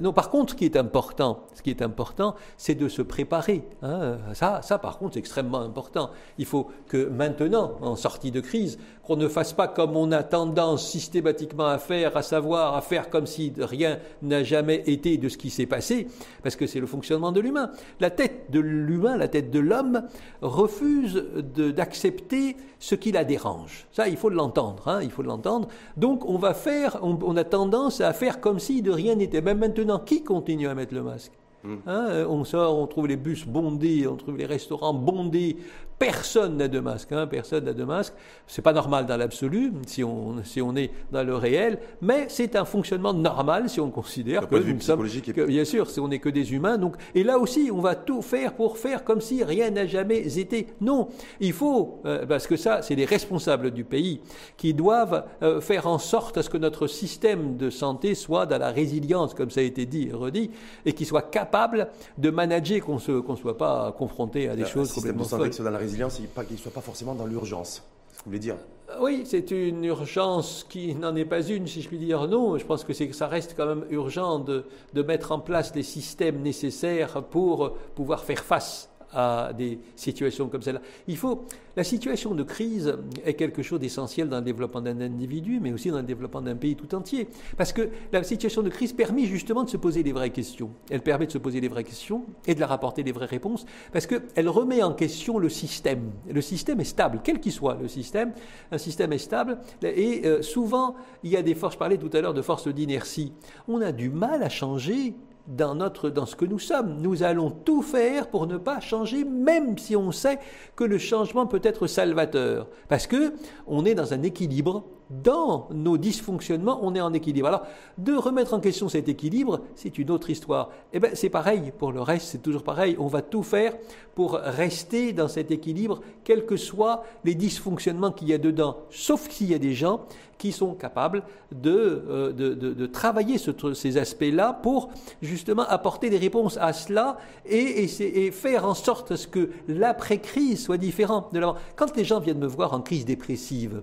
non, 0.02 0.12
par 0.12 0.28
contre, 0.30 0.52
ce 0.52 0.56
qui 0.56 0.64
est 0.64 0.76
important, 0.76 1.46
ce 1.54 1.62
qui 1.62 1.70
est 1.70 1.82
important, 1.82 2.34
c'est 2.56 2.74
de 2.74 2.88
se 2.88 3.02
préparer. 3.02 3.62
Hein. 3.82 4.18
Ça, 4.34 4.60
ça, 4.62 4.78
par 4.78 4.98
contre, 4.98 5.14
c'est 5.14 5.20
extrêmement 5.20 5.60
important. 5.60 6.10
Il 6.36 6.46
faut 6.46 6.68
que 6.88 7.08
maintenant, 7.08 7.76
en 7.80 7.94
sortie 7.94 8.32
de 8.32 8.40
crise, 8.40 8.78
qu'on 9.08 9.16
ne 9.16 9.26
fasse 9.26 9.54
pas 9.54 9.68
comme 9.68 9.96
on 9.96 10.12
a 10.12 10.22
tendance 10.22 10.86
systématiquement 10.86 11.66
à 11.66 11.78
faire, 11.78 12.14
à 12.14 12.22
savoir 12.22 12.76
à 12.76 12.82
faire 12.82 13.08
comme 13.08 13.26
si 13.26 13.54
rien 13.58 14.00
n'a 14.20 14.44
jamais 14.44 14.82
été 14.84 15.16
de 15.16 15.30
ce 15.30 15.38
qui 15.38 15.48
s'est 15.48 15.64
passé, 15.64 16.08
parce 16.42 16.56
que 16.56 16.66
c'est 16.66 16.78
le 16.78 16.86
fonctionnement 16.86 17.32
de 17.32 17.40
l'humain. 17.40 17.70
La 18.00 18.10
tête 18.10 18.50
de 18.50 18.60
l'humain, 18.60 19.16
la 19.16 19.28
tête 19.28 19.50
de 19.50 19.60
l'homme, 19.60 20.02
refuse 20.42 21.24
d'accepter 21.56 22.56
ce 22.78 22.94
qui 22.94 23.10
la 23.10 23.24
dérange. 23.24 23.86
Ça, 23.92 24.08
il 24.08 24.18
faut 24.18 24.28
l'entendre. 24.28 24.86
Hein, 24.86 25.00
il 25.02 25.10
faut 25.10 25.22
l'entendre. 25.22 25.68
Donc, 25.96 26.28
on 26.28 26.36
va 26.36 26.52
faire, 26.52 26.98
on, 27.02 27.36
a 27.36 27.44
tendance 27.44 28.02
à 28.02 28.12
faire 28.12 28.42
comme 28.42 28.58
si 28.58 28.82
de 28.82 28.90
rien 28.90 29.14
n'était. 29.14 29.40
Même 29.40 29.58
maintenant, 29.58 30.00
qui 30.00 30.22
continue 30.22 30.68
à 30.68 30.74
mettre 30.74 30.94
le 30.94 31.02
masque? 31.02 31.32
Hmm. 31.64 31.76
hein, 31.86 32.26
on 32.28 32.44
sort, 32.44 32.78
on 32.78 32.86
trouve 32.86 33.08
les 33.08 33.16
bus 33.16 33.46
bondés, 33.46 34.06
on 34.06 34.16
trouve 34.16 34.36
les 34.36 34.46
restaurants 34.46 34.94
bondés 34.94 35.56
Personne 35.98 36.56
n'a 36.58 36.68
de 36.68 36.78
masque, 36.78 37.10
hein, 37.10 37.26
personne 37.26 37.64
n'a 37.64 37.72
de 37.72 37.82
masque. 37.82 38.14
C'est 38.46 38.62
pas 38.62 38.72
normal 38.72 39.06
dans 39.06 39.16
l'absolu, 39.16 39.72
si 39.86 40.04
on, 40.04 40.44
si 40.44 40.62
on 40.62 40.76
est 40.76 40.92
dans 41.10 41.24
le 41.24 41.34
réel, 41.34 41.78
mais 42.00 42.26
c'est 42.28 42.54
un 42.54 42.64
fonctionnement 42.64 43.12
normal 43.12 43.68
si 43.68 43.80
on 43.80 43.90
considère 43.90 44.46
que 44.46 44.56
nous 44.56 44.80
sommes, 44.80 45.06
bien 45.48 45.64
sûr, 45.64 45.90
si 45.90 45.98
on 45.98 46.08
n'est 46.08 46.20
que 46.20 46.28
des 46.28 46.52
humains. 46.52 46.78
Donc, 46.78 46.94
et 47.16 47.24
là 47.24 47.38
aussi, 47.38 47.70
on 47.72 47.80
va 47.80 47.96
tout 47.96 48.22
faire 48.22 48.54
pour 48.54 48.78
faire 48.78 49.02
comme 49.02 49.20
si 49.20 49.42
rien 49.42 49.70
n'a 49.70 49.86
jamais 49.86 50.38
été. 50.38 50.68
Non, 50.80 51.08
il 51.40 51.52
faut, 51.52 52.00
euh, 52.04 52.26
parce 52.26 52.46
que 52.46 52.56
ça, 52.56 52.80
c'est 52.82 52.94
les 52.94 53.04
responsables 53.04 53.72
du 53.72 53.82
pays 53.82 54.20
qui 54.56 54.74
doivent 54.74 55.24
euh, 55.42 55.60
faire 55.60 55.88
en 55.88 55.98
sorte 55.98 56.38
à 56.38 56.42
ce 56.44 56.50
que 56.50 56.58
notre 56.58 56.86
système 56.86 57.56
de 57.56 57.70
santé 57.70 58.14
soit 58.14 58.46
dans 58.46 58.58
la 58.58 58.70
résilience, 58.70 59.34
comme 59.34 59.50
ça 59.50 59.60
a 59.60 59.64
été 59.64 59.84
dit 59.84 60.08
et 60.08 60.12
redit, 60.12 60.50
et 60.86 60.92
qu'il 60.92 61.06
soit 61.06 61.22
capable 61.22 61.88
de 62.18 62.30
manager, 62.30 62.84
qu'on 62.84 62.96
ne 62.96 63.20
qu'on 63.20 63.36
soit 63.36 63.58
pas 63.58 63.92
confronté 63.98 64.48
à 64.48 64.54
des 64.54 64.64
choses 64.64 64.92
complètement 64.92 65.24
folles 65.24 65.50
résilience, 65.88 66.16
qu'il 66.16 66.26
ne 66.50 66.56
soit 66.56 66.72
pas 66.72 66.80
forcément 66.80 67.14
dans 67.14 67.26
l'urgence. 67.26 67.82
Vous 68.18 68.22
voulez 68.26 68.38
dire? 68.38 68.56
Oui, 69.00 69.22
c'est 69.24 69.50
une 69.50 69.84
urgence 69.84 70.66
qui 70.68 70.94
n'en 70.94 71.14
est 71.16 71.24
pas 71.24 71.42
une, 71.42 71.66
si 71.66 71.82
je 71.82 71.88
puis 71.88 71.98
dire. 71.98 72.26
Non, 72.26 72.58
je 72.58 72.64
pense 72.64 72.84
que, 72.84 72.92
que 72.92 73.12
ça 73.12 73.26
reste 73.26 73.54
quand 73.56 73.66
même 73.66 73.84
urgent 73.90 74.38
de 74.38 74.64
mettre 75.02 75.32
en 75.32 75.40
place 75.40 75.74
les 75.74 75.82
systèmes 75.82 76.40
nécessaires 76.42 77.22
pour 77.22 77.72
pouvoir 77.94 78.24
faire 78.24 78.44
face 78.44 78.88
à 79.12 79.52
des 79.56 79.78
situations 79.96 80.48
comme 80.48 80.62
celle-là. 80.62 80.82
Il 81.06 81.16
faut, 81.16 81.44
la 81.76 81.84
situation 81.84 82.34
de 82.34 82.42
crise 82.42 82.96
est 83.24 83.34
quelque 83.34 83.62
chose 83.62 83.80
d'essentiel 83.80 84.28
dans 84.28 84.38
le 84.38 84.44
développement 84.44 84.80
d'un 84.80 85.00
individu, 85.00 85.60
mais 85.60 85.72
aussi 85.72 85.90
dans 85.90 85.98
le 85.98 86.02
développement 86.02 86.42
d'un 86.42 86.56
pays 86.56 86.76
tout 86.76 86.94
entier. 86.94 87.28
Parce 87.56 87.72
que 87.72 87.88
la 88.12 88.22
situation 88.22 88.62
de 88.62 88.68
crise 88.68 88.92
permet 88.92 89.24
justement 89.24 89.64
de 89.64 89.70
se 89.70 89.76
poser 89.76 90.02
les 90.02 90.12
vraies 90.12 90.30
questions. 90.30 90.70
Elle 90.90 91.00
permet 91.00 91.26
de 91.26 91.32
se 91.32 91.38
poser 91.38 91.60
les 91.60 91.68
vraies 91.68 91.84
questions 91.84 92.24
et 92.46 92.54
de 92.54 92.60
leur 92.60 92.72
apporter 92.72 93.02
des 93.02 93.12
vraies 93.12 93.26
réponses, 93.26 93.64
parce 93.92 94.06
qu'elle 94.06 94.48
remet 94.48 94.82
en 94.82 94.92
question 94.92 95.38
le 95.38 95.48
système. 95.48 96.10
Le 96.30 96.40
système 96.40 96.80
est 96.80 96.84
stable, 96.84 97.20
quel 97.22 97.40
qu'il 97.40 97.52
soit 97.52 97.78
le 97.80 97.88
système. 97.88 98.32
Un 98.72 98.78
système 98.78 99.12
est 99.12 99.18
stable, 99.18 99.58
et 99.82 100.22
euh, 100.26 100.42
souvent, 100.42 100.96
il 101.22 101.30
y 101.30 101.36
a 101.36 101.42
des 101.42 101.54
forces, 101.54 101.74
je 101.74 101.78
parlais 101.78 101.98
tout 101.98 102.10
à 102.12 102.20
l'heure 102.20 102.34
de 102.34 102.42
forces 102.42 102.68
d'inertie. 102.68 103.32
On 103.68 103.80
a 103.80 103.92
du 103.92 104.10
mal 104.10 104.42
à 104.42 104.48
changer 104.48 105.14
dans, 105.48 105.74
notre, 105.74 106.10
dans 106.10 106.26
ce 106.26 106.36
que 106.36 106.44
nous 106.44 106.58
sommes. 106.58 107.00
Nous 107.00 107.22
allons 107.22 107.50
tout 107.50 107.82
faire 107.82 108.28
pour 108.28 108.46
ne 108.46 108.58
pas 108.58 108.80
changer, 108.80 109.24
même 109.24 109.76
si 109.78 109.96
on 109.96 110.12
sait 110.12 110.38
que 110.76 110.84
le 110.84 110.98
changement 110.98 111.46
peut 111.46 111.60
être 111.64 111.86
salvateur. 111.86 112.68
Parce 112.88 113.06
que 113.06 113.32
on 113.66 113.84
est 113.84 113.94
dans 113.94 114.12
un 114.14 114.22
équilibre 114.22 114.84
dans 115.10 115.68
nos 115.72 115.98
dysfonctionnements, 115.98 116.80
on 116.82 116.94
est 116.94 117.00
en 117.00 117.12
équilibre. 117.12 117.48
Alors, 117.48 117.66
de 117.96 118.14
remettre 118.14 118.54
en 118.54 118.60
question 118.60 118.88
cet 118.88 119.08
équilibre, 119.08 119.60
c'est 119.74 119.98
une 119.98 120.10
autre 120.10 120.30
histoire. 120.30 120.70
Eh 120.92 121.00
bien, 121.00 121.10
c'est 121.14 121.30
pareil 121.30 121.72
pour 121.76 121.92
le 121.92 122.00
reste, 122.00 122.28
c'est 122.28 122.42
toujours 122.42 122.62
pareil. 122.62 122.96
On 122.98 123.06
va 123.06 123.22
tout 123.22 123.42
faire 123.42 123.74
pour 124.14 124.32
rester 124.32 125.12
dans 125.12 125.28
cet 125.28 125.50
équilibre, 125.50 126.00
quels 126.24 126.44
que 126.44 126.56
soient 126.56 127.04
les 127.24 127.34
dysfonctionnements 127.34 128.12
qu'il 128.12 128.28
y 128.28 128.34
a 128.34 128.38
dedans, 128.38 128.78
sauf 128.90 129.28
s'il 129.30 129.50
y 129.50 129.54
a 129.54 129.58
des 129.58 129.74
gens 129.74 130.00
qui 130.38 130.52
sont 130.52 130.74
capables 130.74 131.22
de, 131.52 132.04
euh, 132.08 132.32
de, 132.32 132.86
travailler 132.86 133.36
ces 133.38 133.96
aspects-là 133.96 134.58
pour 134.62 134.90
justement 135.20 135.62
apporter 135.62 136.10
des 136.10 136.18
réponses 136.18 136.56
à 136.58 136.72
cela 136.72 137.18
et, 137.44 137.84
et, 137.84 138.30
faire 138.30 138.64
en 138.64 138.74
sorte 138.74 139.26
que 139.30 139.50
l'après-crise 139.66 140.64
soit 140.64 140.78
différent 140.78 141.28
de 141.32 141.38
l'avant. 141.40 141.56
Quand 141.76 141.96
les 141.96 142.04
gens 142.04 142.20
viennent 142.20 142.38
me 142.38 142.46
voir 142.46 142.72
en 142.72 142.80
crise 142.80 143.04
dépressive, 143.04 143.82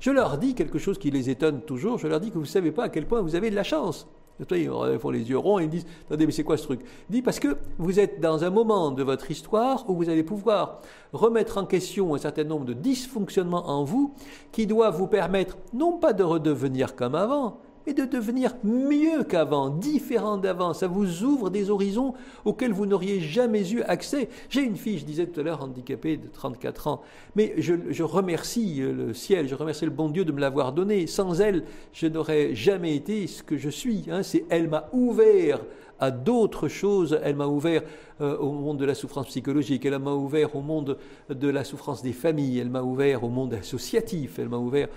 je 0.00 0.10
leur 0.10 0.38
dis 0.38 0.54
quelque 0.54 0.78
chose 0.78 0.98
qui 0.98 1.10
les 1.10 1.30
étonne 1.30 1.60
toujours, 1.62 1.98
je 1.98 2.08
leur 2.08 2.20
dis 2.20 2.30
que 2.30 2.34
vous 2.34 2.40
ne 2.40 2.46
savez 2.46 2.72
pas 2.72 2.84
à 2.84 2.88
quel 2.88 3.06
point 3.06 3.20
vous 3.20 3.36
avez 3.36 3.50
de 3.50 3.54
la 3.54 3.62
chance. 3.62 4.08
Ils 4.50 4.98
font 4.98 5.10
les 5.10 5.28
yeux 5.28 5.36
ronds 5.36 5.58
et 5.58 5.64
ils 5.64 5.70
disent 5.70 5.86
Attendez, 6.06 6.26
mais 6.26 6.32
c'est 6.32 6.44
quoi 6.44 6.56
ce 6.56 6.62
truc? 6.64 6.80
Parce 7.24 7.38
que 7.38 7.58
vous 7.78 8.00
êtes 8.00 8.20
dans 8.20 8.42
un 8.42 8.50
moment 8.50 8.90
de 8.90 9.02
votre 9.02 9.30
histoire 9.30 9.88
où 9.88 9.94
vous 9.94 10.08
allez 10.08 10.22
pouvoir 10.22 10.80
remettre 11.12 11.58
en 11.58 11.66
question 11.66 12.14
un 12.14 12.18
certain 12.18 12.44
nombre 12.44 12.64
de 12.64 12.72
dysfonctionnements 12.72 13.68
en 13.68 13.84
vous 13.84 14.14
qui 14.50 14.66
doivent 14.66 14.96
vous 14.96 15.08
permettre 15.08 15.58
non 15.74 15.98
pas 15.98 16.12
de 16.12 16.22
redevenir 16.22 16.96
comme 16.96 17.14
avant, 17.14 17.60
et 17.86 17.92
de 17.92 18.04
devenir 18.04 18.54
mieux 18.62 19.24
qu'avant, 19.24 19.70
différent 19.70 20.36
d'avant. 20.36 20.74
Ça 20.74 20.86
vous 20.86 21.22
ouvre 21.22 21.50
des 21.50 21.70
horizons 21.70 22.14
auxquels 22.44 22.72
vous 22.72 22.86
n'auriez 22.86 23.20
jamais 23.20 23.70
eu 23.72 23.82
accès. 23.82 24.28
J'ai 24.48 24.62
une 24.62 24.76
fille, 24.76 24.98
je 24.98 25.04
disais 25.04 25.26
tout 25.26 25.40
à 25.40 25.42
l'heure, 25.42 25.62
handicapée 25.62 26.16
de 26.16 26.28
34 26.28 26.88
ans, 26.88 27.02
mais 27.36 27.54
je, 27.58 28.02
remercie 28.02 28.80
le 28.80 29.14
ciel, 29.14 29.48
je 29.48 29.54
remercie 29.54 29.84
le 29.84 29.90
bon 29.90 30.08
Dieu 30.08 30.24
de 30.24 30.32
me 30.32 30.40
l'avoir 30.40 30.72
donnée. 30.72 31.06
Sans 31.06 31.40
elle, 31.40 31.64
je 31.92 32.06
n'aurais 32.06 32.54
jamais 32.54 32.94
été 32.96 33.26
ce 33.26 33.42
que 33.42 33.56
je 33.56 33.70
suis. 33.70 34.04
Hein. 34.10 34.22
C'est 34.22 34.44
elle 34.50 34.68
m'a 34.68 34.88
ouvert 34.92 35.60
à 36.00 36.10
d'autres 36.10 36.68
choses. 36.68 37.18
Elle 37.22 37.36
m'a 37.36 37.46
ouvert 37.46 37.82
euh, 38.20 38.36
au 38.38 38.52
monde 38.52 38.78
de 38.78 38.84
la 38.84 38.94
souffrance 38.94 39.26
psychologique, 39.26 39.84
elle 39.86 39.98
m'a 39.98 40.12
ouvert 40.12 40.56
au 40.56 40.60
monde 40.60 40.98
de 41.28 41.48
la 41.48 41.64
souffrance 41.64 42.02
des 42.02 42.12
familles, 42.12 42.58
elle 42.58 42.70
m'a 42.70 42.82
ouvert 42.82 43.24
au 43.24 43.28
monde 43.28 43.54
associatif, 43.54 44.38
elle 44.38 44.48
m'a 44.48 44.58
ouvert 44.58 44.88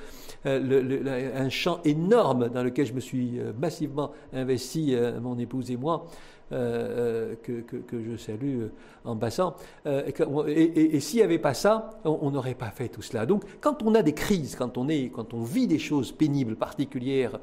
euh, 0.46 1.32
un 1.36 1.50
champ 1.50 1.80
énorme 1.86 2.50
dans 2.50 2.64
lequel 2.64 2.86
je 2.86 2.94
me 2.94 3.00
suis 3.00 3.40
euh, 3.40 3.54
massivement 3.60 4.12
investi, 4.34 4.96
mon 5.22 5.38
épouse 5.38 5.72
et 5.72 5.78
moi. 5.78 6.06
que, 6.52 7.64
je 7.92 8.18
salue 8.18 8.66
en 9.06 9.16
passant. 9.16 9.56
et, 9.86 11.00
s'il 11.00 11.20
n'y 11.20 11.24
avait 11.24 11.40
pas 11.40 11.54
ça, 11.54 12.00
on 12.04 12.30
n'aurait 12.32 12.54
pas 12.54 12.70
fait 12.70 12.90
tout 12.90 13.02
cela. 13.02 13.26
Donc, 13.26 13.44
quand 13.60 13.82
on 13.84 13.96
a 13.96 14.04
des 14.04 14.14
crises, 14.14 14.56
quand 14.56 14.78
on, 14.78 14.88
est, 14.90 15.10
quand 15.10 15.34
on 15.34 15.42
vit 15.42 15.68
des 15.68 15.80
choses 15.80 16.12
pénibles, 16.12 16.56
particulières, 16.56 17.40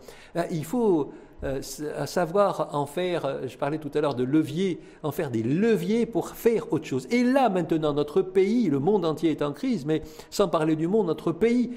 il 0.50 0.64
faut 0.64 1.10
euh, 1.42 1.62
savoir 1.62 2.68
en 2.74 2.84
faire, 2.84 3.24
euh, 3.24 3.46
je 3.46 3.56
parlais 3.56 3.78
tout 3.78 3.90
à 3.94 4.02
l'heure 4.02 4.14
de 4.14 4.24
leviers, 4.24 4.78
en 5.02 5.10
faire 5.10 5.30
des 5.30 5.42
leviers 5.42 6.04
pour 6.04 6.28
faire 6.28 6.70
autre 6.70 6.84
chose. 6.84 7.08
Et 7.10 7.24
là, 7.24 7.48
maintenant, 7.48 7.94
notre 7.94 8.20
pays, 8.20 8.68
le 8.68 8.78
monde 8.78 9.06
entier 9.06 9.30
est 9.30 9.40
en 9.40 9.52
crise, 9.52 9.86
mais 9.86 10.02
sans 10.28 10.48
parler 10.48 10.76
du 10.76 10.86
monde, 10.86 11.06
notre 11.06 11.32
pays 11.32 11.70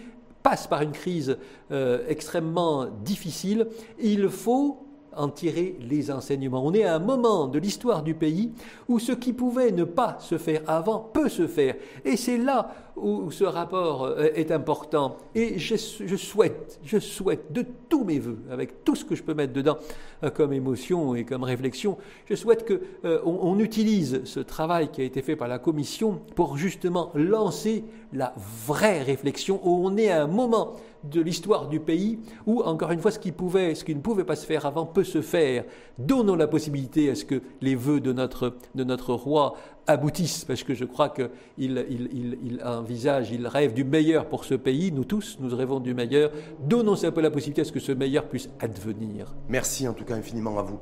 passe 0.44 0.68
par 0.68 0.82
une 0.82 0.92
crise 0.92 1.38
euh, 1.72 2.04
extrêmement 2.08 2.86
difficile. 2.86 3.68
Il 4.00 4.30
faut 4.30 4.83
en 5.18 5.30
tirer 5.30 5.78
les 5.80 6.12
enseignements. 6.12 6.66
On 6.66 6.74
est 6.74 6.84
à 6.84 6.96
un 6.96 7.00
moment 7.00 7.48
de 7.48 7.60
l'histoire 7.60 8.04
du 8.04 8.14
pays 8.14 8.52
où 8.88 9.00
ce 9.00 9.12
qui 9.12 9.34
pouvait 9.34 9.72
ne 9.72 9.84
pas 9.84 10.18
se 10.20 10.38
faire 10.38 10.62
avant 10.68 11.00
peut 11.00 11.30
se 11.30 11.48
faire. 11.48 11.76
Et 12.06 12.18
c'est 12.18 12.38
là 12.38 12.74
où 12.96 13.32
ce 13.32 13.44
rapport 13.44 14.04
euh, 14.04 14.28
est 14.36 14.52
important. 14.52 15.18
Et 15.36 15.58
je, 15.58 15.76
souhaite, 15.76 16.80
je 16.84 17.00
souhaite 17.00 17.52
de 17.52 17.66
tous 17.90 18.04
mes 18.04 18.20
voeux, 18.20 18.40
avec 18.52 18.84
tout 18.84 18.96
ce 18.96 19.04
que 19.04 19.16
je 19.16 19.24
peux 19.24 19.34
mettre 19.34 19.54
dedans 19.54 19.78
euh, 20.24 20.30
comme 20.30 20.54
émotion 20.54 21.16
et 21.16 21.26
comme 21.26 21.44
réflexion, 21.44 21.98
je 22.30 22.36
souhaite 22.36 22.68
qu'on 22.68 22.80
euh, 23.06 23.20
on 23.26 23.60
utilise 23.60 24.22
ce 24.26 24.40
travail 24.40 24.90
qui 24.92 25.02
a 25.02 25.06
été 25.06 25.22
fait 25.22 25.36
par 25.36 25.48
la 25.48 25.60
Commission 25.60 26.22
pour 26.36 26.58
justement 26.58 27.12
lancer 27.16 27.84
la 28.12 28.34
vraie 28.68 29.02
réflexion 29.02 29.60
où 29.64 29.86
on 29.86 29.98
est 29.98 30.10
à 30.10 30.24
un 30.24 30.28
moment 30.28 30.74
de 31.04 31.22
l'histoire 31.22 31.68
du 31.68 31.80
pays 31.80 32.20
où, 32.46 32.62
encore 32.62 32.92
une 32.92 33.00
fois, 33.00 33.12
ce 33.12 33.20
qui, 33.20 33.32
pouvait, 33.32 33.76
ce 33.76 33.84
qui 33.84 33.96
ne 33.96 34.02
pouvait 34.02 34.24
pas 34.24 34.36
se 34.36 34.46
faire 34.46 34.66
avant 34.66 34.86
peut 34.86 35.04
se 35.04 35.22
faire. 35.22 35.66
Donnons 35.98 36.36
la 36.36 36.48
possibilité 36.48 37.10
à 37.10 37.16
ce 37.16 37.26
que 37.26 37.42
les 37.62 37.76
vœux 37.76 38.00
de 38.00 38.14
notre, 38.14 38.56
de 38.76 38.84
notre 38.84 39.14
roi 39.14 39.56
aboutissent, 39.88 40.46
parce 40.46 40.64
que 40.64 40.74
je 40.74 40.86
crois 40.86 41.10
qu'il 41.10 41.30
il, 41.58 42.38
il, 42.44 42.64
envisage, 42.64 43.32
il 43.32 43.48
rêve 43.48 43.74
du 43.74 43.84
meilleur 43.84 44.28
pour 44.28 44.46
ce 44.46 44.56
pays. 44.56 44.92
Nous 44.92 45.04
tous, 45.04 45.38
nous 45.40 45.56
rêvons 45.56 45.80
du 45.80 45.94
meilleur. 45.94 46.32
Donnons 46.60 47.04
un 47.04 47.12
peu 47.12 47.22
la 47.22 47.32
possibilité 47.32 47.62
à 47.62 47.66
ce 47.66 47.72
que 47.72 47.80
ce 47.80 47.92
meilleur 47.92 48.28
puisse 48.28 48.50
advenir. 48.60 49.34
Merci 49.50 49.88
en 49.88 49.94
tout 49.94 50.06
cas 50.06 50.16
infiniment 50.16 50.58
à 50.58 50.62
vous, 50.62 50.80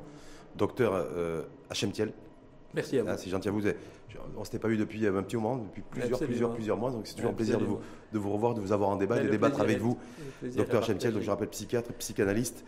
docteur 0.56 0.94
euh, 0.94 1.42
Hachem 1.70 1.92
Thiel. 1.92 2.14
Merci 2.74 3.00
à 3.00 3.04
vous. 3.04 3.10
Ah, 3.12 3.18
c'est 3.18 3.30
gentil 3.30 3.50
à 3.50 3.52
vous. 3.52 3.62
On 4.36 4.40
ne 4.40 4.46
s'était 4.46 4.60
pas 4.60 4.70
eu 4.70 4.78
depuis 4.78 5.06
un 5.08 5.24
petit 5.24 5.36
moment, 5.36 5.58
depuis 5.58 5.82
plusieurs, 5.82 6.20
plusieurs, 6.20 6.54
plusieurs 6.54 6.78
mois, 6.78 6.92
donc 6.92 7.08
c'est 7.08 7.16
toujours 7.16 7.32
un 7.32 7.36
plaisir 7.36 7.60
de 7.60 7.66
vous, 7.66 7.80
de 8.14 8.20
vous 8.20 8.32
revoir, 8.32 8.54
de 8.54 8.62
vous 8.62 8.72
avoir 8.72 8.90
en 8.90 8.96
débat 8.96 9.20
de 9.20 9.30
débattre 9.30 9.62
avec 9.62 9.80
vous. 9.80 9.98
Docteur 10.42 10.84
Hachem 10.84 10.98
Thiel, 10.98 11.14
donc 11.14 11.24
je 11.24 11.30
rappelle 11.30 11.50
psychiatre, 11.50 11.94
psychanalyste 11.94 12.64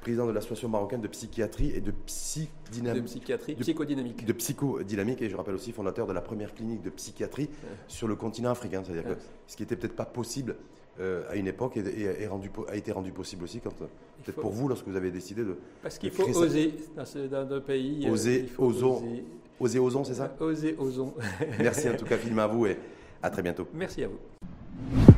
président 0.00 0.26
de 0.26 0.32
l'Association 0.32 0.68
marocaine 0.68 1.00
de 1.00 1.08
psychiatrie 1.08 1.72
et 1.74 1.80
de 1.80 1.92
psychodynamique. 2.06 3.02
De 3.02 3.06
psychiatrie, 3.08 3.54
psychodynamique. 3.56 4.24
De 4.24 4.32
psychodynamique, 4.32 5.22
et 5.22 5.28
je 5.28 5.36
rappelle 5.36 5.54
aussi 5.54 5.72
fondateur 5.72 6.06
de 6.06 6.12
la 6.12 6.20
première 6.20 6.54
clinique 6.54 6.82
de 6.82 6.90
psychiatrie 6.90 7.50
sur 7.88 8.08
le 8.08 8.16
continent 8.16 8.50
africain. 8.50 8.82
C'est-à-dire 8.84 9.04
que 9.04 9.20
ce 9.46 9.56
qui 9.56 9.62
n'était 9.62 9.76
peut-être 9.76 9.96
pas 9.96 10.04
possible 10.04 10.56
euh, 11.00 11.30
à 11.30 11.36
une 11.36 11.46
époque 11.46 11.76
et, 11.76 12.26
rendu, 12.26 12.50
a 12.68 12.76
été 12.76 12.90
rendu 12.90 13.12
possible 13.12 13.44
aussi 13.44 13.60
quand 13.60 13.72
peut-être 13.76 14.40
pour 14.40 14.50
vous 14.50 14.66
lorsque 14.66 14.86
vous 14.88 14.96
avez 14.96 15.12
décidé 15.12 15.44
de 15.44 15.56
parce 15.80 15.96
qu'il 15.96 16.10
faut 16.10 16.28
oser 16.28 16.74
dans, 16.96 17.04
ce, 17.04 17.18
dans 17.28 17.60
pays 17.60 18.04
euh, 18.04 18.10
oser 18.10 18.48
osons 18.58 18.96
oser 18.96 19.24
Osez 19.60 19.78
Ozon, 19.78 20.04
c'est 20.04 20.14
ça? 20.14 20.34
Osez 20.40 20.76
Ozon. 20.78 21.14
Merci 21.58 21.88
en 21.88 21.96
tout 21.96 22.04
cas, 22.04 22.16
film 22.16 22.38
à 22.38 22.46
vous 22.46 22.66
et 22.66 22.78
à 23.22 23.30
très 23.30 23.42
bientôt. 23.42 23.66
Merci 23.74 24.04
à 24.04 24.08
vous. 24.08 25.17